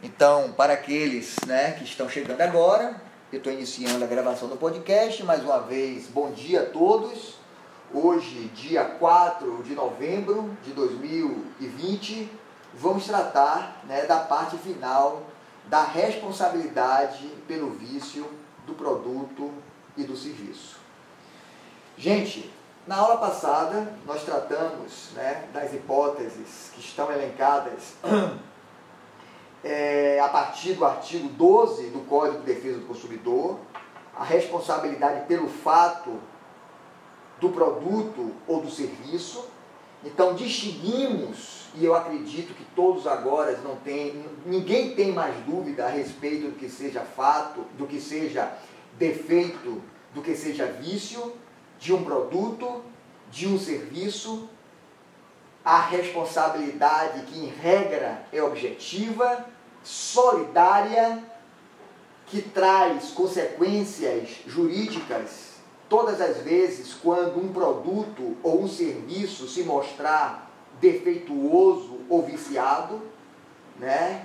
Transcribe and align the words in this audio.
Então, 0.00 0.52
para 0.52 0.74
aqueles 0.74 1.34
né, 1.44 1.72
que 1.72 1.82
estão 1.82 2.08
chegando 2.08 2.40
agora, 2.40 3.00
eu 3.32 3.38
estou 3.38 3.52
iniciando 3.52 4.04
a 4.04 4.06
gravação 4.06 4.48
do 4.48 4.56
podcast. 4.56 5.24
Mais 5.24 5.42
uma 5.42 5.58
vez, 5.58 6.06
bom 6.06 6.30
dia 6.30 6.62
a 6.62 6.66
todos. 6.66 7.34
Hoje, 7.92 8.48
dia 8.54 8.84
4 8.84 9.64
de 9.64 9.74
novembro 9.74 10.56
de 10.62 10.72
2020, 10.72 12.30
vamos 12.74 13.06
tratar 13.06 13.82
né, 13.88 14.06
da 14.06 14.20
parte 14.20 14.56
final 14.58 15.22
da 15.66 15.82
responsabilidade 15.82 17.26
pelo 17.48 17.70
vício 17.70 18.24
do 18.68 18.74
produto 18.74 19.52
e 19.96 20.04
do 20.04 20.16
serviço. 20.16 20.76
Gente, 21.96 22.48
na 22.86 22.98
aula 22.98 23.16
passada 23.16 23.92
nós 24.06 24.22
tratamos 24.22 25.10
né, 25.14 25.48
das 25.52 25.74
hipóteses 25.74 26.70
que 26.72 26.80
estão 26.80 27.10
elencadas 27.10 27.94
é, 29.64 30.20
a 30.20 30.28
partir 30.28 30.74
do 30.74 30.84
artigo 30.84 31.28
12 31.28 31.88
do 31.88 32.00
Código 32.00 32.40
de 32.40 32.46
Defesa 32.46 32.78
do 32.78 32.86
Consumidor, 32.86 33.58
a 34.16 34.24
responsabilidade 34.24 35.26
pelo 35.26 35.48
fato 35.48 36.18
do 37.40 37.50
produto 37.50 38.32
ou 38.46 38.60
do 38.60 38.70
serviço. 38.70 39.44
Então 40.04 40.34
distinguimos, 40.34 41.66
e 41.74 41.84
eu 41.84 41.94
acredito 41.94 42.54
que 42.54 42.64
todos 42.76 43.06
agora 43.06 43.56
não 43.58 43.76
têm, 43.76 44.24
ninguém 44.46 44.94
tem 44.94 45.12
mais 45.12 45.36
dúvida 45.44 45.86
a 45.86 45.88
respeito 45.88 46.48
do 46.48 46.56
que 46.56 46.68
seja 46.68 47.00
fato, 47.00 47.64
do 47.76 47.86
que 47.86 48.00
seja 48.00 48.52
defeito, 48.96 49.82
do 50.14 50.22
que 50.22 50.34
seja 50.34 50.66
vício 50.66 51.32
de 51.78 51.92
um 51.92 52.04
produto, 52.04 52.82
de 53.30 53.46
um 53.46 53.58
serviço 53.58 54.48
a 55.68 55.80
responsabilidade 55.80 57.26
que, 57.26 57.38
em 57.40 57.48
regra, 57.48 58.22
é 58.32 58.42
objetiva, 58.42 59.44
solidária, 59.84 61.22
que 62.26 62.40
traz 62.40 63.10
consequências 63.10 64.30
jurídicas 64.46 65.56
todas 65.86 66.22
as 66.22 66.38
vezes 66.38 66.94
quando 66.94 67.38
um 67.38 67.52
produto 67.52 68.34
ou 68.42 68.62
um 68.62 68.66
serviço 68.66 69.46
se 69.46 69.62
mostrar 69.62 70.50
defeituoso 70.80 72.00
ou 72.08 72.22
viciado, 72.22 73.02
né? 73.78 74.24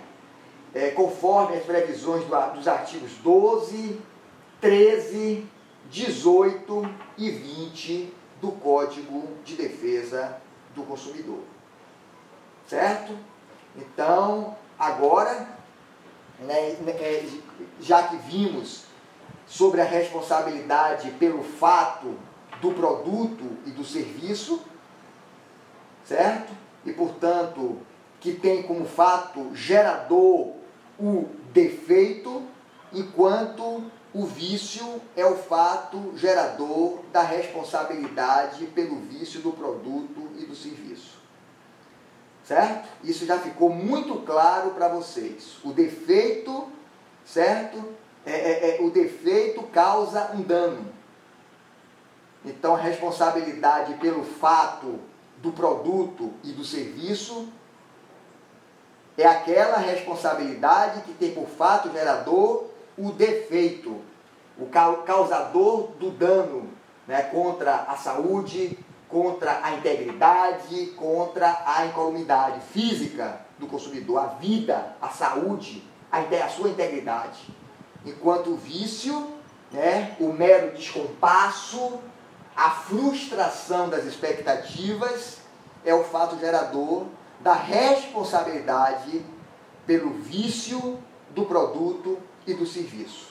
É, 0.73 0.91
conforme 0.91 1.57
as 1.57 1.66
previsões 1.66 2.23
do, 2.23 2.53
dos 2.53 2.69
artigos 2.69 3.11
12, 3.22 4.00
13, 4.61 5.45
18 5.91 6.95
e 7.17 7.30
20 7.30 8.13
do 8.39 8.53
Código 8.53 9.28
de 9.44 9.55
Defesa 9.55 10.41
do 10.75 10.83
consumidor. 10.83 11.43
Certo? 12.67 13.17
Então, 13.75 14.55
agora, 14.77 15.47
né, 16.39 16.71
é, 16.88 17.25
já 17.79 18.03
que 18.07 18.17
vimos 18.17 18.85
sobre 19.45 19.81
a 19.81 19.85
responsabilidade 19.85 21.11
pelo 21.11 21.44
fato 21.44 22.17
do 22.61 22.71
produto 22.71 23.57
e 23.66 23.71
do 23.71 23.83
serviço, 23.83 24.61
certo? 26.05 26.53
E, 26.85 26.94
portanto, 26.94 27.79
que 28.19 28.33
tem 28.33 28.63
como 28.63 28.85
fato 28.85 29.53
gerador 29.53 30.53
o 30.99 31.27
defeito, 31.51 32.44
enquanto 32.94 33.83
o 34.14 34.25
vício 34.25 35.02
é 35.16 35.25
o 35.25 35.36
fato 35.36 36.14
gerador 36.16 37.00
da 37.11 37.23
responsabilidade 37.23 38.67
pelo 38.67 38.97
vício 38.97 39.42
do 39.42 39.52
produto 39.52 40.30
e 40.38 40.45
do 40.45 40.56
serviço. 40.56 41.17
Certo? 42.44 42.89
Isso 43.03 43.25
já 43.25 43.39
ficou 43.39 43.69
muito 43.69 44.19
claro 44.19 44.72
para 44.72 44.88
vocês. 44.88 45.58
O 45.64 45.72
defeito, 45.72 46.67
certo? 47.25 47.84
É, 48.25 48.31
é, 48.31 48.78
é, 48.78 48.81
o 48.84 48.91
defeito 48.91 49.64
causa 49.64 50.31
um 50.34 50.41
dano. 50.41 50.94
Então, 52.45 52.75
a 52.75 52.78
responsabilidade 52.80 53.96
pelo 53.96 54.23
fato 54.23 55.00
do 55.38 55.52
produto 55.52 56.31
e 56.44 56.52
do 56.52 56.63
serviço 56.63 57.47
é 59.18 59.25
aquela 59.25 59.78
responsabilidade 59.78 61.02
que 61.02 61.13
tem 61.13 61.34
por 61.34 61.47
fato 61.47 61.91
gerador 61.91 62.72
o 62.97 63.11
defeito, 63.11 64.01
o 64.57 64.67
causador 64.67 65.91
do 65.99 66.11
dano 66.11 66.69
né, 67.07 67.23
contra 67.23 67.75
a 67.75 67.95
saúde, 67.95 68.77
contra 69.09 69.63
a 69.63 69.73
integridade, 69.73 70.87
contra 70.97 71.63
a 71.65 71.85
incolumidade 71.85 72.61
física 72.71 73.41
do 73.59 73.67
consumidor, 73.67 74.19
a 74.19 74.25
vida, 74.25 74.95
a 75.01 75.09
saúde, 75.09 75.83
a, 76.11 76.19
a 76.19 76.49
sua 76.49 76.69
integridade. 76.69 77.53
Enquanto 78.05 78.51
o 78.51 78.57
vício, 78.57 79.33
né, 79.71 80.15
o 80.19 80.31
mero 80.31 80.75
descompasso, 80.75 81.99
a 82.55 82.69
frustração 82.69 83.89
das 83.89 84.05
expectativas 84.05 85.37
é 85.83 85.93
o 85.93 86.03
fato 86.03 86.39
gerador 86.39 87.07
da 87.39 87.53
responsabilidade 87.53 89.25
pelo 89.85 90.11
vício 90.11 90.99
do 91.31 91.45
produto 91.45 92.17
e 92.45 92.53
do 92.53 92.65
serviço. 92.65 93.27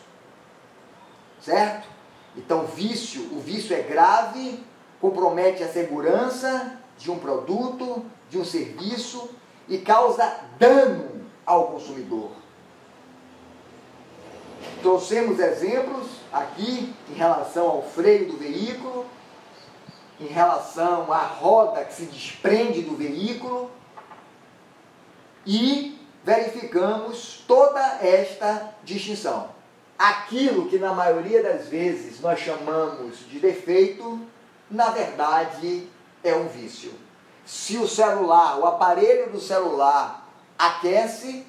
Certo? 1.41 1.89
Então, 2.37 2.67
vício, 2.67 3.23
o 3.33 3.41
vício 3.41 3.75
é 3.77 3.83
grave, 3.83 4.63
compromete 5.01 5.63
a 5.63 5.69
segurança 5.69 6.79
de 6.97 7.11
um 7.11 7.19
produto, 7.19 8.05
de 8.31 8.39
um 8.39 8.45
serviço 8.45 9.31
e 9.69 9.79
causa 9.79 10.41
dano 10.59 11.27
ao 11.45 11.69
consumidor. 11.69 12.31
Trouxemos 14.81 15.39
exemplos 15.39 16.07
aqui 16.33 16.95
em 17.11 17.15
relação 17.15 17.69
ao 17.69 17.83
freio 17.83 18.31
do 18.31 18.37
veículo, 18.37 19.07
em 20.21 20.27
relação 20.27 21.13
à 21.13 21.23
roda 21.23 21.85
que 21.85 21.93
se 21.93 22.07
desprende 22.07 22.83
do 22.83 22.97
veículo 22.97 23.71
e 25.45 25.92
verificamos 26.25 27.45
toda 27.47 27.81
esta 28.01 28.75
distinção. 28.85 29.51
Aquilo 29.99 30.69
que 30.69 30.79
na 30.79 30.93
maioria 30.93 31.43
das 31.43 31.69
vezes 31.69 32.21
nós 32.21 32.39
chamamos 32.41 33.19
de 33.29 33.39
defeito, 33.39 34.21
na 34.71 34.91
verdade 34.91 35.89
é 36.25 36.35
um 36.35 36.49
vício. 36.49 36.93
Se 37.45 37.77
o 37.77 37.89
celular, 37.89 38.59
o 38.59 38.67
aparelho 38.67 39.31
do 39.31 39.41
celular 39.41 40.29
aquece, 40.59 41.47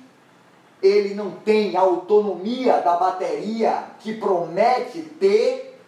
ele 0.82 1.14
não 1.14 1.32
tem 1.32 1.78
a 1.78 1.82
autonomia 1.82 2.80
da 2.80 2.96
bateria 2.98 3.86
que 4.00 4.16
promete 4.16 5.02
ter, 5.02 5.80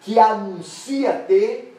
que 0.00 0.18
anuncia 0.18 1.24
ter 1.26 1.78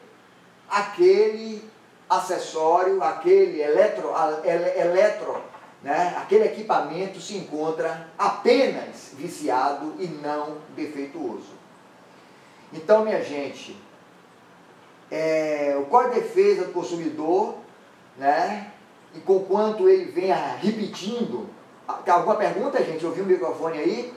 aquele 0.68 1.64
acessório, 2.08 3.02
aquele 3.02 3.60
eletro, 3.62 4.12
eletro 4.44 5.51
né, 5.82 6.14
aquele 6.16 6.44
equipamento 6.44 7.20
se 7.20 7.36
encontra 7.36 8.08
apenas 8.16 9.12
viciado 9.14 9.94
e 9.98 10.06
não 10.06 10.58
defeituoso. 10.76 11.60
Então, 12.72 13.04
minha 13.04 13.22
gente, 13.22 13.76
é, 15.10 15.76
o 15.78 15.84
Código 15.86 16.14
de 16.14 16.20
Defesa 16.20 16.64
do 16.66 16.72
Consumidor, 16.72 17.56
né, 18.16 18.70
e 19.14 19.20
conquanto 19.20 19.88
ele 19.88 20.06
venha 20.06 20.36
repetindo, 20.56 21.50
tem 22.04 22.14
alguma 22.14 22.36
pergunta, 22.36 22.82
gente? 22.82 23.04
Ouviu 23.04 23.24
o 23.24 23.26
microfone 23.26 23.78
aí? 23.78 24.14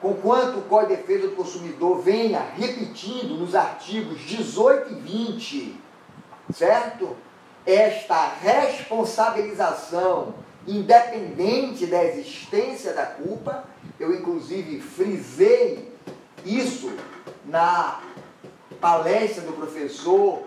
Conquanto 0.00 0.58
o 0.58 0.62
Código 0.62 0.94
de 0.94 1.00
Defesa 1.00 1.28
do 1.28 1.36
Consumidor 1.36 2.00
venha 2.02 2.40
repetindo 2.40 3.38
nos 3.38 3.54
artigos 3.54 4.20
18 4.20 4.92
e 4.92 4.96
20, 4.96 5.80
certo? 6.52 7.16
Esta 7.64 8.34
responsabilização 8.42 10.34
independente 10.66 11.86
da 11.86 12.04
existência 12.04 12.92
da 12.92 13.06
culpa. 13.06 13.64
Eu, 13.98 14.14
inclusive, 14.14 14.80
frisei 14.80 15.92
isso 16.44 16.92
na 17.44 18.00
palestra 18.80 19.42
do 19.42 19.52
professor 19.52 20.42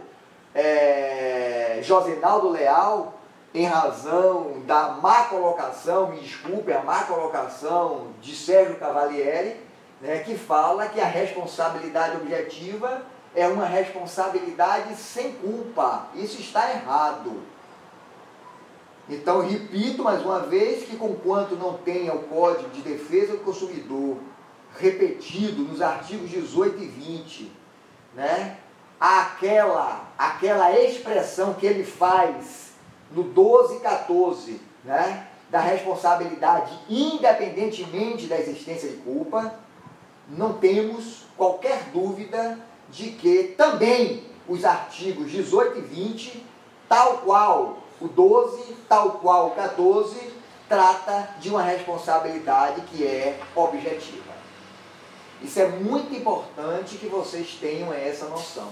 é, 0.53 1.79
Josenaldo 1.83 2.49
Leal, 2.49 3.19
em 3.53 3.65
razão 3.65 4.61
da 4.65 4.89
má 5.01 5.23
colocação, 5.23 6.09
me 6.09 6.19
desculpe, 6.19 6.71
a 6.71 6.83
má 6.83 7.03
colocação 7.05 8.07
de 8.21 8.35
Sérgio 8.35 8.75
Cavalieri, 8.75 9.59
né, 10.01 10.19
que 10.19 10.37
fala 10.37 10.87
que 10.87 11.01
a 11.01 11.05
responsabilidade 11.05 12.17
objetiva 12.17 13.01
é 13.35 13.47
uma 13.47 13.65
responsabilidade 13.65 14.95
sem 14.95 15.33
culpa. 15.33 16.07
Isso 16.15 16.39
está 16.39 16.69
errado. 16.71 17.41
Então, 19.09 19.41
repito 19.41 20.03
mais 20.03 20.23
uma 20.23 20.41
vez 20.41 20.83
que, 20.83 20.95
conquanto 20.95 21.55
não 21.55 21.73
tenha 21.73 22.13
o 22.13 22.23
Código 22.23 22.69
de 22.69 22.81
Defesa 22.81 23.33
do 23.33 23.39
Consumidor 23.39 24.17
repetido 24.77 25.63
nos 25.63 25.81
artigos 25.81 26.29
18 26.29 26.83
e 26.83 26.85
20, 26.85 27.51
né, 28.15 28.57
aquela, 28.99 30.07
aquela 30.15 30.79
expressão 30.79 31.55
que 31.55 31.65
ele 31.65 31.83
faz 31.83 32.73
no 33.11 33.23
12 33.23 33.77
e 33.77 33.79
14, 33.79 34.61
né, 34.85 35.27
da 35.49 35.59
responsabilidade 35.59 36.71
independentemente 36.87 38.27
da 38.27 38.39
existência 38.39 38.89
de 38.89 38.97
culpa, 38.97 39.55
não 40.27 40.53
temos 40.53 41.25
qualquer 41.35 41.85
dúvida 41.91 42.59
de 42.91 43.09
que 43.09 43.55
também 43.57 44.23
os 44.47 44.63
artigos 44.63 45.31
18 45.31 45.79
e 45.79 45.81
20, 45.81 46.45
tal 46.87 47.17
qual 47.19 47.88
o 48.01 48.07
12, 48.07 48.75
tal 48.87 49.11
qual 49.13 49.47
o 49.47 49.51
14, 49.51 50.17
trata 50.67 51.35
de 51.39 51.49
uma 51.49 51.63
responsabilidade 51.63 52.81
que 52.81 53.05
é 53.05 53.39
objetiva. 53.55 54.33
Isso 55.41 55.59
é 55.59 55.67
muito 55.67 56.13
importante 56.13 56.97
que 56.97 57.07
vocês 57.07 57.57
tenham 57.59 57.93
essa 57.93 58.25
noção. 58.25 58.69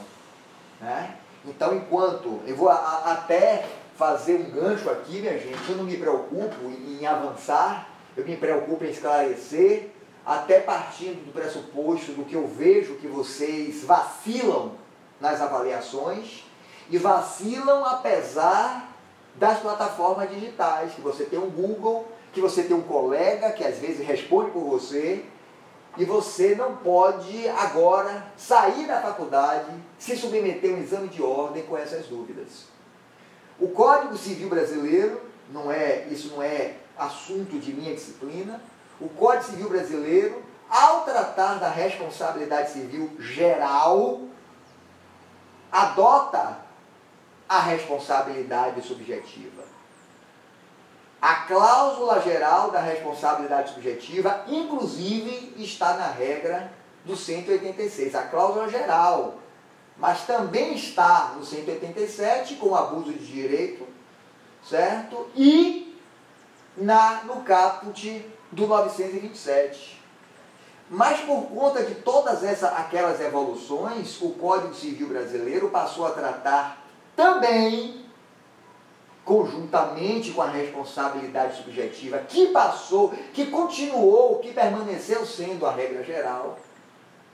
Né? 0.79 1.15
Então, 1.45 1.75
enquanto 1.75 2.41
eu 2.45 2.55
vou 2.55 2.69
a, 2.69 2.75
a, 2.75 3.13
até 3.13 3.65
fazer 3.95 4.35
um 4.35 4.51
gancho 4.51 4.89
aqui, 4.89 5.19
minha 5.19 5.39
gente, 5.39 5.69
eu 5.69 5.77
não 5.77 5.85
me 5.85 5.97
preocupo 5.97 6.65
em, 6.65 6.99
em 7.01 7.07
avançar, 7.07 7.89
eu 8.15 8.25
me 8.25 8.35
preocupo 8.35 8.83
em 8.83 8.89
esclarecer, 8.89 9.89
até 10.25 10.59
partindo 10.59 11.25
do 11.25 11.31
pressuposto 11.31 12.11
do 12.11 12.25
que 12.25 12.33
eu 12.33 12.47
vejo 12.47 12.95
que 12.95 13.07
vocês 13.07 13.83
vacilam 13.83 14.73
nas 15.21 15.41
avaliações 15.41 16.43
e 16.89 16.97
vacilam 16.97 17.85
apesar 17.85 18.86
das 19.37 19.59
plataformas 19.59 20.29
digitais, 20.29 20.93
que 20.93 21.01
você 21.01 21.23
tem 21.23 21.39
um 21.39 21.49
Google, 21.49 22.07
que 22.33 22.41
você 22.41 22.63
tem 22.63 22.75
um 22.75 22.81
colega 22.81 23.51
que 23.51 23.63
às 23.63 23.77
vezes 23.77 24.05
responde 24.05 24.51
por 24.51 24.63
você, 24.63 25.23
e 25.97 26.05
você 26.05 26.53
não 26.55 26.75
pode 26.77 27.47
agora 27.49 28.31
sair 28.37 28.85
da 28.85 29.01
faculdade, 29.01 29.71
se 29.97 30.15
submeter 30.15 30.71
a 30.71 30.75
um 30.75 30.81
exame 30.81 31.07
de 31.07 31.23
ordem 31.23 31.63
com 31.63 31.75
essas 31.75 32.05
dúvidas. 32.05 32.65
O 33.59 33.69
Código 33.69 34.15
Civil 34.15 34.49
Brasileiro, 34.49 35.19
não 35.51 35.71
é, 35.71 36.05
isso 36.11 36.35
não 36.35 36.43
é 36.43 36.75
assunto 36.97 37.57
de 37.57 37.73
minha 37.73 37.95
disciplina, 37.95 38.61
o 39.01 39.09
Código 39.09 39.45
Civil 39.45 39.69
Brasileiro, 39.69 40.43
ao 40.69 41.01
tratar 41.01 41.55
da 41.55 41.69
responsabilidade 41.69 42.71
civil 42.71 43.09
geral, 43.19 44.21
adota 45.71 46.66
a 47.47 47.59
responsabilidade 47.59 48.81
subjetiva. 48.81 49.63
A 51.21 51.35
cláusula 51.47 52.21
geral 52.21 52.69
da 52.69 52.79
responsabilidade 52.79 53.73
subjetiva, 53.73 54.45
inclusive, 54.47 55.53
está 55.57 55.93
na 55.93 56.07
regra 56.07 56.71
do 57.05 57.15
186, 57.15 58.13
a 58.13 58.23
cláusula 58.23 58.69
geral. 58.69 59.39
Mas 59.97 60.25
também 60.25 60.75
está 60.75 61.33
no 61.35 61.43
187, 61.43 62.55
com 62.55 62.75
abuso 62.75 63.11
de 63.13 63.25
direito, 63.25 63.87
certo? 64.63 65.27
E 65.35 65.97
na, 66.75 67.23
no 67.23 67.41
caput 67.41 68.23
do 68.51 68.67
927. 68.67 69.99
Mas 70.89 71.19
por 71.21 71.47
conta 71.47 71.83
de 71.83 71.95
todas 71.95 72.43
essas, 72.43 72.71
aquelas 72.73 73.19
evoluções, 73.19 74.21
o 74.21 74.29
Código 74.33 74.73
Civil 74.73 75.07
Brasileiro 75.07 75.69
passou 75.69 76.05
a 76.05 76.11
tratar 76.11 76.86
também 77.17 78.05
conjuntamente 79.25 80.31
com 80.31 80.41
a 80.41 80.47
responsabilidade 80.47 81.57
subjetiva, 81.57 82.19
que 82.19 82.47
passou, 82.47 83.09
que 83.33 83.47
continuou, 83.47 84.39
que 84.39 84.53
permaneceu 84.53 85.25
sendo 85.25 85.65
a 85.65 85.71
regra 85.71 86.01
geral, 86.01 86.57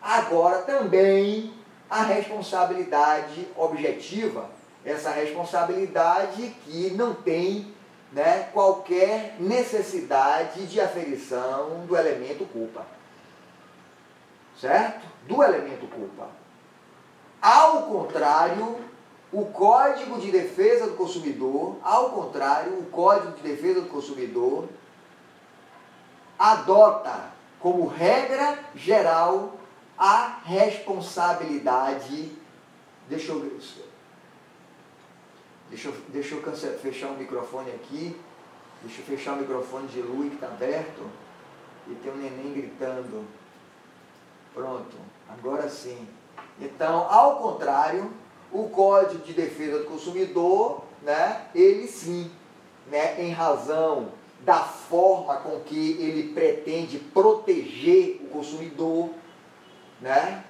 agora 0.01 0.63
também 0.63 1.53
a 1.88 2.01
responsabilidade 2.01 3.47
objetiva, 3.56 4.50
essa 4.83 5.12
responsabilidade 5.12 6.56
que 6.65 6.89
não 6.91 7.13
tem 7.13 7.71
né, 8.12 8.50
qualquer 8.51 9.35
necessidade 9.39 10.65
de 10.65 10.81
aferição 10.81 11.85
do 11.85 11.95
elemento 11.95 12.44
culpa. 12.45 12.88
Certo? 14.59 15.06
Do 15.27 15.44
elemento 15.44 15.85
culpa. 15.88 16.27
Ao 17.39 17.83
contrário 17.83 18.93
o 19.33 19.45
Código 19.47 20.19
de 20.19 20.31
Defesa 20.31 20.85
do 20.85 20.95
Consumidor, 20.95 21.77
ao 21.81 22.12
contrário, 22.12 22.77
o 22.77 22.85
Código 22.85 23.31
de 23.31 23.41
Defesa 23.41 23.81
do 23.81 23.89
Consumidor 23.89 24.69
adota 26.38 27.31
como 27.59 27.88
regra 27.88 28.59
geral 28.75 29.53
a 29.97 30.39
responsabilidade. 30.45 32.31
Deixa 33.09 33.31
eu. 33.31 33.59
Deixa 35.69 35.88
eu, 35.88 35.95
deixa 36.09 36.35
eu 36.35 36.80
fechar 36.80 37.07
o 37.07 37.18
microfone 37.18 37.71
aqui. 37.71 38.15
Deixa 38.83 39.01
eu 39.01 39.06
fechar 39.06 39.33
o 39.33 39.38
microfone 39.38 39.88
de 39.88 40.01
Lu 40.01 40.30
que 40.30 40.35
está 40.35 40.47
aberto. 40.47 41.09
E 41.88 41.95
tem 41.95 42.12
um 42.12 42.18
neném 42.18 42.53
gritando. 42.53 43.25
Pronto, 44.53 44.95
agora 45.27 45.68
sim. 45.68 46.07
Então, 46.59 47.12
ao 47.12 47.38
contrário, 47.38 48.12
o 48.54 48.70
Código 48.70 49.24
de 49.24 49.34
Defesa 49.34 49.80
do 49.80 49.86
Consumidor, 49.86 50.84
né, 51.02 51.48
ele 51.56 51.88
sim, 51.88 52.30
né, 52.90 53.16
em 53.20 53.32
razão 53.32 54.10
da 54.42 54.60
forma 54.60 55.38
com 55.38 55.60
que 55.62 55.98
ele 56.00 56.34
pretende 56.34 57.00
proteger 57.00 58.22
o 58.24 58.28
consumidor, 58.28 59.10
né, 60.00 60.44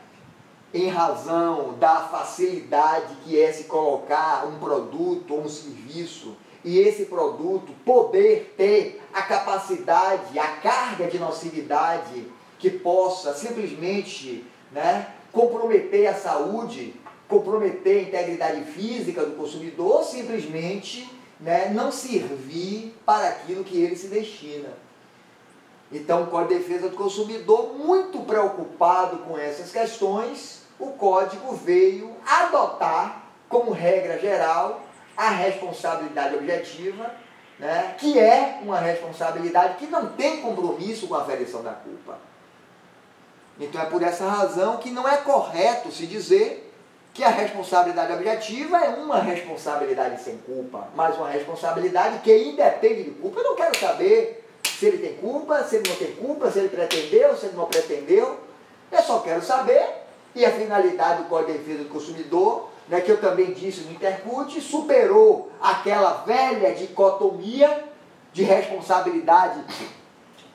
em 0.74 0.90
razão 0.90 1.76
da 1.80 2.02
facilidade 2.02 3.16
que 3.24 3.40
é 3.40 3.52
se 3.54 3.66
colocar 3.66 4.48
um 4.48 4.58
produto 4.58 5.36
ou 5.36 5.42
um 5.42 5.50
serviço 5.50 6.36
e 6.66 6.80
esse 6.80 7.06
produto 7.06 7.74
poder 7.86 8.54
ter 8.58 9.02
a 9.14 9.22
capacidade, 9.22 10.40
a 10.40 10.48
carga 10.58 11.08
de 11.08 11.20
nocividade 11.20 12.26
que 12.58 12.70
possa 12.70 13.34
simplesmente 13.34 14.44
né, 14.72 15.14
comprometer 15.32 16.08
a 16.08 16.16
saúde 16.16 16.96
comprometer 17.34 17.98
a 17.98 18.02
integridade 18.02 18.64
física 18.66 19.26
do 19.26 19.36
consumidor 19.36 20.04
simplesmente 20.04 21.10
né, 21.40 21.70
não 21.74 21.92
servir 21.92 22.96
para 23.06 23.30
aquilo 23.30 23.64
que 23.64 23.82
ele 23.82 23.96
se 23.96 24.08
destina. 24.08 24.70
Então, 25.92 26.24
o 26.24 26.28
Código 26.28 26.54
de 26.54 26.60
Defesa 26.60 26.90
do 26.90 26.96
Consumidor, 26.96 27.74
muito 27.74 28.20
preocupado 28.22 29.18
com 29.20 29.38
essas 29.38 29.72
questões, 29.72 30.64
o 30.80 30.88
Código 30.92 31.56
veio 31.56 32.12
adotar 32.26 33.24
como 33.50 33.72
regra 33.72 34.20
geral 34.20 34.82
a 35.16 35.30
responsabilidade 35.30 36.36
objetiva, 36.36 37.14
né, 37.60 37.96
que 38.00 38.18
é 38.18 38.60
uma 38.64 38.80
responsabilidade 38.80 39.78
que 39.78 39.88
não 39.88 40.08
tem 40.08 40.42
compromisso 40.42 41.08
com 41.08 41.16
a 41.16 41.22
aferição 41.22 41.62
da 41.62 41.72
culpa. 41.72 42.18
Então 43.60 43.80
é 43.80 43.86
por 43.86 44.02
essa 44.02 44.28
razão 44.28 44.78
que 44.78 44.90
não 44.90 45.08
é 45.08 45.18
correto 45.18 45.92
se 45.92 46.08
dizer 46.08 46.63
que 47.14 47.24
a 47.24 47.30
responsabilidade 47.30 48.12
objetiva 48.12 48.78
é 48.78 48.90
uma 48.90 49.20
responsabilidade 49.20 50.22
sem 50.22 50.38
culpa, 50.38 50.88
mas 50.96 51.16
uma 51.16 51.30
responsabilidade 51.30 52.20
que 52.20 52.36
independe 52.36 53.04
de 53.04 53.12
culpa. 53.12 53.40
Eu 53.40 53.44
não 53.44 53.56
quero 53.56 53.78
saber 53.78 54.44
se 54.64 54.88
ele 54.88 54.98
tem 54.98 55.14
culpa, 55.18 55.64
se 55.64 55.76
ele 55.76 55.90
não 55.90 55.96
tem 55.96 56.16
culpa, 56.16 56.50
se 56.50 56.60
ele 56.60 56.70
pretendeu, 56.70 57.38
se 57.38 57.46
ele 57.46 57.56
não 57.56 57.66
pretendeu. 57.66 58.40
Eu 58.92 59.02
só 59.04 59.20
quero 59.20 59.44
saber, 59.44 59.84
e 60.34 60.44
a 60.44 60.52
finalidade 60.52 61.24
do 61.24 61.30
Código 61.30 61.52
de 61.52 61.60
Defesa 61.60 61.84
do 61.84 61.90
Consumidor, 61.90 62.70
né, 62.90 63.00
que 63.00 63.12
eu 63.12 63.22
também 63.22 63.54
disse 63.54 63.82
no 63.82 63.92
Intercut, 63.92 64.60
superou 64.60 65.52
aquela 65.62 66.24
velha 66.26 66.74
dicotomia 66.74 67.84
de 68.34 68.42
responsabilidade 68.44 69.64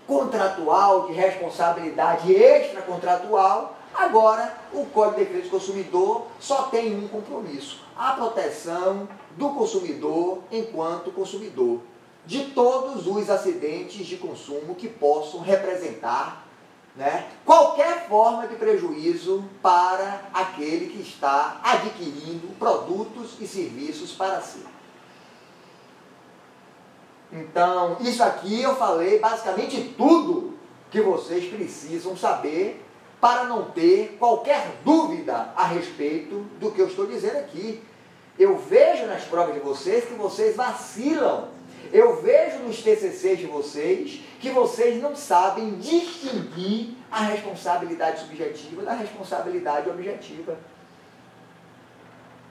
contratual, 0.08 1.06
de 1.06 1.12
responsabilidade 1.12 2.32
extracontratual, 2.32 3.77
Agora, 3.94 4.54
o 4.72 4.86
Código 4.86 5.18
de 5.18 5.24
Defesa 5.24 5.44
do 5.44 5.50
Consumidor 5.50 6.26
só 6.38 6.64
tem 6.64 6.96
um 6.96 7.08
compromisso: 7.08 7.84
a 7.96 8.12
proteção 8.12 9.08
do 9.36 9.50
consumidor 9.50 10.40
enquanto 10.50 11.10
consumidor, 11.10 11.80
de 12.26 12.46
todos 12.46 13.06
os 13.06 13.30
acidentes 13.30 14.06
de 14.06 14.16
consumo 14.16 14.74
que 14.74 14.88
possam 14.88 15.40
representar 15.40 16.46
né, 16.98 17.28
qualquer 17.44 18.08
forma 18.08 18.48
de 18.48 18.56
prejuízo 18.56 19.44
para 19.62 20.28
aquele 20.34 20.88
que 20.88 21.00
está 21.00 21.60
adquirindo 21.62 22.48
produtos 22.58 23.36
e 23.40 23.46
serviços 23.46 24.12
para 24.12 24.40
si. 24.40 24.64
Então, 27.32 27.98
isso 28.00 28.22
aqui 28.22 28.62
eu 28.62 28.74
falei 28.74 29.18
basicamente 29.20 29.94
tudo 29.96 30.58
que 30.90 31.00
vocês 31.00 31.48
precisam 31.52 32.16
saber 32.16 32.84
para 33.20 33.44
não 33.44 33.70
ter 33.70 34.16
qualquer 34.18 34.76
dúvida 34.84 35.52
a 35.56 35.64
respeito 35.64 36.46
do 36.60 36.70
que 36.70 36.80
eu 36.80 36.86
estou 36.86 37.06
dizendo 37.06 37.38
aqui. 37.38 37.82
Eu 38.38 38.56
vejo 38.56 39.06
nas 39.06 39.24
provas 39.24 39.54
de 39.54 39.60
vocês 39.60 40.04
que 40.04 40.14
vocês 40.14 40.54
vacilam. 40.54 41.48
Eu 41.92 42.20
vejo 42.20 42.58
nos 42.58 42.82
TCCs 42.82 43.38
de 43.38 43.46
vocês 43.46 44.20
que 44.40 44.50
vocês 44.50 45.02
não 45.02 45.16
sabem 45.16 45.76
distinguir 45.76 46.94
a 47.10 47.22
responsabilidade 47.22 48.20
subjetiva 48.20 48.82
da 48.82 48.92
responsabilidade 48.92 49.88
objetiva. 49.88 50.56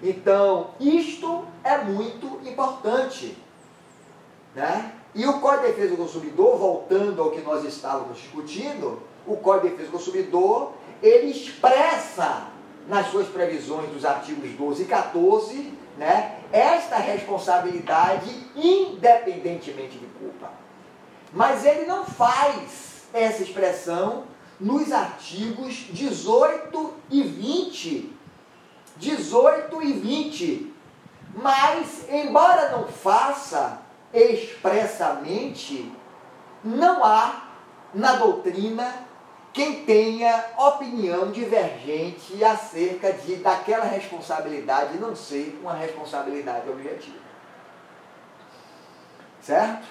Então, 0.01 0.71
isto 0.79 1.45
é 1.63 1.77
muito 1.77 2.41
importante. 2.47 3.38
Né? 4.53 4.91
E 5.15 5.25
o 5.25 5.39
Código 5.39 5.67
de 5.67 5.74
Defesa 5.74 5.95
do 5.95 5.97
Consumidor, 5.97 6.57
voltando 6.57 7.21
ao 7.21 7.31
que 7.31 7.41
nós 7.41 7.63
estávamos 7.63 8.17
discutindo, 8.17 9.01
o 9.27 9.38
Código 9.38 9.67
de 9.67 9.72
Defesa 9.72 9.91
do 9.91 9.98
Consumidor, 9.98 10.74
ele 11.03 11.31
expressa 11.31 12.48
nas 12.88 13.07
suas 13.07 13.27
previsões 13.27 13.89
dos 13.89 14.05
artigos 14.05 14.50
12 14.51 14.84
e 14.84 14.86
14, 14.86 15.74
né, 15.98 16.39
esta 16.51 16.98
responsabilidade 16.98 18.34
independentemente 18.55 19.98
de 19.98 20.05
culpa. 20.19 20.50
Mas 21.34 21.65
ele 21.65 21.86
não 21.86 22.05
faz 22.05 23.07
essa 23.13 23.43
expressão 23.43 24.24
nos 24.60 24.91
artigos 24.91 25.88
18 25.91 26.93
e 27.12 27.24
20. 27.24 28.13
18 28.96 29.84
e 29.84 29.93
20. 29.93 30.74
Mas, 31.36 32.10
embora 32.10 32.72
não 32.72 32.88
faça 32.88 33.81
expressamente, 34.13 35.91
não 36.63 37.03
há 37.03 37.50
na 37.93 38.13
doutrina 38.13 39.07
quem 39.58 39.84
tenha 39.86 40.52
opinião 40.56 41.32
divergente 41.32 42.44
acerca 42.44 43.12
de 43.12 43.38
daquela 43.38 43.86
responsabilidade 43.86 45.00
não 45.00 45.16
ser 45.16 45.60
uma 45.60 45.74
responsabilidade 45.74 46.70
objetiva. 46.70 47.18
Certo? 49.42 49.88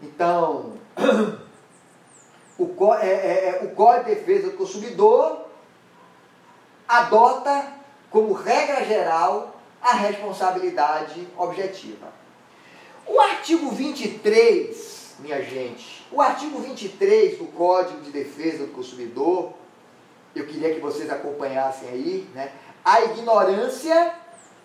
Então, 0.00 0.78
o, 2.58 2.94
é, 2.94 3.06
é, 3.06 3.48
é, 3.48 3.64
o 3.66 3.74
Código 3.74 4.08
de 4.08 4.14
Defesa 4.14 4.50
do 4.52 4.56
Consumidor 4.56 5.44
adota 6.88 7.74
como 8.10 8.32
regra 8.32 8.86
geral 8.86 9.54
a 9.82 9.92
responsabilidade 9.96 11.28
objetiva. 11.36 12.08
O 13.06 13.20
artigo 13.20 13.70
23, 13.70 15.03
minha 15.18 15.42
gente, 15.42 16.06
o 16.10 16.20
artigo 16.20 16.58
23 16.58 17.38
do 17.38 17.46
Código 17.46 18.00
de 18.00 18.10
Defesa 18.10 18.66
do 18.66 18.72
Consumidor, 18.72 19.52
eu 20.34 20.46
queria 20.46 20.74
que 20.74 20.80
vocês 20.80 21.10
acompanhassem 21.10 21.88
aí, 21.88 22.28
né? 22.34 22.52
A 22.84 23.02
ignorância 23.02 24.14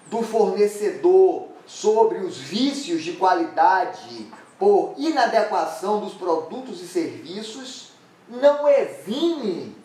do 0.08 0.24
fornecedor 0.24 1.48
sobre 1.66 2.18
os 2.20 2.38
vícios 2.38 3.04
de 3.04 3.14
qualidade 3.14 4.28
por 4.58 4.96
inadequação 4.98 6.00
dos 6.00 6.14
produtos 6.16 6.82
e 6.82 6.88
serviços 6.88 7.92
não 8.28 8.68
exime 8.68 9.76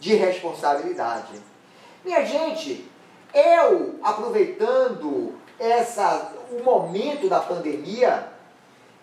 de 0.00 0.14
responsabilidade. 0.14 1.40
Minha 2.04 2.24
gente, 2.24 2.90
eu 3.34 3.96
aproveitando 4.02 5.34
essa, 5.58 6.32
o 6.50 6.62
momento 6.62 7.28
da 7.28 7.40
pandemia 7.40 8.37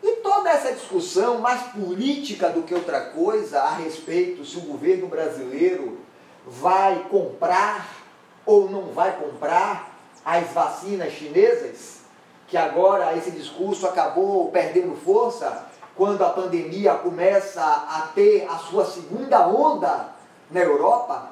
e 0.03 0.17
toda 0.17 0.49
essa 0.49 0.73
discussão 0.73 1.39
mais 1.39 1.61
política 1.71 2.49
do 2.49 2.63
que 2.63 2.73
outra 2.73 3.01
coisa 3.01 3.61
a 3.61 3.75
respeito 3.75 4.45
se 4.45 4.57
o 4.57 4.61
governo 4.61 5.07
brasileiro 5.07 5.99
vai 6.45 7.05
comprar 7.09 7.87
ou 8.45 8.69
não 8.69 8.93
vai 8.93 9.17
comprar 9.17 9.95
as 10.23 10.51
vacinas 10.51 11.13
chinesas, 11.13 12.01
que 12.47 12.57
agora 12.57 13.15
esse 13.17 13.31
discurso 13.31 13.87
acabou 13.87 14.51
perdendo 14.51 14.95
força 14.95 15.67
quando 15.95 16.23
a 16.23 16.29
pandemia 16.29 16.93
começa 16.95 17.63
a 17.63 18.11
ter 18.13 18.47
a 18.49 18.57
sua 18.57 18.85
segunda 18.85 19.47
onda 19.47 20.09
na 20.51 20.59
Europa, 20.59 21.31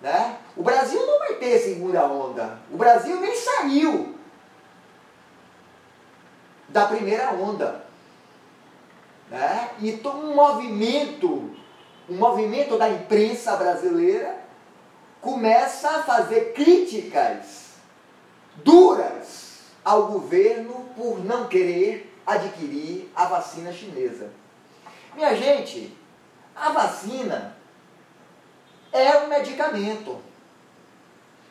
né? 0.00 0.38
O 0.56 0.62
Brasil 0.62 1.04
não 1.06 1.18
vai 1.18 1.34
ter 1.34 1.58
segunda 1.58 2.04
onda. 2.06 2.58
O 2.72 2.76
Brasil 2.76 3.20
nem 3.20 3.34
saiu 3.34 4.14
da 6.68 6.86
primeira 6.86 7.30
onda. 7.32 7.83
Né? 9.30 9.70
E 9.80 10.00
um 10.04 10.34
movimento, 10.34 11.50
um 12.08 12.16
movimento 12.16 12.76
da 12.76 12.88
imprensa 12.88 13.56
brasileira 13.56 14.44
começa 15.20 15.88
a 15.88 16.02
fazer 16.02 16.52
críticas 16.52 17.64
duras 18.56 19.60
ao 19.84 20.08
governo 20.08 20.86
por 20.96 21.24
não 21.24 21.48
querer 21.48 22.14
adquirir 22.26 23.10
a 23.14 23.24
vacina 23.26 23.72
chinesa. 23.72 24.30
Minha 25.14 25.34
gente, 25.34 25.96
a 26.54 26.70
vacina 26.70 27.56
é 28.92 29.18
um 29.18 29.28
medicamento 29.28 30.20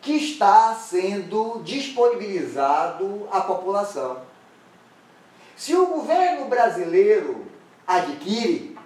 que 0.02 0.14
está 0.14 0.76
sendo 0.76 1.62
disponibilizado 1.64 3.28
à 3.32 3.42
população. 3.42 4.22
Se 5.56 5.76
o 5.76 5.88
governo 5.88 6.46
brasileiro 6.46 7.46
adquire 7.88 8.78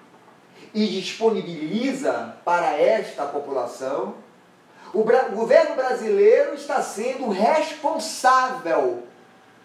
e 0.74 0.88
disponibiliza 0.88 2.38
para 2.44 2.80
esta 2.80 3.26
população, 3.26 4.16
o, 4.94 5.04
governo 5.04 5.76
brasileiro 5.76 6.54
está 6.56 6.82
sendo 6.82 7.30
responsável 7.30 9.04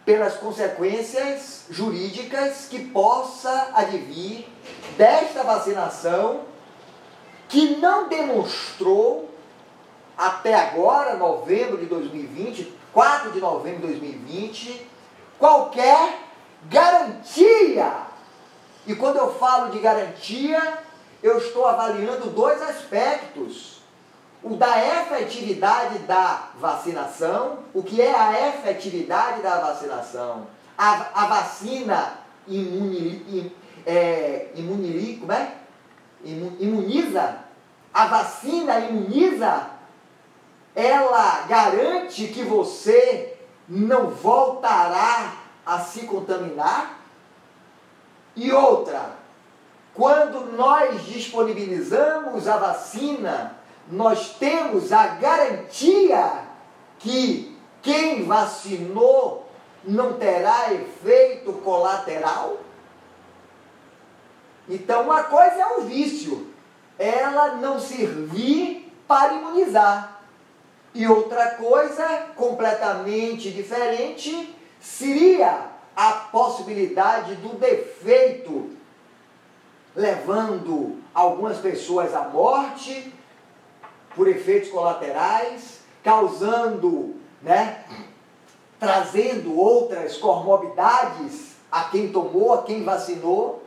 pelas 0.05 0.35
consequências 0.35 1.67
jurídicas 1.71 2.67
que 2.69 2.87
possa 2.87 3.71
advir 3.75 4.47
desta 4.97 5.43
vacinação 5.45 6.41
que 7.49 7.77
não 7.77 8.09
demonstrou 8.09 9.31
até 10.17 10.55
agora, 10.55 11.17
novembro 11.17 11.79
de 11.79 11.87
2020, 11.87 12.73
4 12.93 13.33
de 13.33 13.41
novembro 13.41 13.87
de 13.87 13.99
2020, 13.99 14.87
qualquer 15.39 16.19
garantia. 16.65 18.12
E 18.87 18.95
quando 18.95 19.17
eu 19.17 19.35
falo 19.35 19.71
de 19.71 19.79
garantia, 19.79 20.79
eu 21.23 21.39
estou 21.39 21.67
avaliando 21.67 22.31
dois 22.31 22.61
aspectos 22.61 23.83
o 24.43 24.57
da 24.57 24.85
efetividade 25.03 26.01
da 26.01 26.49
vacinação. 26.59 27.61
O 27.73 27.83
que 27.83 28.03
é 28.03 28.13
a 28.13 28.49
efetividade 28.49 29.41
da 29.41 29.61
vacinação? 29.61 30.49
A, 30.77 31.23
a 31.23 31.27
vacina 31.27 32.19
imuni, 32.49 33.55
é, 33.87 34.49
como 35.21 35.33
é? 35.33 35.55
imuniza? 36.25 37.37
A 37.95 38.07
vacina 38.07 38.81
imuniza? 38.81 39.71
Ela 40.75 41.43
garante 41.43 42.29
que 42.29 42.43
você 42.43 43.37
não 43.69 44.09
voltará 44.09 45.35
a 45.65 45.79
se 45.81 46.01
contaminar? 46.07 47.02
E 48.35 48.53
outra, 48.53 49.13
quando 49.95 50.57
nós 50.57 51.05
disponibilizamos 51.05 52.49
a 52.49 52.57
vacina 52.57 53.63
nós 53.91 54.31
temos 54.39 54.93
a 54.93 55.07
garantia 55.07 56.45
que 56.99 57.57
quem 57.83 58.25
vacinou 58.25 59.49
não 59.85 60.15
terá 60.15 60.73
efeito 60.73 61.53
colateral? 61.65 62.59
Então, 64.69 65.03
uma 65.03 65.25
coisa 65.25 65.57
é 65.57 65.67
o 65.79 65.81
vício, 65.83 66.53
ela 66.99 67.57
não 67.57 67.81
servir 67.81 68.93
para 69.09 69.35
imunizar. 69.35 70.21
E 70.95 71.07
outra 71.09 71.53
coisa 71.53 72.07
completamente 72.37 73.51
diferente 73.51 74.55
seria 74.81 75.72
a 75.97 76.13
possibilidade 76.13 77.35
do 77.37 77.57
defeito, 77.59 78.71
levando 79.95 81.03
algumas 81.15 81.59
pessoas 81.59 82.15
à 82.15 82.23
morte, 82.29 83.13
por 84.15 84.29
efeitos 84.29 84.71
colaterais, 84.71 85.81
causando, 86.03 87.17
né, 87.41 87.85
trazendo 88.79 89.59
outras 89.59 90.17
comorbidades 90.17 91.53
a 91.71 91.85
quem 91.85 92.13
tomou, 92.13 92.53
a 92.53 92.63
quem 92.63 92.85
vacinou. 92.85 93.63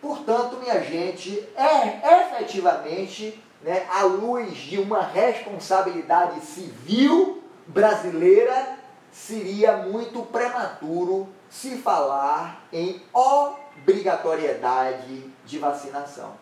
Portanto, 0.00 0.56
minha 0.58 0.82
gente, 0.82 1.46
é 1.56 2.22
efetivamente, 2.22 3.42
né, 3.62 3.86
à 3.90 4.02
luz 4.04 4.56
de 4.56 4.78
uma 4.78 5.02
responsabilidade 5.02 6.40
civil 6.40 7.42
brasileira, 7.66 8.78
seria 9.12 9.76
muito 9.76 10.22
prematuro 10.22 11.28
se 11.48 11.76
falar 11.78 12.64
em 12.72 13.02
obrigatoriedade 13.12 15.30
de 15.44 15.58
vacinação 15.58 16.34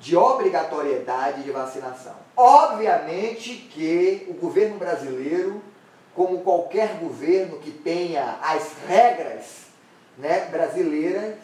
de 0.00 0.16
obrigatoriedade 0.16 1.42
de 1.42 1.50
vacinação. 1.50 2.14
Obviamente 2.34 3.68
que 3.70 4.26
o 4.30 4.34
governo 4.34 4.78
brasileiro, 4.78 5.62
como 6.14 6.40
qualquer 6.40 6.94
governo 6.94 7.58
que 7.58 7.70
tenha 7.70 8.38
as 8.42 8.72
regras 8.88 9.66
né, 10.16 10.48
brasileiras, 10.50 11.36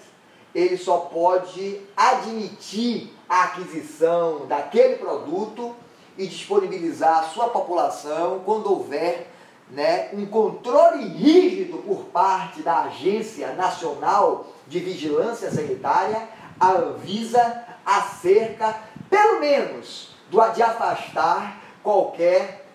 ele 0.55 0.79
só 0.79 1.01
pode 1.01 1.83
admitir 1.95 3.13
a 3.29 3.45
aquisição 3.45 4.47
daquele 4.47 4.97
produto 4.97 5.77
e 6.17 6.27
disponibilizar 6.27 7.19
à 7.19 7.23
sua 7.25 7.51
população 7.51 8.41
quando 8.43 8.73
houver 8.73 9.27
né, 9.71 10.11
um 10.13 10.27
controle 10.27 11.07
rígido 11.07 11.79
por 11.79 12.05
parte 12.07 12.63
da 12.63 12.83
Agência 12.83 13.53
Nacional 13.55 14.47
de 14.67 14.79
Vigilância 14.79 15.51
Sanitária, 15.51 16.29
a 16.59 16.71
Anvisa, 16.71 17.65
acerca, 17.85 18.77
pelo 19.11 19.41
menos, 19.41 20.15
do, 20.31 20.41
de 20.51 20.63
afastar 20.63 21.61
qualquer 21.83 22.67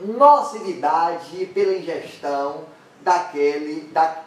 nocividade 0.00 1.46
pela 1.46 1.74
ingestão 1.74 2.64
daquele, 3.02 3.82
da, 3.92 4.22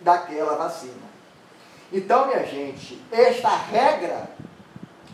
daquela 0.00 0.56
vacina. 0.56 1.04
Então, 1.92 2.26
minha 2.26 2.44
gente, 2.44 3.00
esta 3.10 3.48
regra 3.48 4.30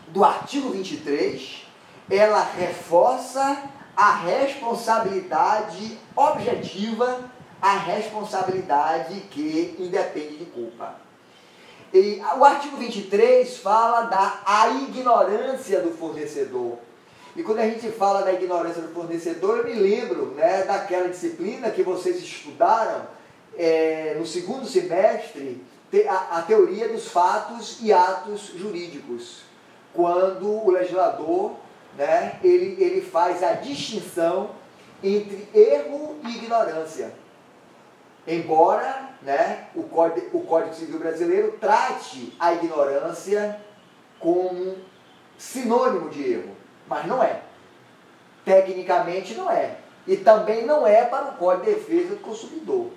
do 0.07 0.23
artigo 0.23 0.71
23, 0.71 1.65
ela 2.09 2.43
reforça 2.43 3.69
a 3.95 4.15
responsabilidade 4.15 5.97
objetiva, 6.15 7.29
a 7.61 7.77
responsabilidade 7.77 9.21
que 9.31 9.75
independe 9.79 10.37
de 10.37 10.45
culpa. 10.45 10.95
E 11.93 12.21
o 12.37 12.45
artigo 12.45 12.77
23 12.77 13.57
fala 13.57 14.03
da 14.03 14.41
a 14.45 14.69
ignorância 14.69 15.81
do 15.81 15.91
fornecedor. 15.91 16.77
E 17.35 17.43
quando 17.43 17.59
a 17.59 17.67
gente 17.67 17.89
fala 17.91 18.21
da 18.21 18.33
ignorância 18.33 18.81
do 18.81 18.93
fornecedor, 18.93 19.59
eu 19.59 19.65
me 19.65 19.73
lembro 19.73 20.27
né, 20.31 20.63
daquela 20.63 21.07
disciplina 21.09 21.69
que 21.69 21.83
vocês 21.83 22.17
estudaram 22.17 23.07
é, 23.57 24.15
no 24.17 24.25
segundo 24.25 24.65
semestre, 24.65 25.63
a, 26.07 26.37
a 26.37 26.41
teoria 26.41 26.87
dos 26.87 27.07
fatos 27.07 27.79
e 27.81 27.91
atos 27.91 28.53
jurídicos. 28.55 29.41
Quando 29.93 30.47
o 30.47 30.71
legislador 30.71 31.55
né, 31.97 32.39
ele, 32.43 32.81
ele 32.81 33.01
faz 33.01 33.43
a 33.43 33.53
distinção 33.53 34.51
entre 35.03 35.47
erro 35.53 36.17
e 36.23 36.37
ignorância. 36.37 37.13
Embora 38.27 39.09
né, 39.21 39.67
o, 39.75 39.83
Código, 39.83 40.37
o 40.37 40.45
Código 40.45 40.75
Civil 40.75 40.99
Brasileiro 40.99 41.53
trate 41.59 42.35
a 42.39 42.53
ignorância 42.53 43.59
como 44.19 44.77
sinônimo 45.37 46.09
de 46.09 46.33
erro, 46.33 46.55
mas 46.87 47.05
não 47.05 47.23
é. 47.23 47.41
Tecnicamente 48.45 49.33
não 49.33 49.49
é. 49.49 49.77
E 50.05 50.17
também 50.17 50.65
não 50.65 50.85
é 50.85 51.03
para 51.05 51.29
o 51.29 51.37
Código 51.37 51.65
de 51.65 51.75
Defesa 51.75 52.15
do 52.15 52.21
Consumidor. 52.21 52.91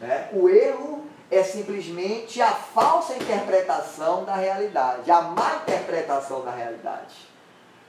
Né? 0.00 0.30
O 0.32 0.48
erro 0.48 1.04
é 1.30 1.42
simplesmente 1.42 2.40
a 2.42 2.50
falsa 2.50 3.14
interpretação 3.14 4.24
da 4.24 4.34
realidade, 4.34 5.10
a 5.10 5.22
má 5.22 5.62
interpretação 5.62 6.42
da 6.42 6.50
realidade. 6.50 7.31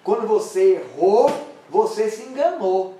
Quando 0.03 0.27
você 0.27 0.73
errou, 0.75 1.31
você 1.69 2.09
se 2.09 2.23
enganou. 2.23 2.99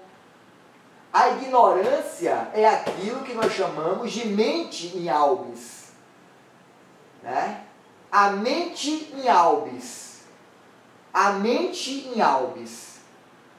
A 1.12 1.30
ignorância 1.32 2.50
é 2.54 2.66
aquilo 2.68 3.24
que 3.24 3.34
nós 3.34 3.52
chamamos 3.52 4.12
de 4.12 4.28
mente 4.28 4.98
em 4.98 5.10
albis. 5.10 5.92
Né? 7.22 7.62
A 8.10 8.32
mente 8.32 9.14
em 9.16 9.28
albis. 9.28 10.22
A 11.14 11.34
mente 11.34 12.08
em. 12.16 13.02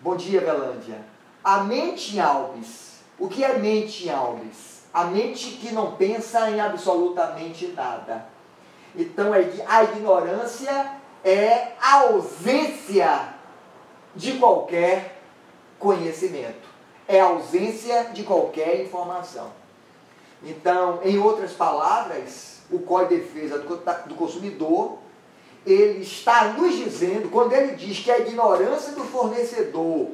Bom 0.00 0.16
dia, 0.16 0.40
Belândia. 0.40 1.04
A 1.42 1.58
mente 1.58 2.16
em 2.16 2.20
albis. 2.20 2.94
O 3.18 3.28
que 3.28 3.44
é 3.44 3.58
mente 3.58 4.06
em 4.06 4.10
albis? 4.10 4.82
A 4.92 5.04
mente 5.04 5.58
que 5.58 5.72
não 5.72 5.96
pensa 5.96 6.50
em 6.50 6.60
absolutamente 6.60 7.68
nada. 7.68 8.26
Então, 8.96 9.32
a 9.32 9.84
ignorância 9.84 10.92
é 11.22 11.72
a 11.80 12.00
ausência 12.00 13.33
de 14.16 14.32
qualquer 14.38 15.20
conhecimento 15.78 16.74
é 17.06 17.20
ausência 17.20 18.04
de 18.12 18.22
qualquer 18.22 18.80
informação. 18.80 19.52
Então, 20.42 21.00
em 21.02 21.18
outras 21.18 21.52
palavras, 21.52 22.60
o 22.70 22.78
Código 22.78 23.14
de 23.14 23.20
Defesa 23.20 23.58
do 23.58 24.14
Consumidor, 24.14 24.98
ele 25.66 26.02
está 26.02 26.48
nos 26.48 26.76
dizendo, 26.76 27.30
quando 27.30 27.52
ele 27.52 27.74
diz 27.76 28.00
que 28.00 28.10
a 28.10 28.18
ignorância 28.18 28.92
do 28.92 29.04
fornecedor, 29.04 30.10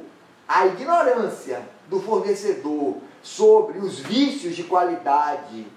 a 0.47 0.67
ignorância 0.67 1.61
do 1.87 1.99
fornecedor 1.99 2.95
sobre 3.21 3.79
os 3.79 3.99
vícios 3.99 4.55
de 4.55 4.63
qualidade 4.63 5.67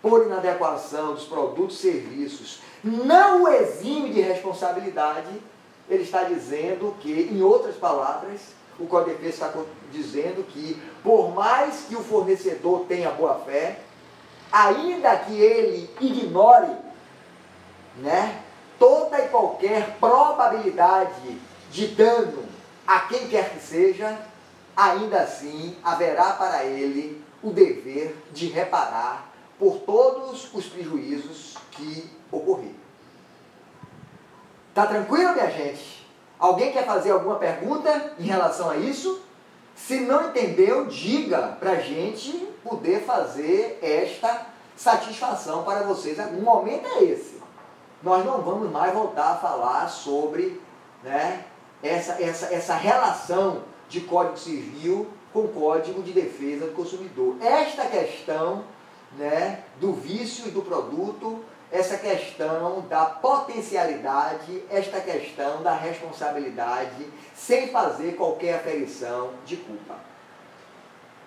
por 0.00 0.24
inadequação 0.24 1.14
dos 1.14 1.24
produtos 1.24 1.78
e 1.78 1.92
serviços 1.92 2.60
não 2.84 3.42
o 3.42 3.48
exime 3.48 4.10
de 4.10 4.20
responsabilidade, 4.20 5.28
ele 5.88 6.02
está 6.02 6.24
dizendo 6.24 6.94
que, 7.00 7.28
em 7.32 7.42
outras 7.42 7.76
palavras, 7.76 8.40
o 8.78 8.86
Código 8.86 9.18
de 9.18 9.28
está 9.28 9.52
dizendo 9.90 10.44
que, 10.44 10.80
por 11.02 11.32
mais 11.34 11.84
que 11.88 11.96
o 11.96 12.02
fornecedor 12.02 12.84
tenha 12.86 13.10
boa 13.10 13.36
fé, 13.40 13.80
ainda 14.52 15.16
que 15.16 15.34
ele 15.34 15.90
ignore 16.00 16.76
né, 17.98 18.42
toda 18.78 19.18
e 19.18 19.28
qualquer 19.28 19.96
probabilidade 19.98 21.38
de 21.70 21.88
dano 21.88 22.44
a 22.86 23.00
quem 23.00 23.28
quer 23.28 23.50
que 23.50 23.60
seja, 23.60 24.18
ainda 24.76 25.22
assim 25.22 25.76
haverá 25.82 26.32
para 26.32 26.64
ele 26.64 27.24
o 27.42 27.50
dever 27.50 28.16
de 28.32 28.48
reparar 28.48 29.32
por 29.58 29.78
todos 29.80 30.52
os 30.52 30.66
prejuízos 30.66 31.56
que 31.70 32.10
ocorreram. 32.30 32.85
Tá 34.76 34.86
tranquilo, 34.86 35.32
minha 35.32 35.50
gente? 35.50 36.06
Alguém 36.38 36.70
quer 36.70 36.84
fazer 36.84 37.10
alguma 37.10 37.36
pergunta 37.36 38.12
em 38.18 38.24
relação 38.24 38.68
a 38.68 38.76
isso? 38.76 39.22
Se 39.74 40.00
não 40.00 40.28
entendeu, 40.28 40.84
diga 40.84 41.56
para 41.58 41.70
a 41.70 41.80
gente 41.80 42.32
poder 42.62 43.00
fazer 43.00 43.78
esta 43.80 44.48
satisfação 44.76 45.62
para 45.62 45.82
vocês. 45.84 46.18
O 46.18 46.42
momento 46.42 46.86
é 46.88 47.04
esse. 47.04 47.40
Nós 48.02 48.22
não 48.26 48.42
vamos 48.42 48.70
mais 48.70 48.92
voltar 48.92 49.30
a 49.30 49.36
falar 49.36 49.88
sobre 49.88 50.60
né, 51.02 51.46
essa, 51.82 52.22
essa, 52.22 52.54
essa 52.54 52.74
relação 52.74 53.62
de 53.88 54.02
Código 54.02 54.36
Civil 54.36 55.06
com 55.32 55.48
Código 55.48 56.02
de 56.02 56.12
Defesa 56.12 56.66
do 56.66 56.74
Consumidor. 56.74 57.36
Esta 57.40 57.86
questão 57.86 58.62
né, 59.16 59.62
do 59.80 59.94
vício 59.94 60.48
e 60.48 60.50
do 60.50 60.60
produto 60.60 61.42
essa 61.70 61.96
questão 61.96 62.82
da 62.88 63.04
potencialidade, 63.06 64.62
esta 64.70 65.00
questão 65.00 65.62
da 65.62 65.74
responsabilidade, 65.74 67.06
sem 67.34 67.68
fazer 67.68 68.12
qualquer 68.16 68.56
aferição 68.56 69.30
de 69.44 69.56
culpa. 69.56 69.96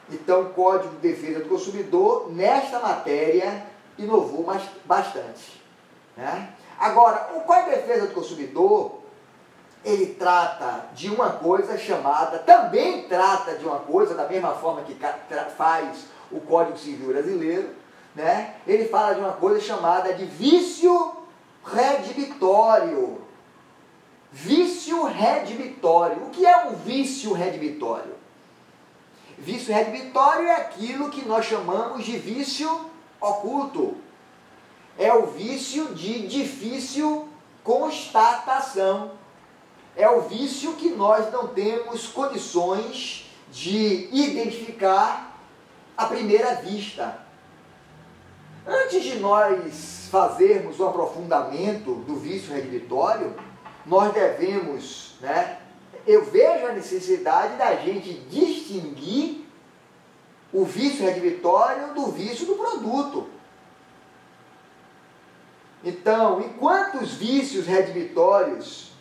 Então, 0.10 0.42
o 0.42 0.50
Código 0.50 0.96
de 0.96 1.08
Defesa 1.10 1.40
do 1.40 1.50
Consumidor, 1.50 2.32
nesta 2.32 2.80
matéria, 2.80 3.66
inovou 3.98 4.46
bastante. 4.86 5.62
Né? 6.16 6.50
Agora, 6.80 7.32
o 7.36 7.42
Código 7.42 7.70
de 7.70 7.76
Defesa 7.76 8.08
do 8.08 8.14
Consumidor, 8.14 9.00
ele 9.84 10.16
trata 10.16 10.88
de 10.94 11.10
uma 11.10 11.32
coisa 11.32 11.78
chamada, 11.78 12.40
também 12.40 13.04
trata 13.04 13.56
de 13.56 13.66
uma 13.66 13.80
coisa, 13.80 14.16
da 14.16 14.28
mesma 14.28 14.54
forma 14.56 14.82
que 14.82 14.98
faz 15.56 16.06
o 16.32 16.40
Código 16.40 16.78
Civil 16.78 17.10
Brasileiro, 17.10 17.70
né? 18.16 18.56
ele 18.68 18.86
fala 18.86 19.14
de 19.14 19.22
uma 19.22 19.34
coisa 19.34 19.60
chamada 19.60 20.14
de 20.14 20.26
vício 20.26 21.14
redibitório. 21.64 23.22
Vício 24.32 25.06
redibitório. 25.06 26.26
O 26.26 26.30
que 26.30 26.46
é 26.46 26.66
um 26.66 26.76
vício 26.76 27.34
redibitório? 27.34 28.16
Vício 29.38 29.74
redibitório 29.74 30.48
é 30.48 30.56
aquilo 30.56 31.10
que 31.10 31.26
nós 31.26 31.46
chamamos 31.46 32.04
de 32.04 32.18
vício 32.18 32.90
oculto. 33.20 33.98
É 34.98 35.14
o 35.14 35.28
vício 35.28 35.94
de 35.96 36.28
difícil 36.28 37.30
constatação. 37.64 39.12
É 39.96 40.10
o 40.10 40.22
vício 40.22 40.74
que 40.74 40.90
nós 40.90 41.32
não 41.32 41.48
temos 41.48 42.08
condições 42.08 43.30
de 43.52 44.10
identificar 44.12 45.38
à 45.98 46.06
primeira 46.06 46.56
vista. 46.56 47.29
Antes 48.66 49.04
de 49.04 49.20
nós 49.20 50.08
fazermos 50.12 50.80
o 50.80 50.88
aprofundamento 50.88 51.96
do 51.96 52.16
vício 52.16 52.54
redivitório, 52.54 53.36
nós 53.86 54.14
devemos, 54.14 55.16
né? 55.22 55.60
Eu 56.06 56.26
vejo 56.26 56.68
a 56.68 56.74
necessidade 56.74 57.56
da 57.58 57.76
gente 57.76 58.14
distinguir 58.30 59.46
o 60.52 60.66
vício 60.66 61.06
redivitório 61.06 61.94
do 61.94 62.08
vício 62.08 62.46
do 62.46 62.56
produto. 62.56 63.28
Então, 65.84 66.42
enquanto 66.42 66.98
os 66.98 67.14
vícios 67.14 67.66
redivitórios, 67.66 68.92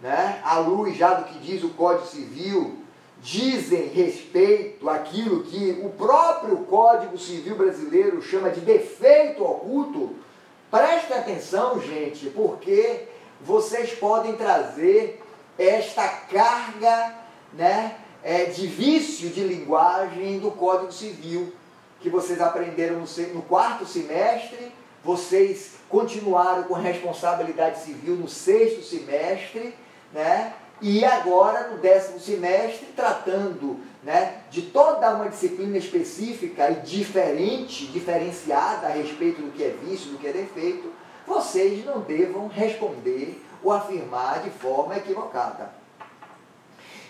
né, 0.00 0.40
à 0.44 0.58
luz 0.58 0.96
já 0.96 1.14
do 1.14 1.24
que 1.24 1.38
diz 1.38 1.62
o 1.64 1.70
Código 1.70 2.06
Civil, 2.06 2.81
dizem 3.22 3.86
respeito 3.86 4.90
àquilo 4.90 5.44
que 5.44 5.80
o 5.82 5.90
próprio 5.90 6.56
Código 6.64 7.16
Civil 7.16 7.54
Brasileiro 7.54 8.20
chama 8.20 8.50
de 8.50 8.60
defeito 8.60 9.44
oculto, 9.44 10.16
preste 10.68 11.12
atenção, 11.12 11.80
gente, 11.80 12.28
porque 12.30 13.04
vocês 13.40 13.92
podem 13.92 14.34
trazer 14.34 15.22
esta 15.56 16.08
carga 16.08 17.14
né, 17.52 17.96
é, 18.24 18.46
de 18.46 18.66
vício 18.66 19.30
de 19.30 19.44
linguagem 19.44 20.40
do 20.40 20.50
Código 20.50 20.90
Civil, 20.90 21.52
que 22.00 22.10
vocês 22.10 22.40
aprenderam 22.40 23.04
no, 23.32 23.42
quarto 23.42 23.86
semestre, 23.86 24.72
vocês 25.04 25.74
continuaram 25.88 26.64
com 26.64 26.74
responsabilidade 26.74 27.84
civil 27.84 28.16
no 28.16 28.28
sexto 28.28 28.82
semestre, 28.82 29.74
né? 30.12 30.54
E 30.82 31.04
agora, 31.04 31.68
no 31.68 31.78
décimo 31.78 32.18
semestre, 32.18 32.86
tratando 32.96 33.78
né, 34.02 34.42
de 34.50 34.62
toda 34.62 35.14
uma 35.14 35.28
disciplina 35.28 35.78
específica 35.78 36.68
e 36.72 36.74
diferente, 36.80 37.86
diferenciada 37.86 38.88
a 38.88 38.90
respeito 38.90 39.40
do 39.40 39.52
que 39.52 39.62
é 39.62 39.68
vício, 39.68 40.10
do 40.10 40.18
que 40.18 40.26
é 40.26 40.32
defeito, 40.32 40.92
vocês 41.24 41.84
não 41.84 42.00
devam 42.00 42.48
responder 42.48 43.40
ou 43.62 43.70
afirmar 43.70 44.40
de 44.42 44.50
forma 44.50 44.96
equivocada. 44.96 45.72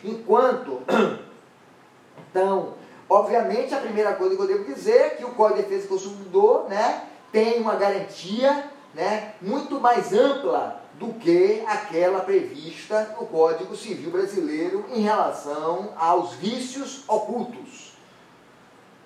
Enquanto, 0.05 0.83
então, 2.31 2.75
obviamente, 3.09 3.73
a 3.73 3.79
primeira 3.81 4.13
coisa 4.17 4.37
que 4.37 4.43
eu 4.43 4.49
devo 4.49 4.65
dizer 4.65 5.01
é 5.01 5.11
que 5.11 5.25
o 5.25 5.31
Código 5.31 5.63
de 5.63 5.69
Defesa 5.69 5.89
do 5.89 5.95
Consumidor 5.95 6.69
né, 6.69 7.05
tem 7.33 7.59
uma 7.59 7.77
garantia 7.77 8.71
né, 8.95 9.33
muito 9.41 9.81
mais 9.81 10.13
ampla 10.13 10.82
do 11.03 11.15
que 11.15 11.65
aquela 11.67 12.21
prevista 12.21 13.17
no 13.19 13.27
Código 13.27 13.75
Civil 13.75 14.13
Brasileiro 14.13 14.85
em 14.95 15.01
relação 15.01 15.93
aos 15.97 16.35
vícios 16.35 17.03
ocultos. 17.09 17.95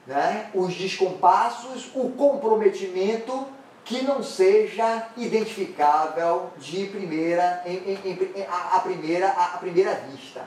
Né? 0.06 0.50
Os 0.54 0.74
descompassos, 0.74 1.90
o 1.94 2.10
comprometimento 2.10 3.46
que 3.82 4.02
não 4.02 4.22
seja 4.22 5.08
identificável 5.16 6.50
de 6.58 6.84
primeira, 6.86 7.62
em, 7.64 7.76
em, 7.76 8.32
em, 8.36 8.42
a, 8.46 8.76
a, 8.76 8.80
primeira, 8.80 9.28
a, 9.28 9.54
a 9.54 9.58
primeira 9.58 9.94
vista. 9.94 10.46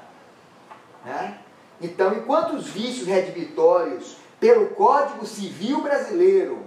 Né? 1.04 1.40
Então, 1.82 2.14
enquanto 2.14 2.58
os 2.58 2.68
vícios 2.68 3.08
redibitórios 3.08 4.18
pelo 4.40 4.68
Código 4.68 5.26
Civil 5.26 5.82
Brasileiro 5.82 6.60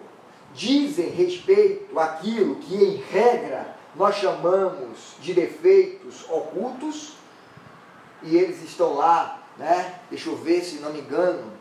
dizem 0.52 1.08
respeito 1.10 1.96
àquilo 2.00 2.56
que, 2.56 2.74
em 2.74 2.96
regra, 2.96 3.81
nós 3.94 4.16
chamamos 4.16 5.16
de 5.20 5.34
defeitos 5.34 6.24
ocultos, 6.28 7.14
e 8.22 8.36
eles 8.36 8.62
estão 8.62 8.94
lá, 8.94 9.42
né? 9.58 10.00
deixa 10.08 10.30
eu 10.30 10.36
ver 10.36 10.62
se 10.62 10.76
não 10.76 10.92
me 10.92 11.00
engano, 11.00 11.52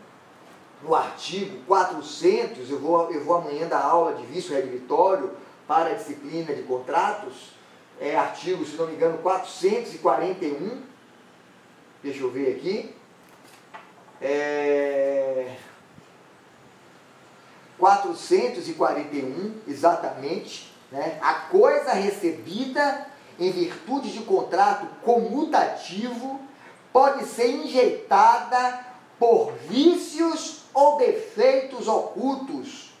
no 0.82 0.94
artigo 0.94 1.62
400, 1.66 2.70
eu 2.70 2.78
vou, 2.78 3.10
eu 3.10 3.24
vou 3.24 3.36
amanhã 3.36 3.68
dar 3.68 3.84
aula 3.84 4.14
de 4.14 4.24
vício 4.26 4.54
redivitório 4.54 5.30
para 5.66 5.90
a 5.90 5.94
disciplina 5.94 6.54
de 6.54 6.62
contratos, 6.62 7.52
é 8.00 8.16
artigo, 8.16 8.64
se 8.64 8.76
não 8.76 8.86
me 8.86 8.94
engano, 8.94 9.18
441, 9.18 10.82
deixa 12.02 12.20
eu 12.20 12.30
ver 12.30 12.56
aqui, 12.56 12.94
é, 14.20 15.56
441, 17.78 19.54
exatamente, 19.68 20.71
né? 20.92 21.18
a 21.22 21.34
coisa 21.34 21.92
recebida 21.92 23.06
em 23.40 23.50
virtude 23.50 24.12
de 24.12 24.20
contrato 24.20 24.86
comutativo 25.02 26.38
pode 26.92 27.24
ser 27.24 27.50
injetada 27.50 28.86
por 29.18 29.52
vícios 29.68 30.64
ou 30.74 30.98
defeitos 30.98 31.88
ocultos 31.88 32.92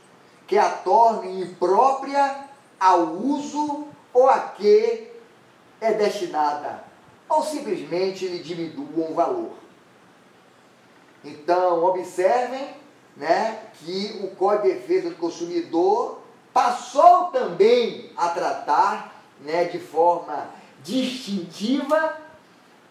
que 0.46 0.56
a 0.56 0.70
tornem 0.70 1.42
imprópria 1.42 2.48
ao 2.80 3.12
uso 3.12 3.86
ou 4.12 4.28
a 4.28 4.40
que 4.40 5.08
é 5.80 5.92
destinada, 5.92 6.84
ou 7.28 7.42
simplesmente 7.42 8.26
lhe 8.26 8.38
diminuam 8.38 9.10
o 9.10 9.14
valor. 9.14 9.52
Então, 11.24 11.84
observem 11.84 12.68
né, 13.16 13.62
que 13.74 14.20
o 14.22 14.34
Código 14.36 14.68
de 14.68 14.74
Defesa 14.74 15.10
do 15.10 15.16
Consumidor 15.16 16.21
passou 16.52 17.26
também 17.26 18.10
a 18.16 18.28
tratar 18.28 19.14
né, 19.40 19.64
de 19.64 19.78
forma 19.78 20.48
distintiva 20.82 22.16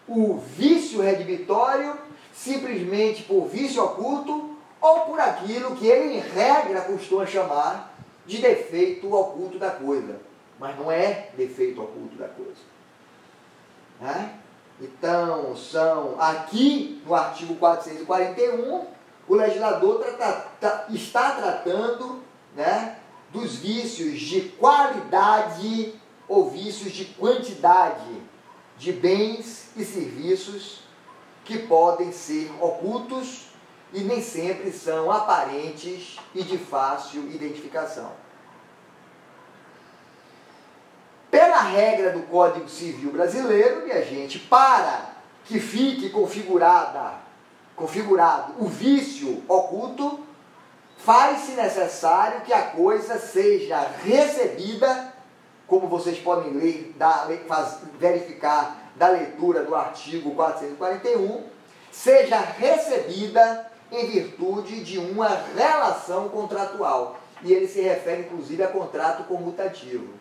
o 0.06 0.38
vício 0.38 1.00
redivitório 1.00 1.96
simplesmente 2.32 3.22
por 3.22 3.46
vício 3.46 3.82
oculto 3.82 4.56
ou 4.80 5.00
por 5.00 5.20
aquilo 5.20 5.76
que 5.76 5.86
ele, 5.86 6.16
em 6.16 6.20
regra, 6.20 6.80
costuma 6.82 7.24
chamar 7.24 7.94
de 8.26 8.38
defeito 8.38 9.12
oculto 9.14 9.58
da 9.58 9.70
coisa. 9.70 10.16
Mas 10.58 10.76
não 10.78 10.90
é 10.90 11.28
defeito 11.36 11.80
oculto 11.80 12.16
da 12.16 12.28
coisa. 12.28 12.60
Né? 14.00 14.34
Então, 14.80 15.56
são 15.56 16.16
aqui 16.20 17.00
no 17.06 17.14
artigo 17.14 17.54
441 17.56 18.86
o 19.28 19.34
legislador 19.36 20.04
tra, 20.60 20.86
está 20.90 21.30
tratando 21.30 22.20
né, 22.56 22.96
dos 23.32 23.56
vícios 23.56 24.20
de 24.20 24.42
qualidade 24.42 25.94
ou 26.28 26.50
vícios 26.50 26.92
de 26.92 27.06
quantidade 27.06 28.22
de 28.76 28.92
bens 28.92 29.70
e 29.76 29.84
serviços 29.84 30.82
que 31.44 31.58
podem 31.58 32.12
ser 32.12 32.52
ocultos 32.60 33.46
e 33.92 34.00
nem 34.00 34.22
sempre 34.22 34.70
são 34.70 35.10
aparentes 35.10 36.16
e 36.34 36.42
de 36.42 36.58
fácil 36.58 37.30
identificação. 37.30 38.12
Pela 41.30 41.62
regra 41.62 42.12
do 42.12 42.22
Código 42.24 42.68
Civil 42.68 43.10
Brasileiro, 43.10 43.84
minha 43.84 44.04
gente, 44.04 44.38
para 44.38 45.12
que 45.44 45.58
fique 45.58 46.10
configurada 46.10 47.22
configurado 47.74 48.54
o 48.58 48.66
vício 48.66 49.42
oculto, 49.48 50.20
faz-se 51.04 51.52
necessário 51.52 52.42
que 52.42 52.52
a 52.52 52.62
coisa 52.62 53.18
seja 53.18 53.80
recebida, 54.04 55.12
como 55.66 55.88
vocês 55.88 56.18
podem 56.18 56.52
ler, 56.52 56.94
da, 56.96 57.28
faz, 57.46 57.78
verificar 57.98 58.92
da 58.96 59.08
leitura 59.08 59.64
do 59.64 59.74
artigo 59.74 60.34
441, 60.34 61.44
seja 61.90 62.38
recebida 62.38 63.70
em 63.90 64.06
virtude 64.06 64.82
de 64.82 64.98
uma 64.98 65.28
relação 65.56 66.28
contratual. 66.28 67.18
E 67.42 67.52
ele 67.52 67.66
se 67.66 67.80
refere, 67.80 68.22
inclusive, 68.22 68.62
a 68.62 68.68
contrato 68.68 69.24
comutativo. 69.24 70.14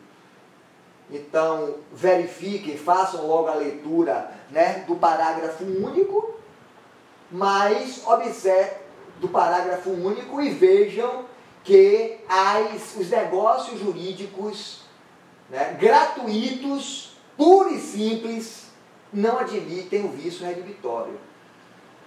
Então, 1.10 1.76
verifiquem, 1.92 2.78
façam 2.78 3.28
logo 3.28 3.48
a 3.48 3.56
leitura 3.56 4.32
né, 4.50 4.84
do 4.88 4.96
parágrafo 4.96 5.64
único 5.64 6.42
mas 7.32 8.06
observe 8.06 8.81
do 9.22 9.30
parágrafo 9.30 9.92
único 9.92 10.42
e 10.42 10.50
vejam 10.50 11.26
que 11.64 12.18
as, 12.28 12.96
os 12.98 13.10
negócios 13.10 13.80
jurídicos 13.80 14.82
né, 15.48 15.78
gratuitos, 15.80 17.16
puros 17.38 17.74
e 17.74 17.80
simples, 17.80 18.66
não 19.14 19.38
admitem 19.38 20.06
o 20.06 20.10
vício 20.10 20.46
redivitório. 20.46 21.20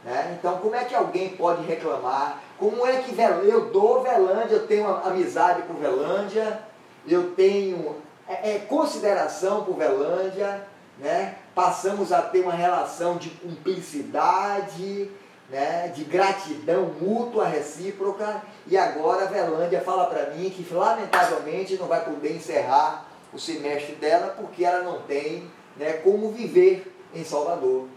Né? 0.03 0.37
Então, 0.39 0.59
como 0.59 0.75
é 0.75 0.85
que 0.85 0.95
alguém 0.95 1.31
pode 1.31 1.65
reclamar? 1.65 2.41
Como 2.59 2.85
é 2.85 3.03
que 3.03 3.15
eu 3.49 3.71
dou 3.71 4.03
Velândia, 4.03 4.57
eu 4.57 4.67
tenho 4.67 4.89
amizade 4.89 5.63
com 5.63 5.75
Velândia, 5.75 6.61
eu 7.07 7.31
tenho 7.33 7.97
é, 8.29 8.55
é, 8.55 8.59
consideração 8.59 9.65
por 9.65 9.77
Velândia, 9.77 10.67
né? 10.99 11.37
passamos 11.55 12.13
a 12.13 12.23
ter 12.23 12.41
uma 12.41 12.53
relação 12.53 13.17
de 13.17 13.31
cumplicidade, 13.31 15.11
né? 15.51 15.89
de 15.89 16.05
gratidão 16.05 16.91
mútua, 17.01 17.47
recíproca, 17.47 18.43
e 18.67 18.77
agora 18.77 19.25
a 19.25 19.29
Velândia 19.29 19.81
fala 19.81 20.07
para 20.07 20.31
mim 20.31 20.51
que 20.51 20.67
lamentavelmente 20.73 21.77
não 21.77 21.87
vai 21.87 22.05
poder 22.05 22.37
encerrar 22.37 23.07
o 23.33 23.39
semestre 23.39 23.95
dela 23.97 24.35
porque 24.39 24.65
ela 24.65 24.83
não 24.83 25.03
tem 25.03 25.51
né, 25.77 25.95
como 25.95 26.31
viver 26.31 26.95
em 27.15 27.25
Salvador. 27.25 27.89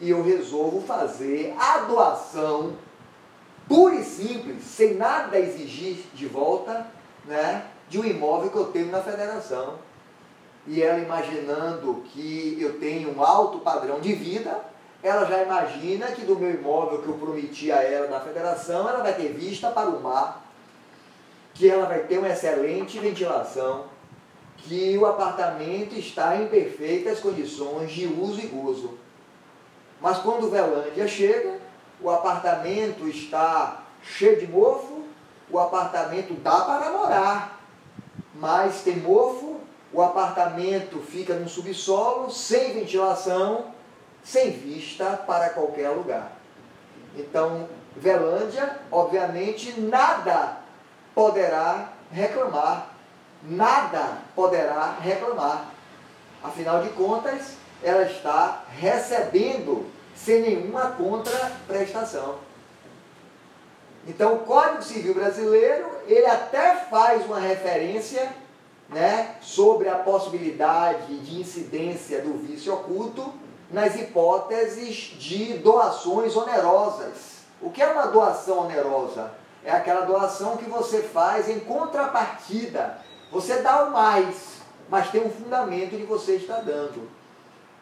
E 0.00 0.10
eu 0.10 0.22
resolvo 0.22 0.80
fazer 0.80 1.54
a 1.58 1.78
doação 1.78 2.76
pura 3.68 3.96
e 3.96 4.04
simples, 4.04 4.64
sem 4.64 4.94
nada 4.94 5.38
exigir 5.38 6.06
de 6.14 6.26
volta, 6.26 6.86
né, 7.24 7.64
de 7.88 7.98
um 7.98 8.04
imóvel 8.04 8.50
que 8.50 8.56
eu 8.56 8.66
tenho 8.66 8.90
na 8.90 9.02
federação 9.02 9.78
e 10.68 10.82
ela 10.82 10.98
imaginando 10.98 12.02
que 12.12 12.58
eu 12.60 12.78
tenho 12.78 13.16
um 13.16 13.24
alto 13.24 13.58
padrão 13.60 14.00
de 14.00 14.12
vida, 14.12 14.60
ela 15.02 15.24
já 15.26 15.42
imagina 15.42 16.08
que 16.08 16.22
do 16.22 16.36
meu 16.36 16.50
imóvel 16.50 17.02
que 17.02 17.08
eu 17.08 17.14
prometi 17.14 17.70
a 17.70 17.82
ela 17.82 18.08
na 18.08 18.20
federação, 18.20 18.88
ela 18.88 19.02
vai 19.02 19.14
ter 19.14 19.32
vista 19.32 19.70
para 19.70 19.88
o 19.88 20.02
mar, 20.02 20.44
que 21.54 21.68
ela 21.68 21.86
vai 21.86 22.00
ter 22.00 22.18
uma 22.18 22.28
excelente 22.28 22.98
ventilação, 22.98 23.86
que 24.56 24.98
o 24.98 25.06
apartamento 25.06 25.94
está 25.94 26.36
em 26.36 26.48
perfeitas 26.48 27.20
condições 27.20 27.92
de 27.92 28.06
uso 28.06 28.40
e 28.40 28.46
gozo. 28.46 28.98
Mas 30.00 30.18
quando 30.18 30.44
o 30.44 30.50
Velândia 30.50 31.06
chega, 31.06 31.58
o 32.00 32.10
apartamento 32.10 33.08
está 33.08 33.82
cheio 34.02 34.38
de 34.38 34.46
mofo, 34.46 35.04
o 35.50 35.58
apartamento 35.58 36.34
dá 36.34 36.60
para 36.60 36.90
morar, 36.90 37.60
mas 38.34 38.82
tem 38.82 38.96
mofo, 38.96 39.60
o 39.92 40.02
apartamento 40.02 41.00
fica 41.00 41.34
no 41.34 41.48
subsolo, 41.48 42.30
sem 42.30 42.74
ventilação, 42.74 43.72
sem 44.30 44.50
vista 44.50 45.16
para 45.26 45.50
qualquer 45.50 45.88
lugar. 45.88 46.32
Então, 47.16 47.66
Velândia, 47.96 48.78
obviamente, 48.92 49.80
nada 49.80 50.58
poderá 51.14 51.92
reclamar. 52.12 52.90
Nada 53.42 54.18
poderá 54.34 54.98
reclamar. 55.00 55.70
Afinal 56.42 56.82
de 56.82 56.90
contas, 56.90 57.52
ela 57.82 58.02
está 58.02 58.64
recebendo 58.78 59.86
sem 60.14 60.42
nenhuma 60.42 60.90
contraprestação. 60.90 62.36
Então, 64.06 64.34
o 64.34 64.38
Código 64.40 64.82
Civil 64.82 65.14
Brasileiro, 65.14 65.88
ele 66.06 66.26
até 66.26 66.76
faz 66.90 67.24
uma 67.24 67.38
referência 67.38 68.30
né, 68.88 69.36
sobre 69.40 69.88
a 69.88 69.96
possibilidade 69.96 71.18
de 71.18 71.40
incidência 71.40 72.20
do 72.20 72.38
vício 72.38 72.74
oculto 72.74 73.32
nas 73.70 73.94
hipóteses 73.96 75.14
de 75.18 75.54
doações 75.54 76.34
onerosas. 76.36 77.38
O 77.60 77.70
que 77.70 77.82
é 77.82 77.88
uma 77.88 78.06
doação 78.06 78.60
onerosa? 78.60 79.32
É 79.64 79.70
aquela 79.70 80.02
doação 80.02 80.56
que 80.56 80.68
você 80.68 81.02
faz 81.02 81.48
em 81.48 81.60
contrapartida. 81.60 82.98
Você 83.30 83.60
dá 83.60 83.84
o 83.84 83.90
mais, 83.90 84.58
mas 84.88 85.10
tem 85.10 85.24
um 85.24 85.30
fundamento 85.30 85.96
de 85.96 86.04
você 86.04 86.36
estar 86.36 86.60
dando. 86.60 87.10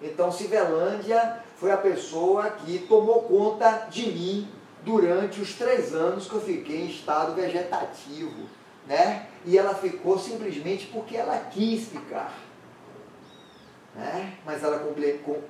Então, 0.00 0.32
Civelândia 0.32 1.40
foi 1.56 1.70
a 1.70 1.76
pessoa 1.76 2.50
que 2.50 2.80
tomou 2.80 3.22
conta 3.22 3.86
de 3.88 4.10
mim 4.10 4.48
durante 4.82 5.40
os 5.40 5.54
três 5.54 5.94
anos 5.94 6.28
que 6.28 6.34
eu 6.34 6.40
fiquei 6.40 6.82
em 6.82 6.88
estado 6.88 7.34
vegetativo, 7.34 8.46
né? 8.86 9.26
E 9.44 9.56
ela 9.56 9.74
ficou 9.74 10.18
simplesmente 10.18 10.86
porque 10.86 11.16
ela 11.16 11.38
quis 11.50 11.88
ficar, 11.88 12.32
né? 13.96 14.34
Mas 14.44 14.62
ela 14.62 14.78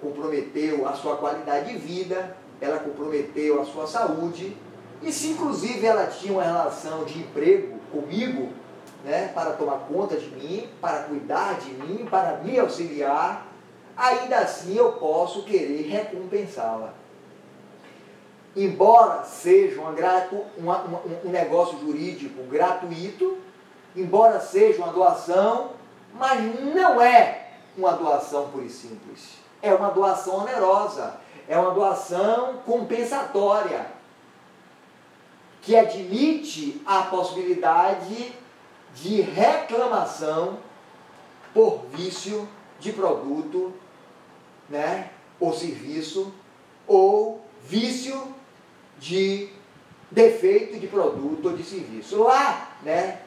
comprometeu 0.00 0.86
a 0.86 0.92
sua 0.94 1.16
qualidade 1.16 1.72
de 1.72 1.78
vida, 1.78 2.36
ela 2.60 2.78
comprometeu 2.78 3.60
a 3.60 3.64
sua 3.64 3.86
saúde, 3.86 4.56
e 5.02 5.12
se 5.12 5.28
inclusive 5.28 5.84
ela 5.84 6.06
tinha 6.06 6.32
uma 6.32 6.42
relação 6.42 7.04
de 7.04 7.18
emprego 7.18 7.78
comigo, 7.92 8.48
né? 9.04 9.30
Para 9.34 9.52
tomar 9.52 9.80
conta 9.80 10.16
de 10.16 10.28
mim, 10.30 10.68
para 10.80 11.04
cuidar 11.04 11.58
de 11.58 11.70
mim, 11.70 12.06
para 12.06 12.38
me 12.38 12.58
auxiliar, 12.58 13.46
ainda 13.96 14.38
assim 14.38 14.76
eu 14.76 14.92
posso 14.92 15.42
querer 15.42 15.82
recompensá-la. 15.88 16.94
Embora 18.54 19.22
seja 19.24 19.80
uma, 19.80 19.90
uma, 20.56 20.78
uma, 20.78 21.02
um 21.24 21.30
negócio 21.30 21.78
jurídico 21.78 22.42
gratuito, 22.44 23.36
embora 23.94 24.40
seja 24.40 24.78
uma 24.82 24.92
doação, 24.92 25.72
mas 26.14 26.40
não 26.74 27.00
é 27.00 27.45
uma 27.76 27.92
doação 27.92 28.48
pura 28.50 28.64
e 28.64 28.70
simples. 28.70 29.34
É 29.62 29.74
uma 29.74 29.90
doação 29.90 30.36
onerosa, 30.36 31.18
é 31.48 31.58
uma 31.58 31.72
doação 31.72 32.58
compensatória, 32.64 33.86
que 35.62 35.76
admite 35.76 36.80
a 36.86 37.02
possibilidade 37.02 38.32
de 38.94 39.20
reclamação 39.20 40.58
por 41.52 41.86
vício 41.92 42.48
de 42.78 42.92
produto 42.92 43.72
né, 44.68 45.10
ou 45.40 45.52
serviço, 45.52 46.32
ou 46.86 47.44
vício 47.64 48.34
de 48.98 49.48
defeito 50.10 50.78
de 50.78 50.86
produto 50.86 51.46
ou 51.46 51.56
de 51.56 51.64
serviço. 51.64 52.22
Lá, 52.22 52.76
né, 52.82 53.22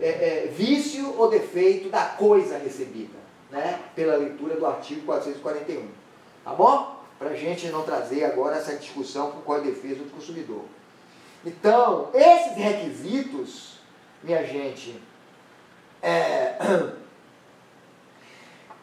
é, 0.00 0.08
é, 0.08 0.52
vício 0.54 1.14
ou 1.16 1.30
defeito 1.30 1.88
da 1.88 2.04
coisa 2.04 2.58
recebida, 2.58 3.15
né, 3.50 3.80
pela 3.94 4.16
leitura 4.16 4.56
do 4.56 4.66
artigo 4.66 5.02
441. 5.06 5.88
Tá 6.44 6.52
bom? 6.52 6.96
Para 7.18 7.30
a 7.30 7.36
gente 7.36 7.68
não 7.68 7.82
trazer 7.82 8.24
agora 8.24 8.56
essa 8.56 8.76
discussão 8.76 9.30
com 9.30 9.40
qual 9.40 9.58
é 9.58 9.60
a 9.62 9.64
defesa 9.64 10.02
do 10.02 10.10
consumidor. 10.10 10.64
Então, 11.44 12.10
esses 12.12 12.56
requisitos, 12.56 13.78
minha 14.22 14.44
gente, 14.44 15.00
é, 16.02 16.56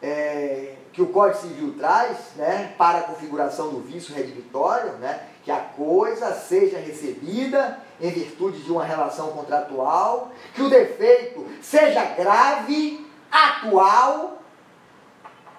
é, 0.02 0.74
que 0.92 1.02
o 1.02 1.08
Código 1.08 1.40
Civil 1.40 1.74
traz 1.76 2.16
né, 2.36 2.74
para 2.78 2.98
a 2.98 3.02
configuração 3.02 3.70
do 3.70 3.80
vício 3.80 4.14
redivitório, 4.14 4.92
né, 4.94 5.28
que 5.44 5.50
a 5.50 5.58
coisa 5.58 6.32
seja 6.32 6.78
recebida 6.78 7.80
em 8.00 8.10
virtude 8.10 8.62
de 8.62 8.70
uma 8.70 8.84
relação 8.84 9.32
contratual, 9.32 10.32
que 10.54 10.62
o 10.62 10.70
defeito 10.70 11.46
seja 11.60 12.04
grave, 12.04 13.06
atual, 13.30 14.38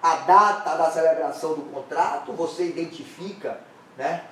a 0.02 0.16
data 0.16 0.76
da 0.76 0.90
celebração 0.90 1.54
do 1.54 1.62
contrato, 1.62 2.32
você 2.32 2.64
identifica, 2.64 3.60
né? 3.96 4.24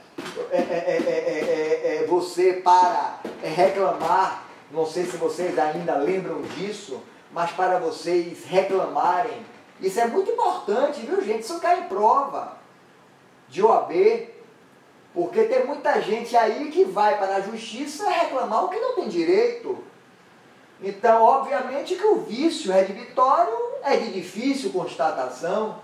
É, 0.50 0.58
é, 0.58 2.02
é, 2.02 2.06
você 2.06 2.54
para 2.54 3.18
reclamar, 3.42 4.44
não 4.70 4.86
sei 4.86 5.04
se 5.06 5.16
vocês 5.16 5.58
ainda 5.58 5.96
lembram 5.96 6.42
disso, 6.42 7.02
mas 7.32 7.50
para 7.50 7.78
vocês 7.78 8.44
reclamarem 8.44 9.44
isso 9.80 10.00
é 10.00 10.06
muito 10.06 10.30
importante, 10.30 11.00
viu, 11.00 11.20
gente? 11.22 11.42
Isso 11.42 11.60
cai 11.60 11.80
em 11.80 11.88
prova 11.88 12.56
de 13.48 13.62
OAB, 13.62 13.92
porque 15.12 15.44
tem 15.44 15.66
muita 15.66 16.00
gente 16.00 16.36
aí 16.36 16.70
que 16.70 16.84
vai 16.84 17.18
para 17.18 17.36
a 17.36 17.40
justiça 17.40 18.08
reclamar 18.08 18.64
o 18.64 18.68
que 18.68 18.78
não 18.78 18.94
tem 18.94 19.08
direito. 19.08 19.78
Então, 20.82 21.22
obviamente 21.22 21.96
que 21.96 22.06
o 22.06 22.20
vício 22.20 22.72
redivitório 22.72 23.73
é 23.84 23.96
de 23.98 24.12
difícil 24.12 24.70
constatação, 24.70 25.78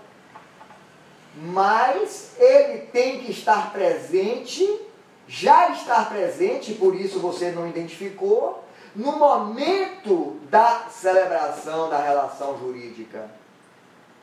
mas 1.35 2.31
ele 2.37 2.79
tem 2.87 3.19
que 3.19 3.31
estar 3.31 3.71
presente, 3.71 4.67
já 5.27 5.69
estar 5.69 6.09
presente, 6.09 6.73
por 6.73 6.95
isso 6.95 7.19
você 7.19 7.51
não 7.51 7.69
identificou, 7.69 8.65
no 8.95 9.13
momento 9.13 10.39
da 10.49 10.87
celebração 10.89 11.89
da 11.89 12.01
relação 12.01 12.57
jurídica. 12.59 13.29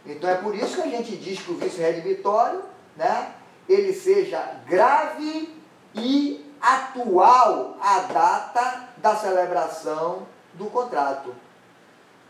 Então 0.04 0.28
é 0.28 0.34
por 0.34 0.54
isso 0.54 0.76
que 0.76 0.88
a 0.88 0.90
gente 0.90 1.16
diz 1.16 1.40
que 1.40 1.52
o 1.52 1.56
vício 1.56 1.80
redivitório, 1.80 2.62
né, 2.96 3.32
ele 3.68 3.92
seja 3.94 4.56
grave 4.66 5.54
e 5.94 6.44
atual 6.60 7.76
à 7.80 8.00
data 8.00 8.88
da 8.96 9.14
celebração 9.16 10.26
do 10.54 10.66
contrato. 10.66 11.34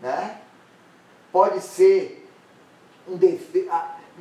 Né? 0.00 0.38
Pode 1.32 1.60
ser 1.60 2.28
um, 3.06 3.16
defe 3.16 3.68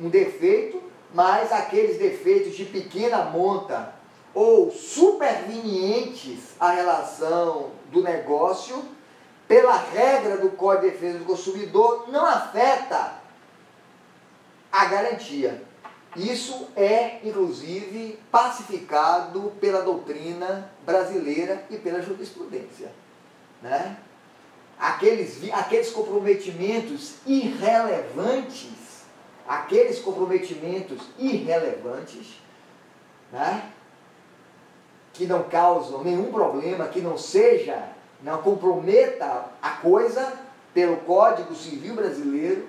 um 0.00 0.08
defeito, 0.08 0.82
mas 1.12 1.52
aqueles 1.52 1.98
defeitos 1.98 2.54
de 2.54 2.64
pequena 2.64 3.24
monta 3.24 3.94
ou 4.34 4.70
supervenientes 4.70 6.54
à 6.60 6.70
relação 6.70 7.70
do 7.90 8.02
negócio, 8.02 8.84
pela 9.46 9.76
regra 9.76 10.36
do 10.36 10.50
Código 10.50 10.86
de 10.86 10.92
Defesa 10.92 11.18
do 11.18 11.24
Consumidor, 11.24 12.08
não 12.08 12.24
afeta 12.24 13.14
a 14.70 14.84
garantia. 14.84 15.62
Isso 16.14 16.68
é, 16.76 17.20
inclusive, 17.24 18.18
pacificado 18.30 19.52
pela 19.60 19.82
doutrina 19.82 20.70
brasileira 20.84 21.64
e 21.70 21.76
pela 21.76 22.02
jurisprudência. 22.02 22.92
Né? 23.62 23.96
Aqueles, 24.98 25.52
aqueles 25.52 25.90
comprometimentos 25.92 27.14
irrelevantes, 27.24 29.04
aqueles 29.46 30.00
comprometimentos 30.00 31.02
irrelevantes, 31.16 32.40
né? 33.32 33.70
que 35.12 35.24
não 35.24 35.44
causam 35.44 36.02
nenhum 36.02 36.32
problema, 36.32 36.88
que 36.88 37.00
não 37.00 37.16
seja, 37.16 37.90
não 38.20 38.42
comprometa 38.42 39.44
a 39.62 39.70
coisa 39.70 40.32
pelo 40.74 40.96
Código 40.98 41.54
Civil 41.54 41.94
Brasileiro, 41.94 42.66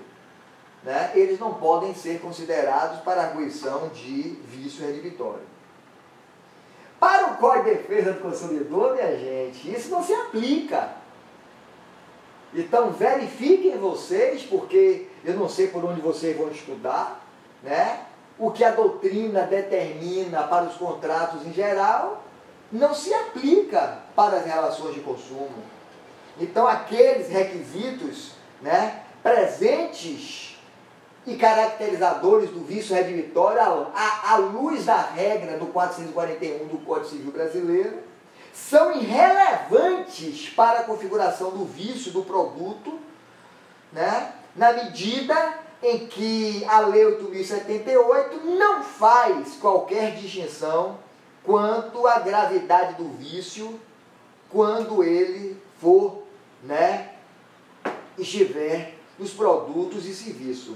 né, 0.83 1.11
eles 1.15 1.39
não 1.39 1.55
podem 1.55 1.95
ser 1.95 2.21
considerados 2.21 2.99
para 2.99 3.23
arguição 3.23 3.89
de 3.89 4.37
vício 4.45 4.85
redivitório. 4.85 5.41
Para 6.99 7.33
o 7.33 7.37
Código 7.37 7.69
de 7.69 7.75
Defesa 7.75 8.13
do 8.13 8.21
Consumidor, 8.21 8.93
minha 8.93 9.17
gente, 9.17 9.71
isso 9.71 9.89
não 9.89 10.03
se 10.03 10.13
aplica. 10.13 10.89
Então 12.53 12.91
verifiquem 12.91 13.77
vocês, 13.77 14.43
porque 14.43 15.07
eu 15.23 15.35
não 15.35 15.47
sei 15.47 15.67
por 15.67 15.85
onde 15.85 16.01
vocês 16.01 16.35
vão 16.35 16.49
estudar, 16.49 17.23
né? 17.61 18.05
O 18.37 18.51
que 18.51 18.63
a 18.63 18.71
doutrina 18.71 19.41
determina 19.43 20.43
para 20.43 20.65
os 20.65 20.75
contratos 20.75 21.45
em 21.45 21.53
geral 21.53 22.23
não 22.71 22.93
se 22.93 23.13
aplica 23.13 23.99
para 24.15 24.37
as 24.37 24.45
relações 24.45 24.93
de 24.95 25.01
consumo. 25.01 25.63
Então 26.39 26.67
aqueles 26.67 27.29
requisitos, 27.29 28.31
né, 28.61 29.03
presentes 29.21 30.57
e 31.27 31.35
caracterizadores 31.35 32.49
do 32.49 32.61
vício 32.61 32.95
redivitório 32.95 33.87
à, 33.93 34.33
à 34.33 34.37
luz 34.37 34.85
da 34.85 34.97
regra 34.97 35.57
do 35.57 35.67
441 35.67 36.67
do 36.67 36.77
Código 36.85 37.09
Civil 37.09 37.31
Brasileiro 37.31 38.08
são 38.67 38.91
irrelevantes 38.91 40.49
para 40.49 40.79
a 40.79 40.83
configuração 40.83 41.51
do 41.51 41.65
vício 41.65 42.11
do 42.11 42.23
produto, 42.23 42.99
né? 43.91 44.33
na 44.55 44.73
medida 44.73 45.59
em 45.81 46.07
que 46.07 46.65
a 46.65 46.81
Lei 46.81 47.05
8.078 47.05 48.43
não 48.43 48.83
faz 48.83 49.55
qualquer 49.55 50.15
distinção 50.15 50.99
quanto 51.43 52.05
à 52.05 52.19
gravidade 52.19 52.95
do 52.95 53.09
vício 53.17 53.79
quando 54.49 55.03
ele 55.03 55.61
for, 55.79 56.23
né, 56.63 57.13
estiver 58.17 58.95
nos 59.17 59.31
produtos 59.31 60.05
e 60.05 60.13
serviços. 60.13 60.75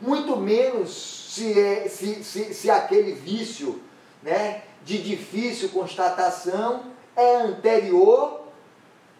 Muito 0.00 0.36
menos 0.36 1.32
se, 1.34 1.58
é, 1.58 1.88
se, 1.88 2.22
se, 2.22 2.52
se 2.52 2.70
aquele 2.70 3.12
vício 3.12 3.80
né, 4.22 4.62
de 4.84 5.02
difícil 5.02 5.70
constatação 5.70 6.84
é 7.16 7.36
anterior, 7.36 8.42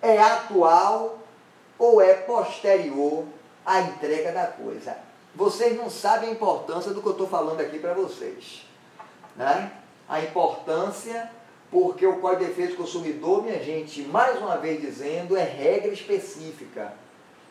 é 0.02 0.20
atual 0.20 1.18
ou 1.78 2.00
é 2.00 2.14
posterior 2.14 3.24
à 3.64 3.80
entrega 3.80 4.30
da 4.32 4.46
coisa. 4.46 4.96
Vocês 5.34 5.76
não 5.76 5.90
sabem 5.90 6.28
a 6.28 6.32
importância 6.32 6.92
do 6.92 7.00
que 7.00 7.08
eu 7.08 7.12
estou 7.12 7.26
falando 7.26 7.60
aqui 7.60 7.78
para 7.78 7.94
vocês. 7.94 8.66
Né? 9.34 9.72
A 10.08 10.20
importância, 10.20 11.30
porque 11.70 12.06
o 12.06 12.20
Código 12.20 12.44
de 12.44 12.50
Defesa 12.50 12.72
do 12.72 12.76
Consumidor, 12.76 13.42
minha 13.42 13.62
gente, 13.62 14.02
mais 14.02 14.38
uma 14.38 14.56
vez 14.56 14.80
dizendo, 14.80 15.36
é 15.36 15.42
regra 15.42 15.92
específica. 15.92 16.92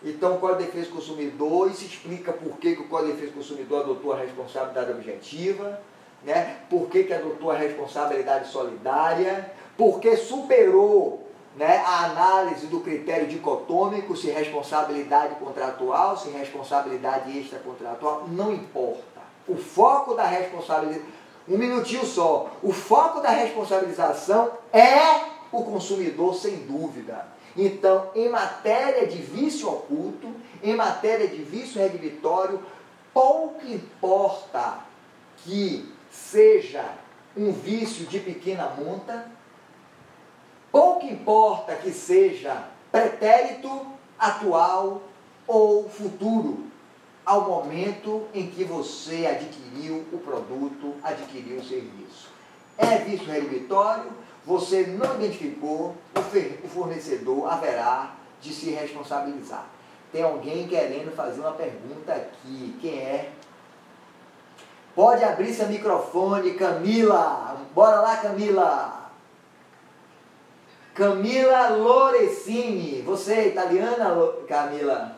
Então, 0.04 0.36
o 0.36 0.40
Código 0.40 0.62
de 0.62 0.66
Defesa 0.68 0.90
do 0.90 0.96
Consumidor, 0.96 1.72
isso 1.72 1.84
explica 1.84 2.32
por 2.32 2.58
que, 2.58 2.76
que 2.76 2.82
o 2.82 2.88
Código 2.88 3.10
de 3.10 3.14
Defesa 3.16 3.34
do 3.34 3.38
Consumidor 3.40 3.82
adotou 3.82 4.14
a 4.14 4.18
responsabilidade 4.18 4.92
objetiva, 4.92 5.82
né? 6.24 6.58
por 6.70 6.88
que, 6.88 7.04
que 7.04 7.14
adotou 7.14 7.52
a 7.52 7.58
responsabilidade 7.58 8.50
solidária, 8.50 9.52
porque 9.78 10.16
superou 10.16 11.28
né, 11.56 11.78
a 11.86 12.06
análise 12.06 12.68
do 12.68 12.80
critério 12.80 13.28
dicotômico, 13.28 14.16
se 14.16 14.30
responsabilidade 14.30 15.36
contratual, 15.36 16.18
se 16.18 16.30
responsabilidade 16.30 17.38
extracontratual, 17.38 18.28
não 18.28 18.52
importa. 18.54 19.22
O 19.48 19.56
foco 19.56 20.16
da 20.16 20.26
responsabilidade, 20.26 21.06
um 21.48 21.58
minutinho 21.58 22.06
só, 22.06 22.52
o 22.62 22.72
foco 22.72 23.20
da 23.20 23.30
responsabilização 23.30 24.52
é 24.72 25.34
o 25.52 25.64
consumidor, 25.64 26.34
sem 26.34 26.58
dúvida. 26.66 27.28
Então, 27.56 28.10
em 28.16 28.30
matéria 28.30 29.06
de 29.06 29.18
vício 29.18 29.70
oculto, 29.70 30.34
em 30.64 30.76
matéria 30.76 31.28
de 31.28 31.44
vício 31.44 31.80
redivitório, 31.80 32.60
pouco 33.14 33.64
importa 33.68 34.80
que 35.44 35.93
seja 36.14 36.86
um 37.36 37.52
vício 37.52 38.06
de 38.06 38.20
pequena 38.20 38.70
monta, 38.70 39.30
Pouco 40.74 41.06
importa 41.06 41.76
que 41.76 41.92
seja 41.92 42.68
pretérito, 42.92 43.86
atual 44.18 45.04
ou 45.46 45.88
futuro, 45.88 46.66
ao 47.24 47.48
momento 47.48 48.26
em 48.34 48.48
que 48.48 48.64
você 48.64 49.28
adquiriu 49.28 50.04
o 50.12 50.18
produto, 50.18 50.96
adquiriu 51.04 51.60
o 51.60 51.64
serviço. 51.64 52.32
É 52.76 52.98
vício 52.98 53.28
redivitório, 53.28 54.12
você 54.44 54.88
não 54.88 55.14
identificou, 55.14 55.96
o 56.64 56.68
fornecedor 56.68 57.54
haverá 57.54 58.16
de 58.42 58.52
se 58.52 58.72
responsabilizar. 58.72 59.68
Tem 60.12 60.24
alguém 60.24 60.68
querendo 60.68 61.16
fazer 61.16 61.42
uma 61.42 61.52
pergunta 61.52 62.14
aqui. 62.14 62.76
Quem 62.82 62.98
é? 62.98 63.32
Pode 64.96 65.24
abrir 65.24 65.54
seu 65.54 65.68
microfone, 65.68 66.54
Camila. 66.54 67.58
Bora 67.74 68.02
lá, 68.02 68.18
Camila. 68.18 69.12
Camila 70.94 71.70
Lorecini. 71.70 73.02
Você 73.02 73.48
italiana, 73.48 74.16
Camila? 74.48 75.18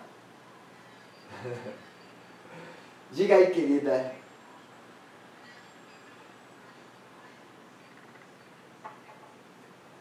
Diga 3.12 3.36
aí, 3.36 3.52
querida. 3.52 4.16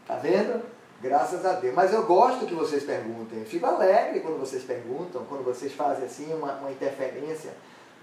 Tá 0.06 0.16
vendo? 0.16 0.62
Graças 1.00 1.44
a 1.44 1.54
Deus. 1.54 1.74
Mas 1.74 1.92
eu 1.92 2.06
gosto 2.06 2.46
que 2.46 2.54
vocês 2.54 2.84
perguntem. 2.84 3.40
Eu 3.40 3.46
fico 3.46 3.66
alegre 3.66 4.20
quando 4.20 4.38
vocês 4.38 4.62
perguntam, 4.62 5.24
quando 5.26 5.44
vocês 5.44 5.72
fazem 5.72 6.04
assim 6.04 6.32
uma, 6.32 6.52
uma 6.54 6.70
interferência. 6.70 7.52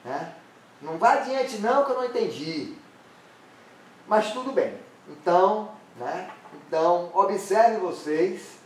Né? 0.04 0.36
Não 0.82 0.98
vá 0.98 1.14
adiante 1.14 1.60
não 1.60 1.86
que 1.86 1.92
eu 1.92 1.96
não 1.96 2.06
entendi. 2.06 2.76
Mas 4.08 4.32
tudo 4.32 4.52
bem. 4.52 4.78
Então, 5.08 5.72
né? 5.98 6.32
Então, 6.54 7.12
observe 7.14 7.78
vocês. 7.78 8.60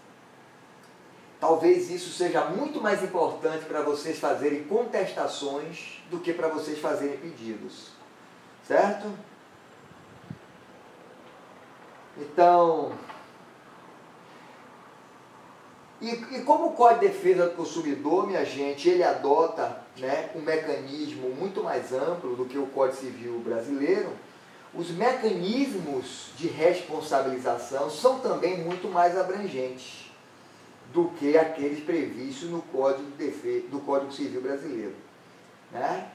Talvez 1.40 1.90
isso 1.92 2.12
seja 2.12 2.46
muito 2.46 2.82
mais 2.82 3.04
importante 3.04 3.66
para 3.66 3.82
vocês 3.82 4.18
fazerem 4.18 4.64
contestações 4.64 6.02
do 6.10 6.20
que 6.20 6.34
para 6.34 6.48
vocês 6.48 6.80
fazerem 6.80 7.18
pedidos. 7.18 7.90
Certo? 8.66 9.12
Então, 12.18 12.94
e, 16.02 16.10
e, 16.10 16.42
como 16.44 16.68
o 16.68 16.74
Código 16.74 17.02
de 17.02 17.08
Defesa 17.08 17.48
do 17.48 17.56
Consumidor, 17.56 18.28
minha 18.28 18.46
gente, 18.46 18.90
ele 18.90 19.04
adota 19.04 19.85
né, 19.98 20.30
um 20.36 20.42
mecanismo 20.42 21.30
muito 21.30 21.64
mais 21.64 21.94
amplo 21.94 22.36
do 22.36 22.46
que 22.46 22.58
o 22.58 22.68
Código 22.68 23.02
Civil 23.02 23.40
brasileiro, 23.40 24.10
os 24.74 24.90
mecanismos 24.92 26.32
de 26.38 26.48
responsabilização 26.48 27.90
são 27.90 28.20
também 28.20 28.62
muito 28.62 28.90
mais 28.90 29.18
abrangentes 29.18 30.12
do 30.94 31.10
que 31.18 31.38
aqueles 31.38 31.84
previstos 31.84 32.50
no 32.50 32.62
Código, 32.62 33.10
de 33.12 33.26
Defesa, 33.26 33.68
do 33.68 33.80
Código 33.80 34.12
Civil 34.12 34.42
Brasileiro. 34.42 34.96
Né? 35.72 36.10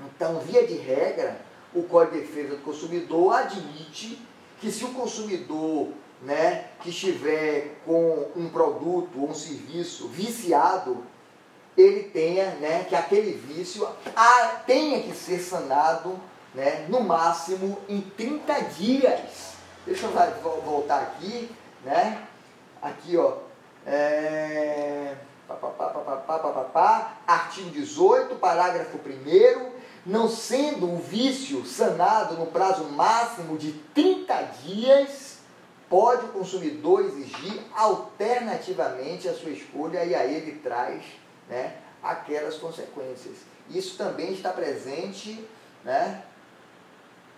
Então, 0.00 0.38
via 0.40 0.66
de 0.66 0.74
regra, 0.74 1.40
o 1.74 1.82
Código 1.84 2.16
de 2.16 2.22
Defesa 2.22 2.56
do 2.56 2.62
Consumidor 2.62 3.34
admite 3.34 4.20
que 4.60 4.70
se 4.70 4.84
o 4.84 4.92
consumidor 4.92 5.88
né, 6.22 6.68
que 6.80 6.90
estiver 6.90 7.76
com 7.84 8.30
um 8.36 8.48
produto 8.48 9.20
ou 9.20 9.30
um 9.30 9.34
serviço 9.34 10.08
viciado, 10.08 11.04
ele 11.76 12.04
tenha, 12.04 12.50
né, 12.56 12.86
que 12.88 12.94
aquele 12.94 13.32
vício 13.32 13.86
a, 14.14 14.62
tenha 14.66 15.02
que 15.02 15.14
ser 15.14 15.38
sanado 15.38 16.18
né, 16.54 16.86
no 16.88 17.00
máximo 17.00 17.78
em 17.88 18.00
30 18.00 18.60
dias. 18.62 19.54
Deixa 19.84 20.06
eu 20.06 20.62
voltar 20.64 21.02
aqui, 21.02 21.50
né? 21.84 22.22
Aqui, 22.82 23.16
ó. 23.16 23.34
É, 23.86 25.14
pá, 25.46 25.54
pá, 25.54 26.64
pá, 26.72 27.12
artigo 27.26 27.70
18, 27.70 28.34
parágrafo 28.36 28.98
1 28.98 29.76
não 30.06 30.28
sendo 30.28 30.92
o 30.92 30.98
vício 30.98 31.64
sanado 31.66 32.34
no 32.36 32.46
prazo 32.46 32.84
máximo 32.84 33.58
de 33.58 33.72
30 33.92 34.42
dias, 34.64 35.38
pode 35.90 36.26
o 36.26 36.28
consumidor 36.28 37.04
exigir 37.04 37.60
alternativamente 37.74 39.28
a 39.28 39.34
sua 39.34 39.50
escolha 39.50 40.04
e 40.04 40.14
aí 40.14 40.34
ele 40.34 40.52
traz 40.60 41.02
né, 41.48 41.76
aquelas 42.02 42.56
consequências. 42.56 43.36
Isso 43.68 43.96
também 43.96 44.32
está 44.32 44.50
presente 44.50 45.44
né, 45.84 46.22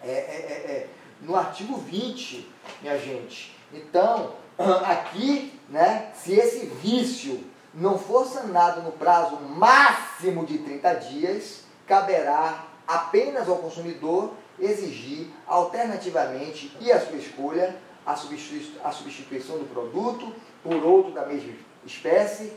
é, 0.03 0.11
é, 0.11 0.13
é, 0.13 0.71
é, 0.73 0.89
no 1.21 1.37
artigo 1.37 1.77
20, 1.77 2.49
minha 2.83 2.99
gente. 2.99 3.57
Então, 3.73 4.35
aqui, 4.85 5.59
né, 5.69 6.13
se 6.15 6.35
esse 6.35 6.67
vício 6.67 7.45
não 7.75 7.99
for 7.99 8.27
sanado 8.27 8.83
no 8.83 8.93
prazo 8.93 9.37
máximo 9.37 10.45
de 10.47 10.59
30 10.59 10.95
dias, 10.95 11.65
caberá 11.87 12.65
apenas 12.87 13.49
ao 13.49 13.57
consumidor 13.59 14.35
exigir 14.59 15.29
alternativamente 15.47 16.77
e 16.81 16.91
a 16.91 17.01
sua 17.01 17.17
escolha 17.17 17.77
a 18.05 18.17
substituição 18.17 19.59
do 19.59 19.67
produto 19.67 20.35
por 20.63 20.83
outro 20.83 21.13
da 21.13 21.27
mesma 21.27 21.53
espécie 21.85 22.55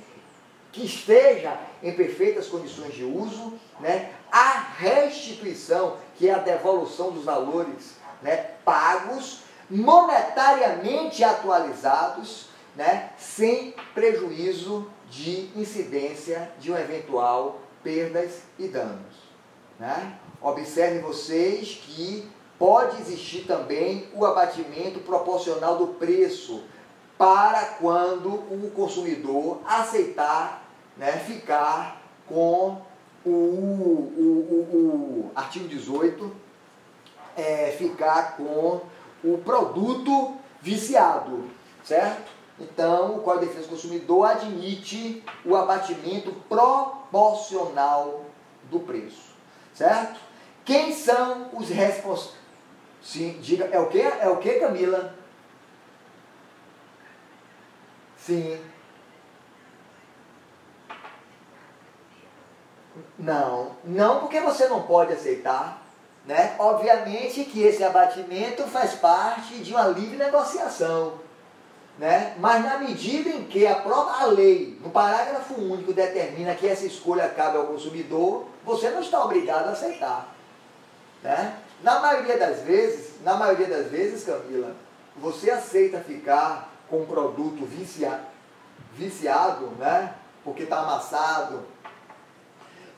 que 0.72 0.86
esteja 0.86 1.58
em 1.84 1.94
perfeitas 1.94 2.48
condições 2.48 2.94
de 2.94 3.04
uso, 3.04 3.54
né, 3.80 4.14
a 4.32 4.60
restituição, 4.78 5.98
que 6.16 6.30
é 6.30 6.34
a 6.34 6.40
devolução 6.40 7.12
dos 7.12 7.26
valores 7.26 7.96
né, 8.22 8.52
pagos, 8.64 9.42
monetariamente 9.70 11.24
atualizados, 11.24 12.48
né, 12.76 13.12
sem 13.18 13.76
prejuízo 13.94 14.90
de 15.10 15.50
incidência 15.56 16.52
de 16.60 16.72
um 16.72 16.78
eventual 16.78 17.60
perdas 17.84 18.44
e 18.58 18.68
danos. 18.68 19.32
Né? 19.80 20.18
Observem 20.42 21.02
vocês 21.02 21.82
que 21.84 22.30
pode 22.58 23.02
existir 23.02 23.46
também 23.46 24.08
o 24.14 24.26
abatimento 24.26 25.00
proporcional 25.00 25.78
do 25.78 25.88
preço 25.88 26.64
para 27.18 27.66
quando 27.80 28.30
o 28.30 28.72
consumidor 28.76 29.60
aceitar 29.66 30.61
né, 30.98 31.14
ficar 31.14 32.02
com 32.28 32.82
o, 33.26 33.30
o, 33.30 33.30
o, 33.30 35.30
o 35.30 35.32
artigo 35.36 35.68
18, 35.68 36.32
é, 37.38 37.76
ficar 37.78 38.38
com 38.38 38.82
o 39.24 39.38
produto 39.40 40.36
viciado, 40.62 41.46
certo? 41.84 42.32
Então, 42.60 43.18
o 43.18 43.22
Código 43.22 43.46
de 43.46 43.48
Defesa 43.48 43.68
do 43.68 43.72
Consumidor 43.72 44.26
admite 44.26 45.24
o 45.44 45.56
abatimento 45.56 46.32
proporcional 46.48 48.26
do 48.70 48.80
preço, 48.80 49.34
certo? 49.74 50.20
Quem 50.64 50.94
são 50.94 51.50
os 51.54 51.70
responsáveis? 51.70 52.42
Sim, 53.02 53.40
diga, 53.42 53.66
é 53.66 53.80
o 53.80 53.88
que? 53.88 54.00
É 54.00 54.30
o 54.30 54.38
que, 54.38 54.60
Camila? 54.60 55.16
Sim. 58.16 58.60
Não, 63.22 63.74
não 63.84 64.20
porque 64.20 64.40
você 64.40 64.68
não 64.68 64.82
pode 64.82 65.14
aceitar, 65.14 65.80
né? 66.26 66.56
Obviamente 66.58 67.44
que 67.44 67.62
esse 67.62 67.84
abatimento 67.84 68.64
faz 68.64 68.96
parte 68.96 69.60
de 69.60 69.72
uma 69.72 69.88
livre 69.90 70.18
negociação, 70.18 71.14
né? 72.00 72.36
Mas 72.40 72.66
na 72.66 72.80
medida 72.80 73.30
em 73.30 73.44
que 73.44 73.68
a 73.68 73.76
própria 73.76 74.26
lei, 74.26 74.80
no 74.84 74.90
parágrafo 74.90 75.54
único, 75.54 75.94
determina 75.94 76.56
que 76.56 76.68
essa 76.68 76.88
escolha 76.88 77.30
cabe 77.30 77.58
ao 77.58 77.68
consumidor, 77.68 78.48
você 78.66 78.90
não 78.90 79.02
está 79.02 79.24
obrigado 79.24 79.68
a 79.68 79.74
aceitar, 79.74 80.34
né? 81.22 81.58
Na 81.84 82.00
maioria 82.00 82.40
das 82.40 82.62
vezes, 82.62 83.22
na 83.24 83.36
maioria 83.36 83.68
das 83.68 83.86
vezes, 83.88 84.24
Camila, 84.24 84.76
você 85.16 85.52
aceita 85.52 86.00
ficar 86.00 86.72
com 86.90 87.02
um 87.02 87.06
produto 87.06 87.68
viciado, 88.96 89.68
né? 89.78 90.16
Porque 90.44 90.64
está 90.64 90.80
amassado, 90.80 91.64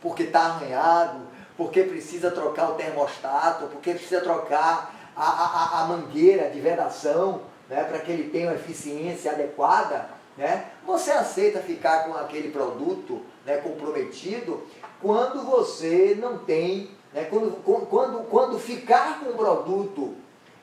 porque 0.04 0.24
está 0.24 0.41
arranhado, 0.41 1.22
porque 1.58 1.82
precisa 1.82 2.30
trocar 2.30 2.70
o 2.70 2.76
termostato, 2.76 3.66
porque 3.68 3.95
precisa 3.95 4.22
trocar 4.22 4.93
a, 5.16 5.24
a, 5.24 5.82
a 5.82 5.88
mangueira 5.88 6.49
de 6.51 6.60
vedação, 6.60 7.41
né? 7.68 7.84
Para 7.86 7.99
que 7.99 8.12
ele 8.12 8.30
tenha 8.30 8.49
uma 8.49 8.56
eficiência 8.56 9.32
adequada, 9.32 10.10
né? 10.38 10.66
Você 10.86 11.10
aceita 11.10 11.60
ficar 11.60 12.06
com 12.06 12.14
aquele 12.16 12.51
produto 12.51 13.22
né, 13.45 13.58
comprometido 13.58 14.62
quando 15.01 15.43
você 15.43 16.16
não 16.20 16.38
tem 16.38 16.91
né? 17.14 17.28
Quando, 17.30 17.51
quando, 17.64 18.28
quando 18.30 18.60
ficar 18.60 19.20
com 19.20 19.30
um 19.30 19.38
produto 19.38 20.16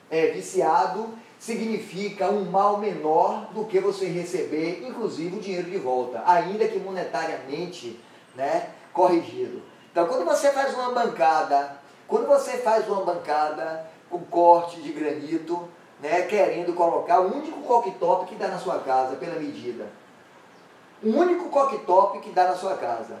é, 0.09 0.27
viciado, 0.27 1.09
significa 1.39 2.29
um 2.29 2.43
mal 2.51 2.77
menor 2.77 3.49
do 3.53 3.65
que 3.65 3.79
você 3.79 4.05
receber, 4.05 4.85
inclusive, 4.85 5.37
o 5.37 5.39
dinheiro 5.39 5.69
de 5.69 5.77
volta, 5.77 6.21
ainda 6.25 6.67
que 6.67 6.77
monetariamente 6.77 7.99
né, 8.35 8.69
corrigido. 8.93 9.61
Então, 9.91 10.07
quando 10.07 10.25
você 10.25 10.51
faz 10.51 10.73
uma 10.73 10.91
bancada, 10.91 11.77
quando 12.07 12.27
você 12.27 12.57
faz 12.57 12.87
uma 12.87 13.03
bancada 13.03 13.85
com 14.09 14.19
corte 14.19 14.81
de 14.81 14.91
granito, 14.91 15.67
né, 16.01 16.23
querendo 16.23 16.73
colocar 16.73 17.19
o 17.19 17.35
único 17.35 17.61
coquetop 17.61 18.25
que 18.25 18.35
dá 18.35 18.47
na 18.47 18.57
sua 18.57 18.79
casa, 18.79 19.15
pela 19.15 19.39
medida. 19.39 19.87
O 21.03 21.09
único 21.09 21.49
coquetop 21.49 22.19
que 22.19 22.31
dá 22.31 22.45
na 22.45 22.55
sua 22.55 22.75
casa. 22.75 23.17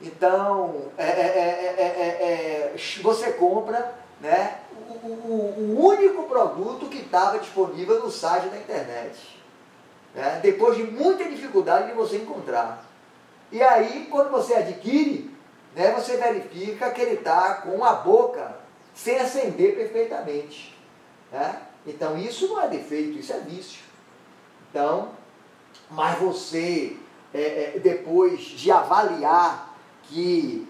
Então, 0.00 0.92
é, 0.96 1.04
é, 1.04 2.72
é, 2.74 2.74
você 3.02 3.32
compra 3.32 3.94
né, 4.20 4.58
o, 4.88 5.06
o, 5.06 5.76
o, 5.78 5.86
único 5.86 6.22
produto 6.24 6.86
que 6.88 6.98
estava 6.98 7.38
disponível 7.38 8.00
no 8.00 8.10
site 8.10 8.48
da 8.48 8.56
internet. 8.56 9.38
Né, 10.14 10.40
depois 10.42 10.76
de 10.76 10.84
muita 10.84 11.24
dificuldade 11.24 11.88
de 11.88 11.94
você 11.94 12.16
encontrar. 12.16 12.89
E 13.52 13.62
aí, 13.62 14.06
quando 14.10 14.30
você 14.30 14.54
adquire, 14.54 15.30
né, 15.74 15.92
você 15.92 16.16
verifica 16.16 16.90
que 16.90 17.00
ele 17.00 17.14
está 17.14 17.54
com 17.54 17.84
a 17.84 17.94
boca 17.94 18.56
sem 18.94 19.18
acender 19.18 19.74
perfeitamente. 19.74 20.76
Né? 21.32 21.60
Então, 21.86 22.16
isso 22.18 22.48
não 22.48 22.60
é 22.60 22.68
defeito, 22.68 23.18
isso 23.18 23.32
é 23.32 23.40
vício. 23.40 23.82
Então, 24.70 25.10
mas 25.90 26.18
você, 26.18 26.96
depois 27.82 28.40
de 28.40 28.70
avaliar 28.70 29.74
que 30.04 30.68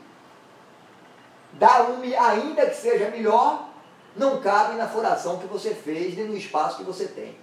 dar 1.54 1.90
um, 1.90 2.00
ainda 2.02 2.66
que 2.66 2.76
seja 2.76 3.10
melhor, 3.10 3.68
não 4.16 4.40
cabe 4.40 4.76
na 4.76 4.88
furação 4.88 5.38
que 5.38 5.46
você 5.46 5.74
fez 5.74 6.16
nem 6.16 6.26
no 6.26 6.36
espaço 6.36 6.78
que 6.78 6.84
você 6.84 7.06
tem. 7.06 7.36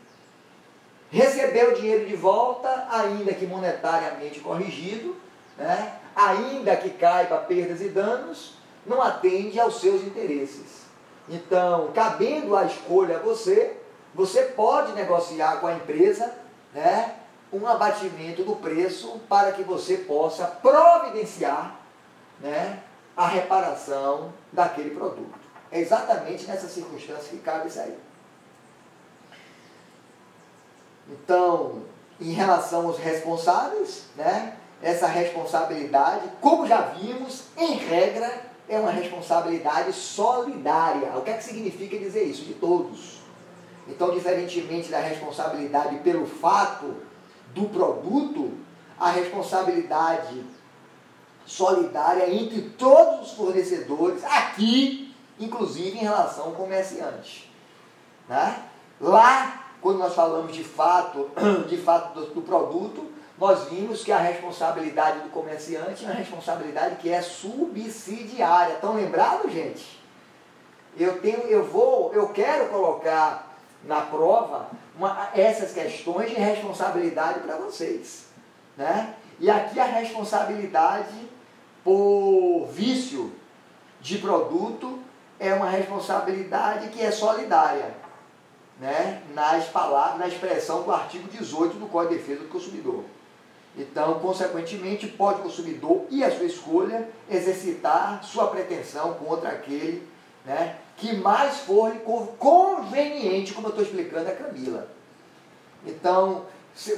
Receber 1.09 1.69
o 1.69 1.75
dinheiro 1.75 2.05
de 2.05 2.15
volta, 2.15 2.87
ainda 2.89 3.33
que 3.33 3.45
monetariamente 3.45 4.39
corrigido, 4.39 5.15
né? 5.57 5.99
ainda 6.15 6.75
que 6.75 6.89
caiba 6.89 7.37
perdas 7.37 7.81
e 7.81 7.89
danos, 7.89 8.53
não 8.85 9.01
atende 9.01 9.59
aos 9.59 9.79
seus 9.79 10.01
interesses. 10.03 10.87
Então, 11.29 11.91
cabendo 11.93 12.55
a 12.55 12.65
escolha 12.65 13.17
a 13.17 13.19
você, 13.19 13.77
você 14.15 14.43
pode 14.43 14.93
negociar 14.93 15.59
com 15.59 15.67
a 15.67 15.73
empresa 15.73 16.33
né, 16.73 17.15
um 17.53 17.67
abatimento 17.67 18.43
do 18.43 18.55
preço 18.55 19.19
para 19.29 19.51
que 19.51 19.61
você 19.61 19.97
possa 19.97 20.45
providenciar 20.47 21.75
né, 22.39 22.81
a 23.15 23.27
reparação 23.27 24.33
daquele 24.51 24.91
produto. 24.91 25.37
É 25.71 25.79
exatamente 25.79 26.45
nessa 26.45 26.67
circunstância 26.67 27.29
que 27.29 27.39
cabe 27.39 27.67
isso 27.67 27.79
aí. 27.79 27.97
Então, 31.09 31.83
em 32.19 32.31
relação 32.31 32.87
aos 32.87 32.97
responsáveis, 32.97 34.05
né, 34.15 34.56
essa 34.81 35.07
responsabilidade, 35.07 36.29
como 36.39 36.67
já 36.67 36.81
vimos, 36.81 37.45
em 37.57 37.75
regra, 37.75 38.47
é 38.69 38.79
uma 38.79 38.91
responsabilidade 38.91 39.93
solidária. 39.93 41.13
O 41.15 41.21
que 41.21 41.29
é 41.29 41.37
que 41.37 41.43
significa 41.43 41.97
dizer 41.97 42.23
isso? 42.23 42.43
De 42.43 42.53
todos. 42.53 43.17
Então, 43.87 44.11
diferentemente 44.11 44.89
da 44.89 44.99
responsabilidade 44.99 45.97
pelo 45.99 46.27
fato 46.27 46.95
do 47.55 47.69
produto, 47.69 48.51
a 48.99 49.11
responsabilidade 49.11 50.43
solidária 51.45 52.29
entre 52.29 52.61
todos 52.77 53.31
os 53.31 53.37
fornecedores, 53.37 54.23
aqui, 54.25 55.15
inclusive 55.39 55.97
em 55.97 56.01
relação 56.01 56.47
ao 56.47 56.51
comerciante. 56.51 57.49
Né? 58.27 58.63
Lá, 58.99 59.71
quando 59.81 59.99
nós 59.99 60.13
falamos 60.13 60.53
de 60.53 60.63
fato, 60.63 61.29
de 61.69 61.77
fato 61.77 62.19
do, 62.19 62.25
do 62.33 62.41
produto, 62.41 63.09
nós 63.37 63.69
vimos 63.69 64.03
que 64.03 64.11
a 64.11 64.17
responsabilidade 64.17 65.19
do 65.19 65.29
comerciante 65.29 66.03
é 66.03 66.07
uma 66.07 66.15
responsabilidade 66.15 66.95
que 66.95 67.09
é 67.09 67.21
subsidiária. 67.21 68.73
Estão 68.73 68.95
lembrados, 68.95 69.51
gente? 69.51 69.99
Eu 70.97 71.21
tenho, 71.21 71.41
eu 71.41 71.63
vou, 71.63 72.11
eu 72.13 72.29
quero 72.29 72.69
colocar 72.69 73.55
na 73.83 74.01
prova 74.01 74.67
uma, 74.97 75.29
essas 75.35 75.71
questões 75.71 76.31
de 76.31 76.35
responsabilidade 76.35 77.41
para 77.41 77.57
vocês, 77.57 78.25
né? 78.75 79.13
E 79.39 79.51
aqui 79.51 79.79
a 79.79 79.85
responsabilidade 79.85 81.29
por 81.83 82.67
vício 82.71 83.31
de 84.01 84.17
produto 84.17 84.99
é 85.39 85.53
uma 85.53 85.69
responsabilidade 85.69 86.89
que 86.89 87.01
é 87.01 87.11
solidária, 87.11 87.93
né? 88.79 89.21
nas 89.35 89.65
palavras, 89.65 90.17
na 90.17 90.27
expressão 90.27 90.81
do 90.81 90.91
artigo 90.91 91.27
18 91.29 91.77
do 91.77 91.85
Código 91.85 92.15
de 92.15 92.19
Defesa 92.19 92.41
do 92.41 92.49
Consumidor. 92.49 93.03
Então, 93.77 94.19
consequentemente, 94.19 95.07
pode 95.07 95.39
o 95.39 95.43
consumidor 95.43 96.05
e 96.09 96.23
a 96.23 96.35
sua 96.35 96.45
escolha 96.45 97.07
exercitar 97.29 98.23
sua 98.23 98.47
pretensão 98.47 99.13
contra 99.13 99.49
aquele 99.49 100.07
né, 100.43 100.77
que 100.97 101.15
mais 101.17 101.57
for 101.59 101.93
conveniente, 102.39 103.53
como 103.53 103.67
eu 103.67 103.69
estou 103.69 103.85
explicando 103.85 104.29
a 104.29 104.33
Camila. 104.33 104.87
Então, 105.85 106.45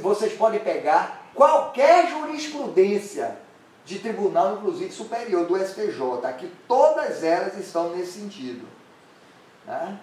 vocês 0.01 0.33
podem 0.33 0.61
pegar 0.61 1.29
qualquer 1.33 2.09
jurisprudência 2.09 3.37
de 3.83 3.99
tribunal, 3.99 4.55
inclusive 4.55 4.91
superior, 4.91 5.45
do 5.45 5.57
STJ. 5.57 6.25
Aqui 6.25 6.49
todas 6.67 7.23
elas 7.23 7.57
estão 7.57 7.89
nesse 7.89 8.19
sentido. 8.19 8.65
Né? 9.65 9.99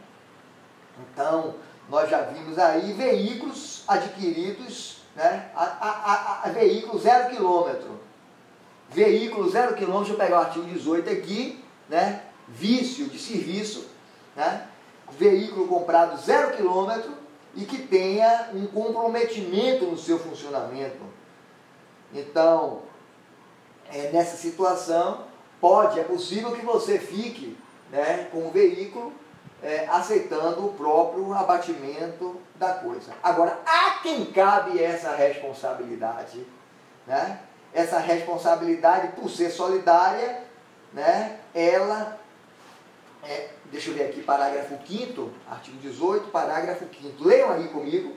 Então, 1.00 1.54
nós 1.88 2.10
já 2.10 2.22
vimos 2.22 2.58
aí 2.58 2.92
veículos 2.92 3.84
adquiridos, 3.86 4.95
né? 5.16 5.50
a, 5.56 5.64
a, 5.64 6.40
a, 6.44 6.50
veículo 6.50 6.98
zero 6.98 7.30
quilômetro. 7.30 7.98
Veículo 8.90 9.50
zero 9.50 9.74
quilômetro, 9.74 10.14
deixa 10.14 10.22
eu 10.22 10.26
pegar 10.26 10.38
o 10.38 10.44
artigo 10.44 10.66
18 10.66 11.10
aqui, 11.10 11.64
né? 11.88 12.22
vício 12.46 13.06
de 13.08 13.18
serviço, 13.18 13.88
né? 14.36 14.68
veículo 15.18 15.66
comprado 15.66 16.20
zero 16.20 16.54
quilômetro 16.54 17.12
e 17.54 17.64
que 17.64 17.78
tenha 17.78 18.50
um 18.52 18.66
comprometimento 18.66 19.86
no 19.86 19.96
seu 19.96 20.18
funcionamento. 20.18 21.00
Então, 22.12 22.82
é, 23.90 24.10
nessa 24.12 24.36
situação, 24.36 25.24
pode, 25.60 25.98
é 25.98 26.04
possível 26.04 26.52
que 26.52 26.64
você 26.64 26.98
fique 26.98 27.56
né, 27.90 28.28
com 28.30 28.46
o 28.46 28.50
veículo 28.50 29.12
é, 29.62 29.86
aceitando 29.88 30.66
o 30.66 30.72
próprio 30.74 31.32
abatimento 31.32 32.40
da 32.56 32.74
coisa. 32.74 33.12
Agora, 33.22 33.58
a 33.66 33.98
quem 34.02 34.26
cabe 34.26 34.82
essa 34.82 35.14
responsabilidade? 35.14 36.46
Né? 37.06 37.40
Essa 37.72 37.98
responsabilidade, 37.98 39.08
por 39.08 39.30
ser 39.30 39.50
solidária, 39.50 40.42
né, 40.92 41.40
ela 41.54 42.18
é, 43.22 43.48
deixa 43.70 43.90
eu 43.90 43.94
ver 43.94 44.04
aqui, 44.04 44.22
parágrafo 44.22 44.78
5 44.86 45.30
artigo 45.50 45.78
18, 45.78 46.28
parágrafo 46.28 46.84
5 46.84 47.24
Leiam 47.24 47.52
aí 47.52 47.68
comigo. 47.68 48.16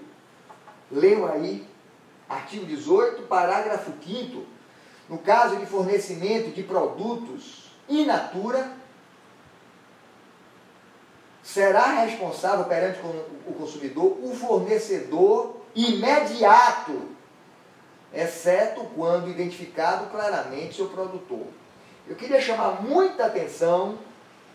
Leiam 0.91 1.25
aí, 1.27 1.67
artigo 2.27 2.65
18, 2.65 3.23
parágrafo 3.23 3.91
5 4.03 4.45
no 5.09 5.17
caso 5.17 5.57
de 5.57 5.65
fornecimento 5.65 6.51
de 6.51 6.61
produtos 6.61 7.71
in 7.87 8.05
natura, 8.05 8.71
será 11.53 12.03
responsável 12.03 12.65
perante 12.65 12.99
o 13.47 13.53
consumidor 13.53 14.17
o 14.21 14.35
fornecedor 14.35 15.57
imediato, 15.75 17.01
exceto 18.13 18.83
quando 18.95 19.29
identificado 19.29 20.11
claramente 20.11 20.75
seu 20.75 20.89
produtor. 20.89 21.47
Eu 22.07 22.15
queria 22.15 22.39
chamar 22.39 22.83
muita 22.83 23.25
atenção 23.25 23.97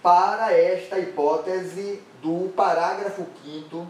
para 0.02 0.52
esta 0.52 0.98
hipótese 0.98 2.00
do 2.22 2.52
parágrafo 2.54 3.26
5 3.44 3.88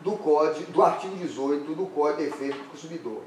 do 0.00 0.12
código, 0.12 0.72
do 0.72 0.82
artigo 0.82 1.14
18 1.16 1.74
do 1.74 1.86
Código 1.86 2.22
de 2.22 2.30
Defesa 2.30 2.54
do 2.54 2.70
Consumidor. 2.70 3.22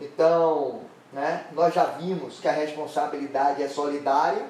Então, 0.00 0.80
né, 1.12 1.46
nós 1.52 1.72
já 1.72 1.84
vimos 1.84 2.40
que 2.40 2.48
a 2.48 2.52
responsabilidade 2.52 3.62
é 3.62 3.68
solidária, 3.68 4.46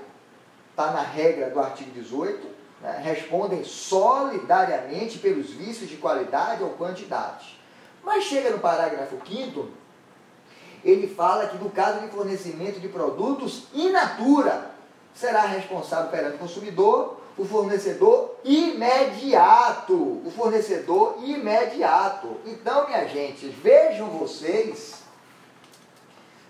está 0.71 0.93
na 0.93 1.03
regra 1.03 1.51
do 1.51 1.61
artigo 1.61 1.91
18, 1.91 2.64
né, 2.85 3.01
respondem 3.03 3.65
solidariamente 3.65 5.19
pelos 5.19 5.51
vícios 5.51 5.89
de 5.89 5.97
qualidade 5.97 6.63
ou 6.63 6.71
quantidade. 6.71 7.59
Mas 8.05 8.25
chega 8.25 8.51
no 8.51 8.59
parágrafo 8.59 9.17
5 9.27 9.69
ele 10.85 11.09
fala 11.09 11.49
que 11.49 11.57
no 11.57 11.71
caso 11.71 12.01
de 12.01 12.09
fornecimento 12.09 12.79
de 12.79 12.89
produtos 12.89 13.69
in 13.73 13.89
natura, 13.89 14.71
será 15.15 15.47
responsável 15.47 16.11
perante 16.11 16.37
o 16.37 16.41
consumidor 16.41 17.25
o 17.37 17.45
fornecedor 17.45 18.37
imediato. 18.45 19.95
O 19.95 20.31
fornecedor 20.31 21.17
imediato. 21.25 22.37
Então, 22.45 22.87
minha 22.87 23.09
gente, 23.09 23.49
vejam 23.49 24.09
vocês. 24.11 25.03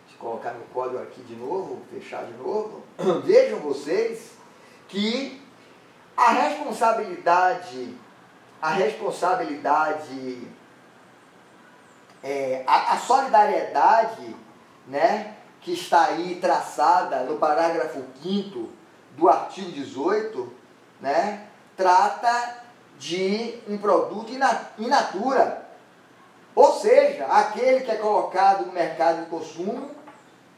Deixa 0.02 0.14
eu 0.14 0.18
colocar 0.18 0.52
meu 0.52 0.66
código 0.74 0.98
aqui 0.98 1.22
de 1.22 1.36
novo, 1.36 1.78
fechar 1.90 2.24
de 2.24 2.34
novo. 2.34 2.82
Vejam 3.24 3.60
vocês 3.60 4.32
que 4.88 5.40
a 6.16 6.30
responsabilidade, 6.30 7.96
a 8.60 8.70
responsabilidade, 8.70 10.48
é, 12.22 12.64
a, 12.66 12.94
a 12.94 12.98
solidariedade, 12.98 14.34
né, 14.86 15.34
que 15.60 15.72
está 15.72 16.06
aí 16.06 16.36
traçada 16.40 17.20
no 17.24 17.38
parágrafo 17.38 18.02
5 18.22 18.68
do 19.16 19.28
artigo 19.28 19.72
18, 19.72 20.52
né, 21.00 21.46
trata 21.76 22.62
de 22.98 23.60
um 23.68 23.76
produto 23.78 24.32
in 24.32 24.88
natura. 24.88 25.66
Ou 26.54 26.72
seja, 26.74 27.26
aquele 27.26 27.80
que 27.80 27.90
é 27.90 27.96
colocado 27.96 28.66
no 28.66 28.72
mercado 28.72 29.24
de 29.24 29.30
consumo 29.30 29.90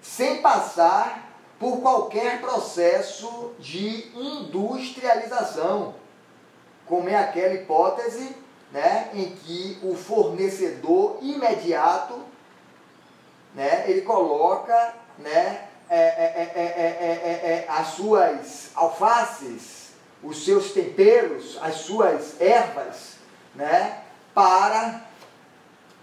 sem 0.03 0.43
passar 0.43 1.26
por 1.59 1.81
qualquer 1.81 2.41
processo 2.41 3.53
de 3.59 4.11
industrialização, 4.15 5.95
como 6.87 7.09
é 7.09 7.17
aquela 7.17 7.55
hipótese 7.55 8.37
né, 8.71 9.11
em 9.15 9.31
que 9.31 9.79
o 9.83 9.95
fornecedor 9.95 11.19
imediato 11.23 12.21
né, 13.55 13.85
ele 13.89 14.03
coloca 14.03 14.95
né, 15.19 15.67
é, 15.89 15.97
é, 15.97 17.65
é, 17.65 17.67
as 17.69 17.89
suas 17.89 18.71
alfaces, 18.75 19.93
os 20.23 20.45
seus 20.45 20.73
temperos, 20.73 21.59
as 21.63 21.77
suas 21.77 22.41
ervas, 22.41 23.15
né, 23.55 24.03
para, 24.35 25.07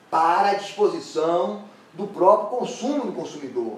para 0.09 0.49
a 0.49 0.53
disposição 0.55 1.65
do 1.93 2.07
próprio 2.07 2.57
consumo 2.57 3.05
do 3.05 3.13
consumidor. 3.13 3.77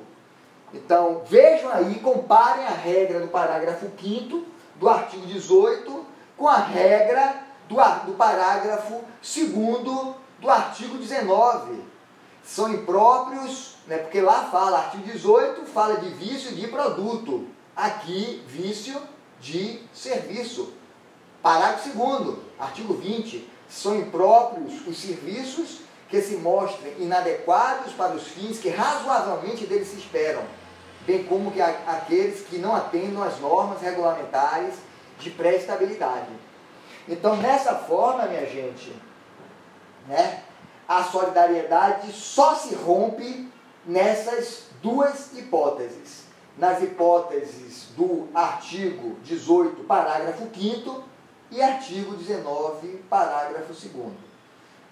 Então, 0.74 1.22
vejam 1.26 1.72
aí, 1.72 1.99
comparem 1.99 2.66
a 2.66 2.72
regra 2.72 3.20
do 3.20 3.28
parágrafo 3.28 3.89
5 3.99 4.43
do 4.76 4.89
artigo 4.89 5.26
18 5.26 6.05
com 6.38 6.47
a 6.47 6.57
regra 6.57 7.43
do, 7.70 7.76
do 8.05 8.13
parágrafo 8.13 9.01
2 9.22 10.16
do 10.39 10.49
artigo 10.49 10.97
19. 10.97 11.82
São 12.43 12.72
impróprios, 12.72 13.76
né, 13.88 13.97
porque 13.97 14.22
lá 14.22 14.45
fala, 14.51 14.80
artigo 14.80 15.03
18 15.03 15.66
fala 15.66 15.97
de 15.97 16.09
vício 16.09 16.53
de 16.55 16.68
produto. 16.68 17.47
Aqui, 17.76 18.43
vício 18.47 19.01
de 19.39 19.82
serviço. 19.93 20.74
Parágrafo 21.41 21.89
2 21.89 22.38
artigo 22.59 22.93
20. 22.93 23.49
São 23.68 23.95
impróprios 23.95 24.86
os 24.88 24.97
serviços 24.97 25.85
que 26.10 26.22
se 26.22 26.36
mostrem 26.36 26.93
inadequados 26.99 27.93
para 27.93 28.14
os 28.14 28.28
fins 28.28 28.60
que 28.60 28.70
razoavelmente 28.70 29.66
deles 29.66 29.88
se 29.88 29.97
esperam 29.97 30.43
bem 31.06 31.24
como 31.24 31.51
que 31.51 31.62
aqueles 31.62 32.41
que 32.41 32.58
não 32.58 32.76
atendam 32.76 33.24
às 33.24 33.39
normas 33.39 33.82
regulamentares 33.82 34.76
de 35.20 35.30
pré-estabilidade. 35.30 36.30
Então, 37.08 37.38
dessa 37.38 37.76
forma, 37.76 38.26
minha 38.26 38.45
gente, 38.45 38.93
né, 40.08 40.43
a 40.88 41.03
solidariedade 41.03 42.12
só 42.12 42.56
se 42.56 42.74
rompe 42.74 43.49
nessas 43.86 44.66
duas 44.82 45.34
hipóteses. 45.38 46.26
Nas 46.58 46.82
hipóteses 46.82 47.89
do 47.97 48.30
artigo 48.34 49.18
18, 49.24 49.84
parágrafo 49.84 50.47
5 50.53 51.03
e 51.51 51.62
artigo 51.62 52.16
19, 52.16 53.03
parágrafo 53.10 53.74
2 53.74 54.14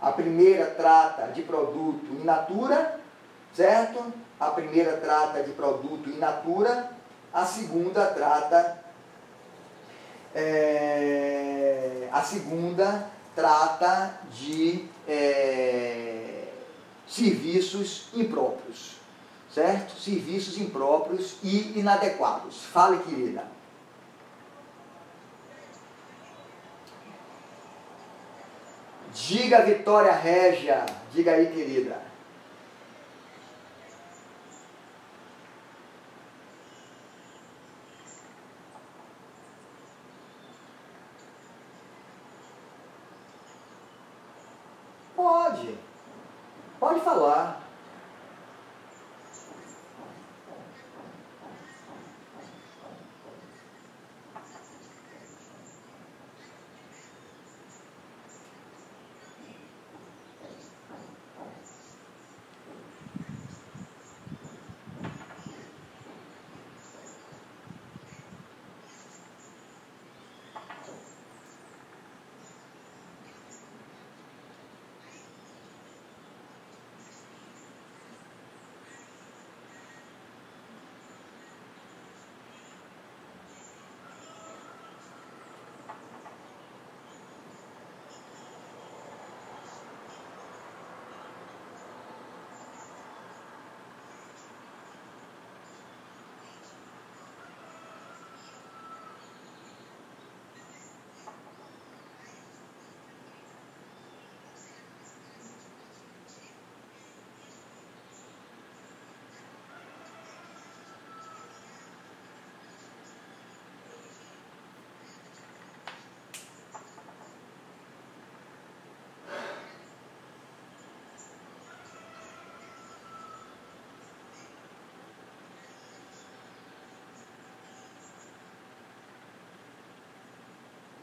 A 0.04 0.12
primeira 0.12 0.66
trata 0.66 1.28
de 1.28 1.42
produto 1.44 2.12
in 2.12 2.26
natura, 2.26 3.00
certo? 3.54 4.04
A 4.38 4.48
primeira 4.48 4.98
trata 4.98 5.42
de 5.42 5.52
produto 5.54 6.10
in 6.10 6.18
natura, 6.18 6.92
a 7.34 7.46
segunda 7.46 8.08
trata 8.08 8.84
é, 10.36 12.10
a 12.12 12.22
segunda 12.22 13.08
trata 13.34 14.20
de 14.32 14.90
é, 15.08 16.48
serviços 17.08 18.10
impróprios, 18.14 18.98
certo? 19.54 19.98
Serviços 20.00 20.58
impróprios 20.58 21.38
e 21.42 21.80
inadequados. 21.80 22.66
Fale, 22.66 22.98
querida. 23.04 23.46
Diga 29.14 29.62
Vitória 29.62 30.12
Régia, 30.12 30.86
diga 31.14 31.34
aí, 31.34 31.48
querida. 31.48 32.13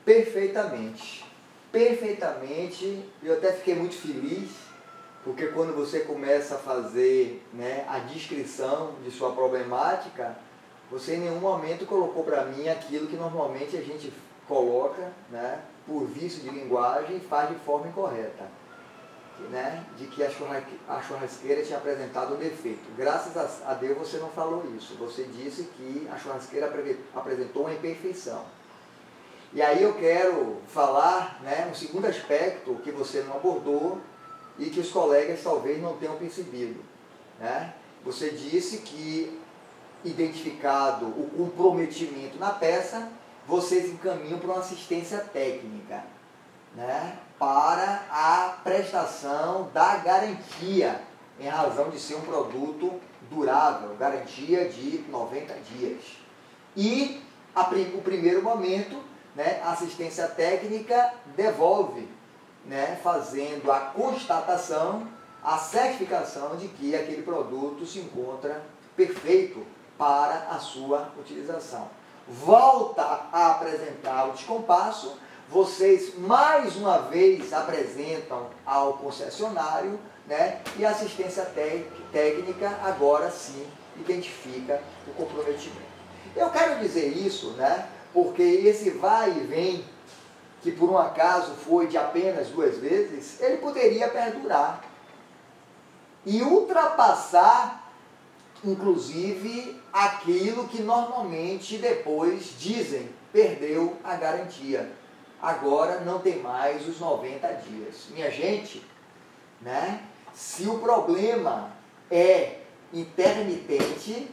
Perfeitamente. 0.04 1.24
Perfeitamente. 1.70 3.04
Eu 3.22 3.34
até 3.34 3.52
fiquei 3.52 3.74
muito 3.74 3.94
feliz, 3.94 4.50
porque 5.24 5.48
quando 5.48 5.74
você 5.74 6.00
começa 6.00 6.54
a 6.54 6.58
fazer 6.58 7.42
né, 7.52 7.84
a 7.88 7.98
descrição 7.98 8.94
de 9.04 9.10
sua 9.10 9.32
problemática, 9.32 10.36
você 10.90 11.14
em 11.14 11.20
nenhum 11.20 11.40
momento 11.40 11.86
colocou 11.86 12.24
para 12.24 12.44
mim 12.46 12.68
aquilo 12.68 13.06
que 13.06 13.16
normalmente 13.16 13.76
a 13.76 13.82
gente 13.82 14.12
coloca, 14.48 15.12
né, 15.30 15.60
por 15.86 16.06
vício 16.06 16.42
de 16.42 16.50
linguagem, 16.50 17.18
e 17.18 17.20
faz 17.20 17.48
de 17.50 17.54
forma 17.56 17.88
incorreta. 17.88 18.60
Né, 19.50 19.86
de 19.96 20.06
que 20.06 20.22
a 20.22 21.00
churrasqueira 21.00 21.62
tinha 21.62 21.78
apresentado 21.78 22.34
um 22.34 22.36
defeito. 22.36 22.94
Graças 22.94 23.62
a 23.64 23.72
Deus 23.72 23.96
você 23.96 24.18
não 24.18 24.28
falou 24.28 24.62
isso. 24.76 24.96
Você 24.96 25.22
disse 25.22 25.62
que 25.62 26.06
a 26.12 26.18
churrasqueira 26.18 26.70
apresentou 27.14 27.62
uma 27.62 27.72
imperfeição. 27.72 28.44
E 29.52 29.60
aí 29.60 29.82
eu 29.82 29.94
quero 29.94 30.58
falar 30.68 31.40
né, 31.42 31.68
um 31.70 31.74
segundo 31.74 32.06
aspecto 32.06 32.76
que 32.84 32.90
você 32.90 33.22
não 33.22 33.36
abordou 33.36 34.00
e 34.58 34.70
que 34.70 34.80
os 34.80 34.90
colegas 34.90 35.40
talvez 35.42 35.82
não 35.82 35.96
tenham 35.96 36.16
percebido. 36.16 36.80
Né? 37.38 37.74
Você 38.04 38.30
disse 38.30 38.78
que, 38.78 39.40
identificado 40.04 41.06
o 41.06 41.30
comprometimento 41.36 42.38
na 42.38 42.50
peça, 42.50 43.10
vocês 43.46 43.90
encaminham 43.90 44.38
para 44.38 44.50
uma 44.52 44.60
assistência 44.60 45.18
técnica 45.18 46.04
né, 46.74 47.18
para 47.38 48.04
a 48.10 48.58
prestação 48.62 49.70
da 49.72 49.96
garantia, 49.96 51.00
em 51.38 51.48
razão 51.48 51.90
de 51.90 51.98
ser 51.98 52.16
um 52.16 52.20
produto 52.20 53.00
durável, 53.30 53.96
garantia 53.96 54.68
de 54.68 55.04
90 55.08 55.54
dias. 55.74 56.04
E 56.76 57.20
a, 57.54 57.62
o 57.62 58.02
primeiro 58.02 58.42
momento, 58.42 59.02
né, 59.34 59.60
assistência 59.64 60.26
técnica 60.28 61.12
devolve, 61.36 62.08
né, 62.64 62.98
fazendo 63.02 63.70
a 63.70 63.80
constatação, 63.80 65.06
a 65.42 65.56
certificação 65.58 66.56
de 66.56 66.68
que 66.68 66.94
aquele 66.94 67.22
produto 67.22 67.86
se 67.86 67.98
encontra 67.98 68.62
perfeito 68.96 69.66
para 69.96 70.48
a 70.50 70.58
sua 70.58 71.12
utilização 71.18 71.88
volta 72.30 73.02
a 73.32 73.50
apresentar 73.50 74.28
o 74.28 74.32
descompasso, 74.32 75.18
vocês 75.48 76.16
mais 76.16 76.76
uma 76.76 76.98
vez 76.98 77.52
apresentam 77.52 78.46
ao 78.64 78.94
concessionário, 78.94 79.98
né? 80.26 80.60
E 80.76 80.86
a 80.86 80.90
assistência 80.90 81.44
técnica 82.12 82.78
agora 82.84 83.30
sim 83.30 83.66
identifica 83.96 84.80
o 85.08 85.10
comprometimento. 85.12 85.90
Eu 86.36 86.50
quero 86.50 86.78
dizer 86.78 87.08
isso, 87.08 87.50
né? 87.52 87.88
Porque 88.12 88.42
esse 88.42 88.90
vai 88.90 89.30
e 89.30 89.40
vem, 89.40 89.84
que 90.62 90.72
por 90.72 90.90
um 90.90 90.98
acaso 90.98 91.52
foi 91.54 91.86
de 91.86 91.96
apenas 91.96 92.48
duas 92.48 92.76
vezes, 92.78 93.40
ele 93.40 93.58
poderia 93.58 94.08
perdurar 94.08 94.84
e 96.26 96.42
ultrapassar 96.42 97.80
inclusive 98.64 99.80
aquilo 99.92 100.68
que 100.68 100.82
normalmente 100.82 101.78
depois 101.78 102.54
dizem 102.58 103.08
perdeu 103.32 103.96
a 104.04 104.16
garantia. 104.16 104.90
Agora 105.40 106.00
não 106.00 106.18
tem 106.18 106.40
mais 106.40 106.86
os 106.86 107.00
90 107.00 107.48
dias. 107.54 108.06
Minha 108.10 108.30
gente, 108.30 108.84
né? 109.60 110.02
Se 110.34 110.66
o 110.66 110.78
problema 110.78 111.72
é 112.10 112.58
intermitente, 112.92 114.30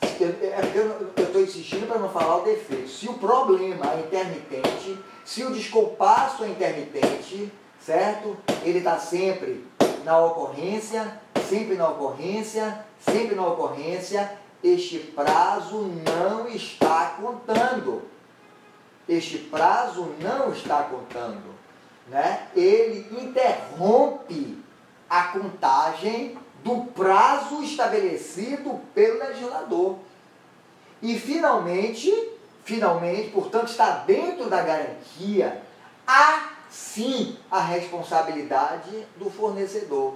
eu 0.00 1.24
estou 1.24 1.42
insistindo 1.42 1.86
para 1.86 1.98
não 1.98 2.08
falar 2.08 2.38
o 2.38 2.44
defeito. 2.44 2.88
Se 2.88 3.08
o 3.08 3.14
problema 3.14 3.92
é 3.92 4.00
intermitente, 4.00 4.98
se 5.24 5.44
o 5.44 5.50
descompasso 5.50 6.44
é 6.44 6.48
intermitente, 6.48 7.52
certo? 7.80 8.36
Ele 8.62 8.78
está 8.78 8.98
sempre 8.98 9.64
na 10.04 10.18
ocorrência, 10.18 11.20
sempre 11.48 11.76
na 11.76 11.88
ocorrência, 11.88 12.84
sempre 12.98 13.34
na 13.34 13.46
ocorrência, 13.46 14.32
este 14.62 14.98
prazo 14.98 15.90
não 16.04 16.48
está 16.48 17.16
contando. 17.20 18.02
Este 19.08 19.38
prazo 19.38 20.14
não 20.20 20.52
está 20.52 20.82
contando. 20.82 21.54
Né? 22.08 22.48
Ele 22.54 23.06
interrompe 23.22 24.62
a 25.08 25.24
contagem 25.24 26.36
do 26.68 26.84
prazo 26.92 27.62
estabelecido 27.62 28.78
pelo 28.94 29.18
legislador. 29.18 29.96
E 31.00 31.18
finalmente, 31.18 32.12
finalmente, 32.64 33.30
portanto, 33.30 33.68
está 33.68 33.90
dentro 34.06 34.50
da 34.50 34.62
garantia, 34.62 35.62
há 36.06 36.50
sim 36.68 37.38
a 37.50 37.60
responsabilidade 37.60 39.06
do 39.16 39.30
fornecedor. 39.30 40.14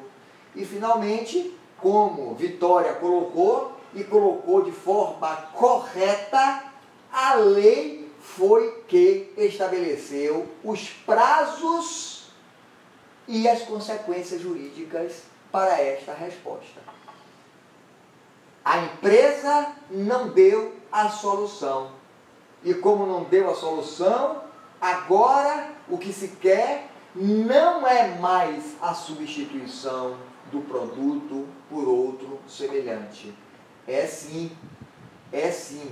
E 0.54 0.64
finalmente, 0.66 1.56
como 1.78 2.34
Vitória 2.34 2.92
colocou, 2.94 3.80
e 3.94 4.04
colocou 4.04 4.62
de 4.62 4.72
forma 4.72 5.36
correta, 5.54 6.64
a 7.12 7.34
lei 7.34 8.10
foi 8.20 8.82
que 8.88 9.32
estabeleceu 9.36 10.48
os 10.64 10.88
prazos 10.88 12.32
e 13.28 13.46
as 13.48 13.62
consequências 13.62 14.40
jurídicas 14.40 15.31
para 15.52 15.80
esta 15.80 16.14
resposta. 16.14 16.80
A 18.64 18.78
empresa 18.78 19.72
não 19.90 20.30
deu 20.30 20.74
a 20.90 21.08
solução. 21.10 21.90
E 22.64 22.72
como 22.74 23.06
não 23.06 23.24
deu 23.24 23.50
a 23.50 23.54
solução, 23.54 24.42
agora 24.80 25.68
o 25.88 25.98
que 25.98 26.12
se 26.12 26.28
quer 26.28 26.88
não 27.14 27.86
é 27.86 28.16
mais 28.18 28.76
a 28.80 28.94
substituição 28.94 30.16
do 30.50 30.60
produto 30.60 31.46
por 31.68 31.86
outro 31.86 32.38
semelhante. 32.48 33.34
É 33.86 34.06
sim, 34.06 34.56
é 35.32 35.50
sim 35.50 35.90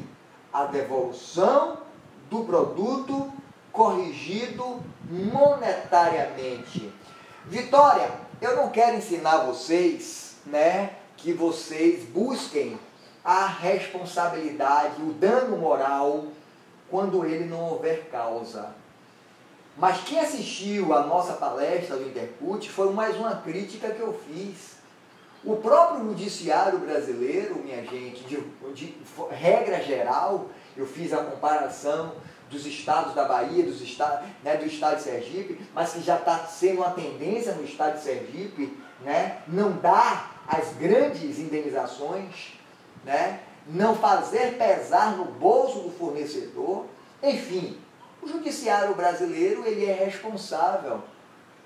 a 0.52 0.64
devolução 0.64 1.78
do 2.30 2.44
produto 2.44 3.32
corrigido 3.72 4.80
monetariamente. 5.08 6.92
Vitória, 7.46 8.10
eu 8.40 8.56
não 8.56 8.70
quero 8.70 8.96
ensinar 8.96 9.38
vocês, 9.38 10.36
né, 10.46 10.90
que 11.16 11.32
vocês 11.32 12.04
busquem 12.04 12.78
a 13.24 13.46
responsabilidade, 13.46 15.02
o 15.02 15.12
dano 15.12 15.58
moral 15.58 16.24
quando 16.88 17.24
ele 17.24 17.44
não 17.44 17.70
houver 17.70 18.08
causa. 18.10 18.74
Mas 19.76 20.02
quem 20.02 20.18
assistiu 20.18 20.92
à 20.92 21.06
nossa 21.06 21.34
palestra 21.34 21.96
do 21.96 22.08
Intercut 22.08 22.68
foi 22.68 22.92
mais 22.92 23.16
uma 23.16 23.36
crítica 23.36 23.90
que 23.90 24.00
eu 24.00 24.12
fiz. 24.12 24.80
O 25.44 25.56
próprio 25.56 26.04
judiciário 26.04 26.78
brasileiro, 26.80 27.56
minha 27.56 27.82
gente, 27.84 28.24
de, 28.24 28.40
de 28.74 28.94
regra 29.30 29.82
geral, 29.82 30.46
eu 30.76 30.86
fiz 30.86 31.12
a 31.12 31.24
comparação 31.24 32.12
dos 32.50 32.66
estados 32.66 33.14
da 33.14 33.24
Bahia, 33.24 33.62
dos 33.62 33.80
estados, 33.80 34.28
né, 34.42 34.56
do 34.56 34.66
estado 34.66 34.96
de 34.96 35.02
Sergipe, 35.02 35.60
mas 35.72 35.92
que 35.92 36.02
já 36.02 36.16
está 36.16 36.38
sendo 36.40 36.78
uma 36.78 36.90
tendência 36.90 37.52
no 37.52 37.64
estado 37.64 37.96
de 37.96 38.02
Sergipe, 38.02 38.76
né, 39.02 39.38
não 39.46 39.72
dar 39.72 40.42
as 40.46 40.72
grandes 40.74 41.38
indenizações, 41.38 42.54
né, 43.04 43.40
não 43.66 43.94
fazer 43.94 44.58
pesar 44.58 45.16
no 45.16 45.26
bolso 45.26 45.80
do 45.80 45.90
fornecedor, 45.90 46.86
enfim, 47.22 47.78
o 48.20 48.28
judiciário 48.28 48.94
brasileiro 48.94 49.64
ele 49.64 49.86
é 49.86 49.92
responsável, 49.92 51.00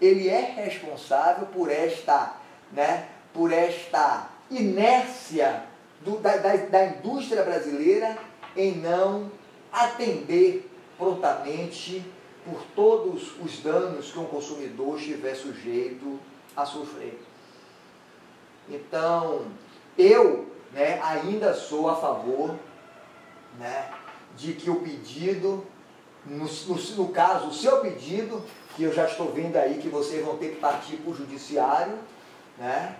ele 0.00 0.28
é 0.28 0.40
responsável 0.40 1.46
por 1.46 1.70
esta, 1.70 2.34
né, 2.72 3.08
por 3.32 3.52
esta 3.52 4.28
inércia 4.50 5.64
do, 6.04 6.18
da, 6.18 6.36
da, 6.36 6.56
da 6.56 6.86
indústria 6.86 7.42
brasileira 7.42 8.18
em 8.54 8.76
não 8.76 9.30
atender 9.72 10.70
prontamente 10.98 12.04
por 12.44 12.62
todos 12.74 13.32
os 13.40 13.60
danos 13.60 14.12
que 14.12 14.18
um 14.18 14.26
consumidor 14.26 14.98
estiver 14.98 15.34
sujeito 15.34 16.18
a 16.56 16.64
sofrer. 16.64 17.20
Então, 18.68 19.46
eu 19.96 20.46
né, 20.72 21.00
ainda 21.02 21.54
sou 21.54 21.88
a 21.88 21.96
favor 21.96 22.54
né, 23.58 23.90
de 24.36 24.52
que 24.52 24.70
o 24.70 24.80
pedido 24.80 25.66
no, 26.26 26.46
no, 26.46 26.96
no, 26.96 27.08
caso, 27.08 27.48
o 27.48 27.52
seu 27.52 27.80
pedido, 27.80 28.42
que 28.74 28.82
eu 28.82 28.92
já 28.92 29.06
estou 29.06 29.30
vendo 29.30 29.56
aí 29.56 29.78
que 29.78 29.88
vocês 29.88 30.24
vão 30.24 30.38
ter 30.38 30.54
que 30.54 30.60
partir 30.60 30.96
para 30.96 31.10
o 31.10 31.14
judiciário, 31.14 31.98
né? 32.58 32.96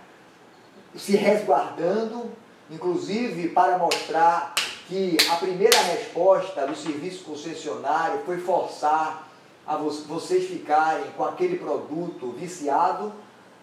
se 0.95 1.15
resguardando, 1.15 2.31
inclusive 2.69 3.49
para 3.49 3.77
mostrar 3.77 4.53
que 4.87 5.17
a 5.31 5.35
primeira 5.37 5.77
resposta 5.77 6.67
do 6.67 6.75
serviço 6.75 7.23
concessionário 7.23 8.23
foi 8.25 8.39
forçar 8.39 9.27
a 9.65 9.77
vocês 9.77 10.47
ficarem 10.47 11.09
com 11.17 11.23
aquele 11.25 11.57
produto 11.57 12.31
viciado, 12.31 13.11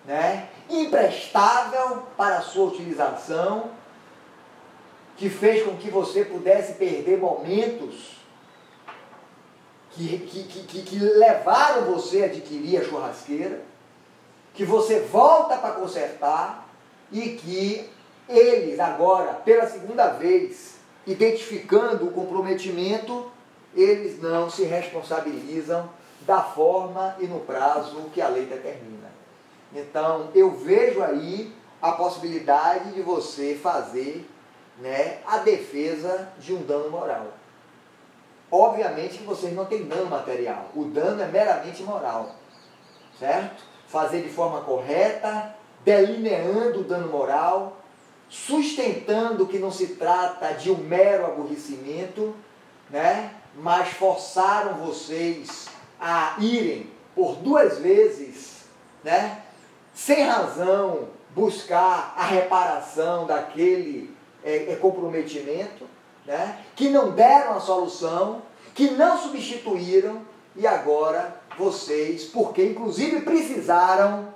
né? 0.05 0.49
imprestável 0.69 2.03
para 2.17 2.39
a 2.39 2.41
sua 2.41 2.67
utilização, 2.67 3.71
que 5.17 5.31
fez 5.31 5.65
com 5.65 5.77
que 5.77 5.91
você 5.91 6.25
pudesse 6.25 6.73
perder 6.73 7.19
momentos 7.19 8.17
que, 9.93 10.19
que, 10.19 10.65
que, 10.65 10.83
que 10.83 10.99
levaram 10.99 11.93
você 11.93 12.23
a 12.23 12.27
adquirir 12.27 12.81
a 12.81 12.85
churrasqueira, 12.85 13.63
que 14.55 14.65
você 14.65 15.01
volta 15.01 15.57
para 15.57 15.73
consertar 15.73 16.67
e 17.13 17.31
que 17.37 17.89
eles 18.29 18.81
agora, 18.81 19.35
pela 19.35 19.67
segunda 19.67 20.09
vez, 20.09 20.82
identificando 21.07 22.07
o 22.07 22.13
comprometimento, 22.13 23.31
eles 23.75 24.21
não 24.21 24.51
se 24.51 24.65
responsabilizam 24.65 25.89
da 26.21 26.43
forma 26.43 27.17
e 27.19 27.27
no 27.27 27.41
prazo 27.41 28.11
que 28.13 28.21
a 28.21 28.29
lei 28.29 28.47
determina. 28.47 29.11
Então, 29.75 30.29
eu 30.35 30.51
vejo 30.51 31.03
aí 31.03 31.53
a 31.81 31.93
possibilidade 31.93 32.93
de 32.93 33.03
você 33.03 33.59
fazer 33.61 34.29
né, 34.79 35.19
a 35.27 35.39
defesa 35.39 36.29
de 36.39 36.55
um 36.55 36.63
dano 36.63 36.91
moral. 36.91 37.27
Obviamente 38.51 39.19
que 39.19 39.25
vocês 39.25 39.55
não 39.55 39.65
têm 39.65 39.85
dano 39.85 40.07
material, 40.07 40.67
o 40.77 40.85
dano 40.85 41.23
é 41.23 41.27
meramente 41.27 41.83
moral, 41.83 42.35
certo? 43.19 43.65
Fazer 43.89 44.23
de 44.23 44.29
forma 44.29 44.61
correta, 44.61 45.55
delineando 45.85 46.81
o 46.81 46.85
dano 46.85 47.09
moral, 47.09 47.79
sustentando 48.33 49.47
que 49.47 49.59
não 49.59 49.71
se 49.71 49.89
trata 49.89 50.55
de 50.55 50.71
um 50.71 50.79
mero 50.79 51.27
aborrecimento, 51.27 52.35
né? 52.89 53.35
mas 53.55 53.91
forçaram 53.91 54.77
vocês 54.77 55.67
a 56.01 56.37
irem 56.39 56.91
por 57.15 57.37
duas 57.37 57.79
vezes, 57.79 58.65
né? 59.05 59.43
sem 59.93 60.25
razão, 60.25 61.09
buscar 61.35 62.15
a 62.17 62.25
reparação 62.25 63.27
daquele 63.27 64.17
é, 64.43 64.73
é, 64.73 64.77
comprometimento, 64.77 65.87
né? 66.25 66.59
que 66.75 66.89
não 66.89 67.11
deram 67.11 67.59
a 67.59 67.61
solução, 67.61 68.41
que 68.75 68.93
não 68.93 69.19
substituíram 69.19 70.23
e 70.57 70.67
agora 70.67 71.37
vocês, 71.59 72.25
porque 72.25 72.65
inclusive 72.65 73.21
precisaram, 73.21 74.33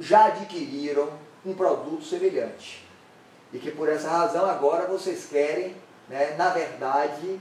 já 0.00 0.28
adquiriram 0.28 1.10
um 1.44 1.52
produto 1.52 2.02
semelhante. 2.02 2.85
E 3.56 3.58
que 3.58 3.70
por 3.70 3.88
essa 3.88 4.10
razão 4.10 4.44
agora 4.44 4.86
vocês 4.86 5.24
querem, 5.24 5.74
né, 6.10 6.34
na 6.36 6.50
verdade, 6.50 7.40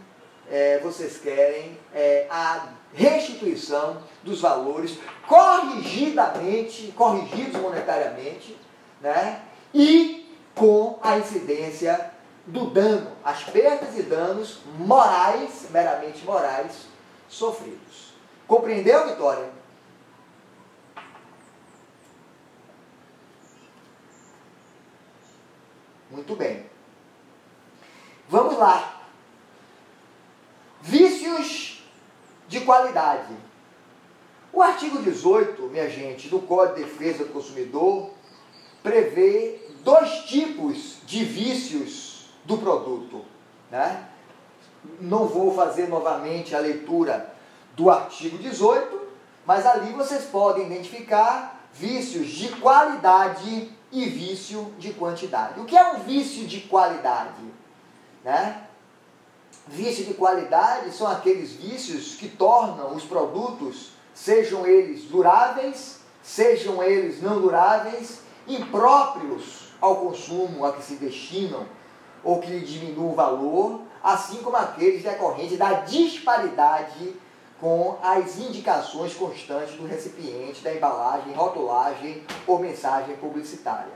é, 0.50 0.80
vocês 0.80 1.18
querem 1.18 1.78
é, 1.94 2.26
a 2.30 2.70
restituição 2.94 3.98
dos 4.24 4.40
valores 4.40 4.98
corrigidamente, 5.28 6.94
corrigidos 6.96 7.60
monetariamente, 7.60 8.58
né, 9.02 9.42
e 9.74 10.34
com 10.56 10.98
a 11.02 11.18
incidência 11.18 12.12
do 12.48 12.68
dano, 12.68 13.12
as 13.22 13.44
perdas 13.44 13.98
e 13.98 14.04
danos 14.04 14.60
morais, 14.80 15.68
meramente 15.70 16.24
morais, 16.24 16.86
sofridos. 17.28 18.14
Compreendeu, 18.48 19.06
Vitória? 19.10 19.50
Muito 26.16 26.34
bem. 26.34 26.66
Vamos 28.30 28.58
lá. 28.58 29.02
Vícios 30.82 31.84
de 32.48 32.62
qualidade. 32.62 33.36
O 34.54 34.62
artigo 34.62 35.00
18, 35.00 35.62
minha 35.64 35.90
gente, 35.90 36.30
do 36.30 36.40
Código 36.40 36.76
de 36.76 36.84
Defesa 36.86 37.26
do 37.26 37.34
Consumidor 37.34 38.12
prevê 38.82 39.60
dois 39.84 40.24
tipos 40.24 41.00
de 41.06 41.26
vícios 41.26 42.30
do 42.46 42.58
produto. 42.60 43.26
Né? 43.70 44.08
Não 45.02 45.28
vou 45.28 45.54
fazer 45.54 45.90
novamente 45.90 46.56
a 46.56 46.60
leitura 46.60 47.36
do 47.76 47.90
artigo 47.90 48.38
18, 48.38 49.02
mas 49.46 49.66
ali 49.66 49.92
vocês 49.92 50.24
podem 50.24 50.68
identificar 50.68 51.68
vícios 51.74 52.28
de 52.28 52.48
qualidade 52.62 53.75
e 53.96 54.10
vício 54.10 54.74
de 54.78 54.92
quantidade. 54.94 55.60
O 55.60 55.64
que 55.64 55.78
é 55.78 55.94
um 55.94 56.00
vício 56.00 56.46
de 56.46 56.62
qualidade? 56.62 57.42
Né? 58.24 58.64
Vício 59.68 60.04
de 60.04 60.14
qualidade 60.14 60.94
são 60.94 61.08
aqueles 61.08 61.54
vícios 61.54 62.16
que 62.16 62.28
tornam 62.28 62.94
os 62.94 63.06
produtos, 63.06 63.92
sejam 64.14 64.68
eles 64.68 65.06
duráveis, 65.06 66.02
sejam 66.22 66.84
eles 66.84 67.22
não 67.22 67.40
duráveis, 67.40 68.20
impróprios 68.46 69.70
ao 69.80 69.96
consumo 69.98 70.66
a 70.66 70.74
que 70.74 70.84
se 70.84 70.96
destinam 70.96 71.66
ou 72.22 72.42
que 72.42 72.52
lhe 72.52 72.96
o 73.00 73.14
valor, 73.14 73.82
assim 74.04 74.38
como 74.44 74.58
aqueles 74.58 75.04
decorrentes 75.04 75.58
da 75.58 75.72
disparidade 75.82 77.16
com 77.60 77.98
as 78.02 78.38
indicações 78.38 79.14
constantes 79.14 79.76
do 79.76 79.88
recipiente, 79.88 80.64
da 80.64 80.74
embalagem, 80.74 81.34
rotulagem 81.34 82.24
ou 82.46 82.60
mensagem 82.60 83.16
publicitária. 83.16 83.94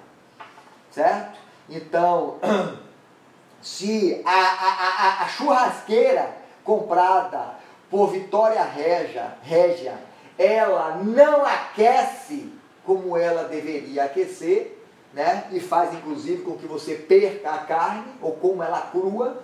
Certo? 0.91 1.39
Então, 1.69 2.37
se 3.61 4.21
a, 4.25 4.31
a, 4.31 5.19
a, 5.21 5.23
a 5.23 5.27
churrasqueira 5.27 6.37
comprada 6.63 7.55
por 7.89 8.11
Vitória 8.11 8.63
Regia, 8.63 9.37
Regia, 9.41 9.97
ela 10.37 10.97
não 11.03 11.45
aquece 11.45 12.53
como 12.85 13.17
ela 13.17 13.43
deveria 13.43 14.05
aquecer, 14.05 14.77
né? 15.13 15.47
E 15.51 15.59
faz 15.59 15.93
inclusive 15.93 16.43
com 16.43 16.57
que 16.57 16.65
você 16.65 16.95
perca 16.95 17.51
a 17.51 17.57
carne 17.59 18.13
ou 18.21 18.33
como 18.33 18.63
ela 18.63 18.81
crua. 18.81 19.43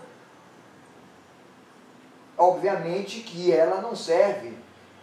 Obviamente 2.38 3.22
que 3.22 3.52
ela 3.52 3.82
não 3.82 3.96
serve 3.96 4.54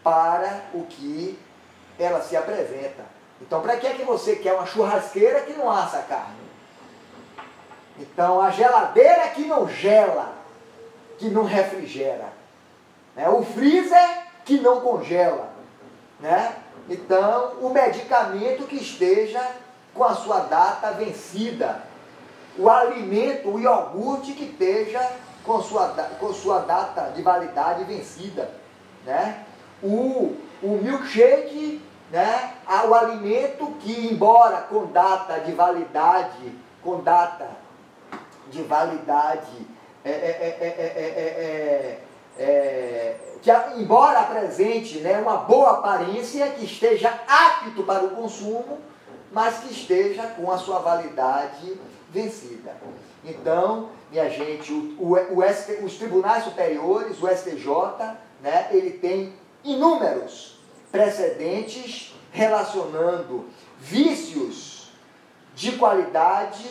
para 0.03 0.63
o 0.75 0.85
que 0.85 1.39
ela 1.99 2.21
se 2.21 2.37
apresenta. 2.37 3.05
Então, 3.41 3.61
para 3.61 3.77
que 3.77 3.87
é 3.87 3.95
que 3.95 4.05
você 4.05 4.37
quer 4.37 4.55
uma 4.55 4.67
churrasqueira 4.67 5.41
que 5.41 5.53
não 5.53 5.71
assa 5.71 6.03
carne? 6.03 6.43
Então, 7.99 8.41
a 8.41 8.51
geladeira 8.51 9.29
que 9.29 9.45
não 9.45 9.69
gela, 9.69 10.33
que 11.19 11.29
não 11.29 11.45
refrigera. 11.45 12.33
Né? 13.15 13.29
O 13.29 13.43
freezer 13.43 14.23
que 14.45 14.61
não 14.61 14.81
congela. 14.81 15.51
Né? 16.21 16.55
Então, 16.89 17.55
o 17.61 17.71
medicamento 17.71 18.67
que 18.67 18.77
esteja 18.77 19.41
com 19.95 20.05
a 20.05 20.15
sua 20.15 20.41
data 20.41 20.91
vencida. 20.93 21.83
O 22.59 22.69
alimento, 22.69 23.49
o 23.49 23.61
iogurte 23.61 24.33
que 24.33 24.45
esteja 24.45 25.01
com 25.45 25.61
sua, 25.63 25.89
com 26.19 26.33
sua 26.33 26.61
data 26.61 27.13
de 27.15 27.23
validade 27.23 27.85
vencida. 27.85 28.51
Né? 29.05 29.45
O, 29.83 30.37
o 30.63 30.79
milkshake, 30.83 31.83
né? 32.11 32.55
o 32.89 32.95
alimento 32.95 33.67
que, 33.81 34.09
embora 34.13 34.59
com 34.63 34.87
data 34.87 35.41
de 35.41 35.53
validade, 35.53 36.55
com 36.83 37.01
data 37.01 37.49
de 38.51 38.63
validade, 38.63 39.67
é, 40.05 40.11
é, 40.11 42.01
é, 42.39 43.17
que 43.41 43.51
embora 43.81 44.21
apresente 44.21 44.99
né, 44.99 45.19
uma 45.19 45.39
boa 45.39 45.73
aparência, 45.73 46.47
que 46.51 46.65
esteja 46.65 47.13
apto 47.27 47.83
para 47.83 48.05
o 48.05 48.11
consumo, 48.11 48.79
mas 49.33 49.59
que 49.59 49.73
esteja 49.73 50.27
com 50.29 50.51
a 50.51 50.59
sua 50.59 50.79
validade 50.79 51.81
vencida. 52.11 52.77
Então, 53.25 53.89
minha 54.13 54.29
gente, 54.29 54.71
o, 54.71 54.95
o, 54.99 55.15
o 55.15 55.85
os 55.87 55.97
tribunais 55.97 56.45
superiores, 56.45 57.23
o 57.23 57.27
STJ, 57.27 57.67
né, 58.43 58.69
ele 58.71 58.91
tem 58.91 59.33
inúmeros 59.65 60.59
precedentes 60.91 62.15
relacionando 62.31 63.47
vícios 63.81 64.91
de 65.55 65.73
qualidade, 65.79 66.69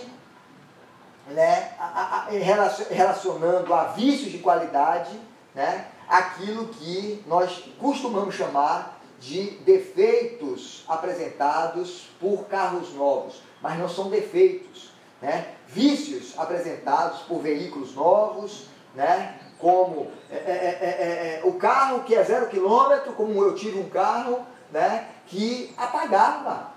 né, 1.29 1.71
a, 1.79 2.27
a, 2.27 2.29
relacionando 2.29 3.73
a 3.73 3.85
vícios 3.85 4.31
de 4.31 4.37
qualidade, 4.37 5.19
né, 5.55 5.87
aquilo 6.07 6.67
que 6.67 7.23
nós 7.25 7.63
costumamos 7.79 8.35
chamar 8.35 9.01
de 9.19 9.51
defeitos 9.61 10.83
apresentados 10.87 12.07
por 12.19 12.45
carros 12.45 12.93
novos, 12.93 13.41
mas 13.61 13.79
não 13.79 13.89
são 13.89 14.09
defeitos, 14.09 14.91
né? 15.21 15.55
Vícios 15.73 16.37
apresentados 16.37 17.21
por 17.21 17.39
veículos 17.39 17.95
novos, 17.95 18.67
né? 18.93 19.39
como 19.57 20.07
é, 20.29 20.35
é, 20.35 21.39
é, 21.39 21.41
o 21.43 21.53
carro 21.53 22.03
que 22.03 22.15
é 22.15 22.23
zero 22.23 22.47
quilômetro, 22.47 23.13
como 23.13 23.43
eu 23.43 23.55
tive 23.55 23.79
um 23.79 23.89
carro 23.89 24.39
né? 24.71 25.07
que 25.27 25.73
apagava. 25.77 26.71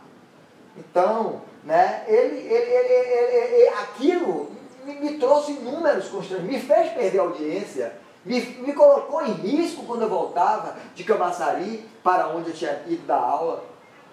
Então, 0.76 1.42
né? 1.64 2.05
ele, 2.07 2.36
ele, 2.36 2.70
ele, 2.70 3.55
ele 3.55 3.68
aquilo 3.68 4.51
me, 4.84 4.95
me 4.95 5.18
trouxe 5.18 5.53
inúmeros 5.53 6.09
constrangimentos, 6.09 6.55
me 6.55 6.61
fez 6.61 6.92
perder 6.92 7.18
a 7.18 7.22
audiência, 7.22 7.97
me, 8.24 8.40
me 8.40 8.72
colocou 8.72 9.22
em 9.22 9.32
risco 9.32 9.84
quando 9.84 10.03
eu 10.03 10.09
voltava 10.09 10.76
de 10.95 11.05
Camaçari 11.05 11.88
para 12.03 12.28
onde 12.28 12.51
eu 12.51 12.55
tinha 12.55 12.82
ido 12.86 13.07
dar 13.07 13.18
aula. 13.18 13.64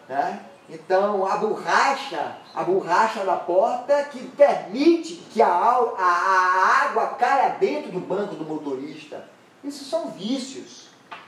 Né? 0.08 0.46
Então, 0.72 1.28
a 1.28 1.36
borracha, 1.36 2.38
a 2.56 2.64
borracha 2.64 3.26
da 3.26 3.36
porta 3.36 4.06
que 4.06 4.26
permite 4.30 5.16
que 5.30 5.42
a, 5.42 5.50
a, 5.50 6.00
a 6.00 6.86
água 6.86 7.08
caia 7.08 7.58
dentro 7.60 7.92
do 7.92 8.00
banco 8.00 8.36
do 8.36 8.46
motorista. 8.46 9.28
Isso 9.62 9.84
são 9.84 10.12
vícios. 10.12 10.88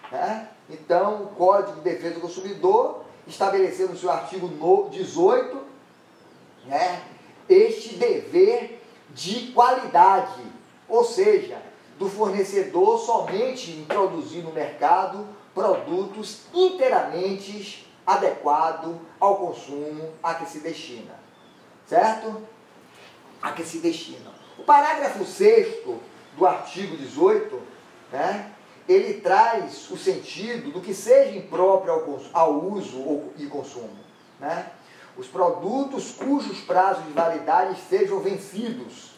Né? 0.09 0.47
Então, 0.69 1.23
o 1.23 1.27
Código 1.35 1.75
de 1.75 1.81
Defesa 1.81 2.15
do 2.15 2.21
Consumidor 2.21 3.03
estabeleceu 3.27 3.89
no 3.89 3.97
seu 3.97 4.09
artigo 4.09 4.47
18 4.89 5.57
né, 6.65 7.03
este 7.49 7.95
dever 7.95 8.81
de 9.09 9.51
qualidade, 9.51 10.41
ou 10.87 11.03
seja, 11.03 11.61
do 11.99 12.09
fornecedor 12.09 12.97
somente 12.99 13.71
introduzir 13.71 14.41
no 14.41 14.53
mercado 14.53 15.27
produtos 15.53 16.43
inteiramente 16.53 17.82
adequados 18.05 18.95
ao 19.19 19.37
consumo 19.37 20.13
a 20.21 20.33
que 20.35 20.45
se 20.45 20.59
destina. 20.59 21.13
Certo? 21.85 22.41
A 23.41 23.51
que 23.51 23.63
se 23.63 23.79
destina. 23.79 24.31
O 24.57 24.63
parágrafo 24.63 25.25
6 25.25 25.85
do 26.37 26.45
artigo 26.45 26.95
18, 26.97 27.61
né, 28.11 28.51
ele 28.87 29.21
traz 29.21 29.89
o 29.89 29.97
sentido 29.97 30.71
do 30.71 30.81
que 30.81 30.93
seja 30.93 31.37
impróprio 31.37 31.93
ao, 31.93 32.19
ao 32.33 32.65
uso 32.65 33.31
e 33.37 33.45
consumo. 33.47 33.99
Né? 34.39 34.71
Os 35.15 35.27
produtos 35.27 36.11
cujos 36.11 36.59
prazos 36.61 37.05
de 37.05 37.11
validade 37.11 37.79
sejam 37.89 38.19
vencidos. 38.19 39.11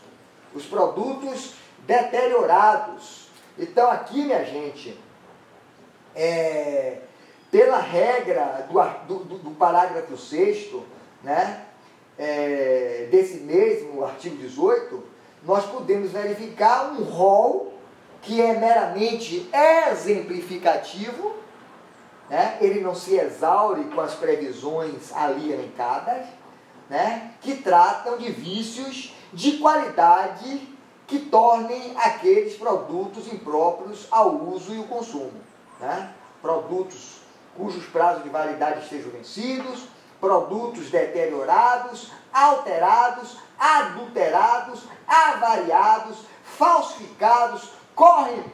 Os 0.54 0.66
produtos 0.66 1.54
deteriorados. 1.80 3.28
Então 3.58 3.90
aqui, 3.90 4.24
minha 4.24 4.44
gente, 4.44 5.00
é, 6.14 7.02
pela 7.52 7.78
regra 7.78 8.68
do, 9.08 9.20
do, 9.20 9.38
do 9.38 9.52
parágrafo 9.52 10.18
6 10.18 10.74
né, 11.24 11.66
é, 12.18 13.08
desse 13.12 13.38
mesmo 13.38 14.04
artigo 14.04 14.38
18, 14.38 15.04
nós 15.44 15.66
podemos 15.66 16.12
verificar 16.12 16.92
um 16.92 17.04
rol 17.04 17.74
que 18.22 18.42
é 18.42 18.58
meramente 18.58 19.50
exemplificativo, 19.92 21.34
né? 22.30 22.58
ele 22.60 22.82
não 22.82 22.96
se 22.96 23.16
exaure 23.16 23.84
com 23.86 24.02
as 24.02 24.16
previsões 24.16 25.14
ali 25.14 25.52
elencadas, 25.52 26.26
né? 26.90 27.34
que 27.42 27.56
tratam 27.58 28.18
de 28.18 28.32
vícios 28.32 29.14
de 29.32 29.58
qualidade 29.58 30.68
que 31.06 31.20
tornem 31.20 31.94
aqueles 31.98 32.56
produtos 32.56 33.32
impróprios 33.32 34.08
ao 34.10 34.36
uso 34.36 34.74
e 34.74 34.80
o 34.80 34.86
consumo. 34.86 35.34
Né? 35.80 36.12
Produtos 36.42 37.25
cujos 37.56 37.86
prazos 37.86 38.24
de 38.24 38.30
validade 38.30 38.84
estejam 38.84 39.12
vencidos, 39.12 39.88
produtos 40.20 40.90
deteriorados, 40.90 42.12
alterados, 42.34 43.38
adulterados, 43.58 44.84
avariados, 45.08 46.18
falsificados, 46.44 47.70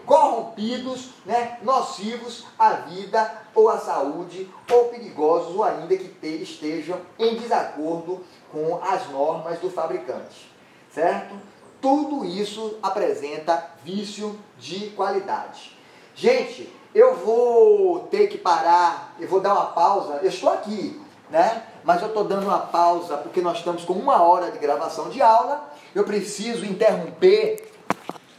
corrompidos, 0.06 1.10
né, 1.26 1.58
nocivos 1.64 2.46
à 2.60 2.74
vida 2.74 3.42
ou 3.56 3.70
à 3.70 3.80
saúde, 3.80 4.50
ou 4.72 4.86
perigosos, 4.86 5.56
ou 5.56 5.64
ainda 5.64 5.98
que 5.98 6.28
estejam 6.28 7.02
em 7.18 7.36
desacordo 7.38 8.24
com 8.52 8.80
as 8.84 9.10
normas 9.10 9.60
do 9.60 9.70
fabricante. 9.70 10.52
Certo? 10.94 11.36
Tudo 11.82 12.24
isso 12.24 12.78
apresenta 12.84 13.72
vício 13.84 14.40
de 14.60 14.92
qualidade. 14.92 15.76
Gente, 16.14 16.72
eu 16.94 17.16
vou 17.16 18.00
ter 18.12 18.28
que 18.28 18.38
parar, 18.38 19.16
eu 19.20 19.28
vou 19.28 19.40
dar 19.40 19.54
uma 19.54 19.68
pausa. 19.68 20.20
Eu 20.22 20.30
estou 20.30 20.50
aqui, 20.50 21.00
né? 21.30 21.64
Mas 21.84 22.02
eu 22.02 22.10
estou 22.10 22.24
dando 22.24 22.46
uma 22.46 22.60
pausa 22.60 23.18
porque 23.18 23.42
nós 23.42 23.58
estamos 23.58 23.84
com 23.84 23.94
uma 23.94 24.22
hora 24.22 24.52
de 24.52 24.60
gravação 24.60 25.10
de 25.10 25.22
aula. 25.22 25.72
Eu 25.96 26.04
preciso 26.04 26.66
interromper 26.66 27.72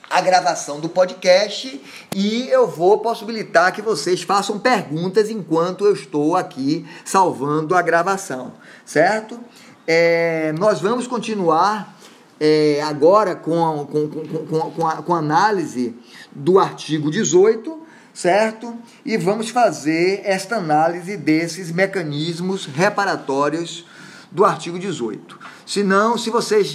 a 0.09 0.21
gravação 0.21 0.79
do 0.79 0.91
podcast 0.91 1.81
e 2.15 2.47
eu 2.51 2.67
vou 2.67 2.99
possibilitar 2.99 3.73
que 3.73 3.81
vocês 3.81 4.23
façam 4.23 4.59
perguntas 4.59 5.31
enquanto 5.31 5.87
eu 5.87 5.95
estou 5.95 6.37
aqui 6.37 6.87
salvando 7.03 7.75
a 7.75 7.81
gravação, 7.81 8.53
certo? 8.85 9.41
É, 9.87 10.53
nós 10.59 10.81
vamos 10.83 11.07
continuar 11.07 11.97
é, 12.39 12.83
agora 12.83 13.35
com, 13.35 13.87
com, 13.87 14.09
com, 14.09 14.71
com, 14.73 14.87
a, 14.87 14.97
com 14.97 15.15
a 15.15 15.19
análise 15.19 15.97
do 16.31 16.59
artigo 16.59 17.11
18, 17.11 17.82
certo? 18.13 18.77
E 19.05 19.17
vamos 19.17 19.51
fazer 19.51 20.23
esta 20.25 20.57
análise 20.57 21.17
desses 21.17 21.71
mecanismos 21.71 22.67
reparatórios 22.67 23.87
do 24.31 24.45
artigo 24.45 24.79
18. 24.79 25.39
Se 25.67 25.83
não, 25.83 26.17
se 26.19 26.31
vocês 26.31 26.67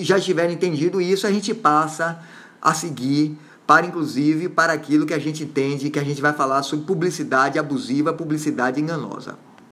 já 0.00 0.20
tiverem 0.20 0.54
entendido 0.54 1.00
isso, 1.00 1.26
a 1.26 1.32
gente 1.32 1.52
passa 1.54 2.20
a 2.60 2.74
seguir 2.74 3.38
para 3.66 3.86
inclusive 3.86 4.48
para 4.48 4.72
aquilo 4.72 5.06
que 5.06 5.14
a 5.14 5.18
gente 5.18 5.42
entende 5.42 5.90
que 5.90 5.98
a 5.98 6.04
gente 6.04 6.22
vai 6.22 6.32
falar 6.32 6.62
sobre 6.62 6.86
publicidade 6.86 7.58
abusiva, 7.58 8.12
publicidade 8.12 8.80
enganosa. 8.80 9.36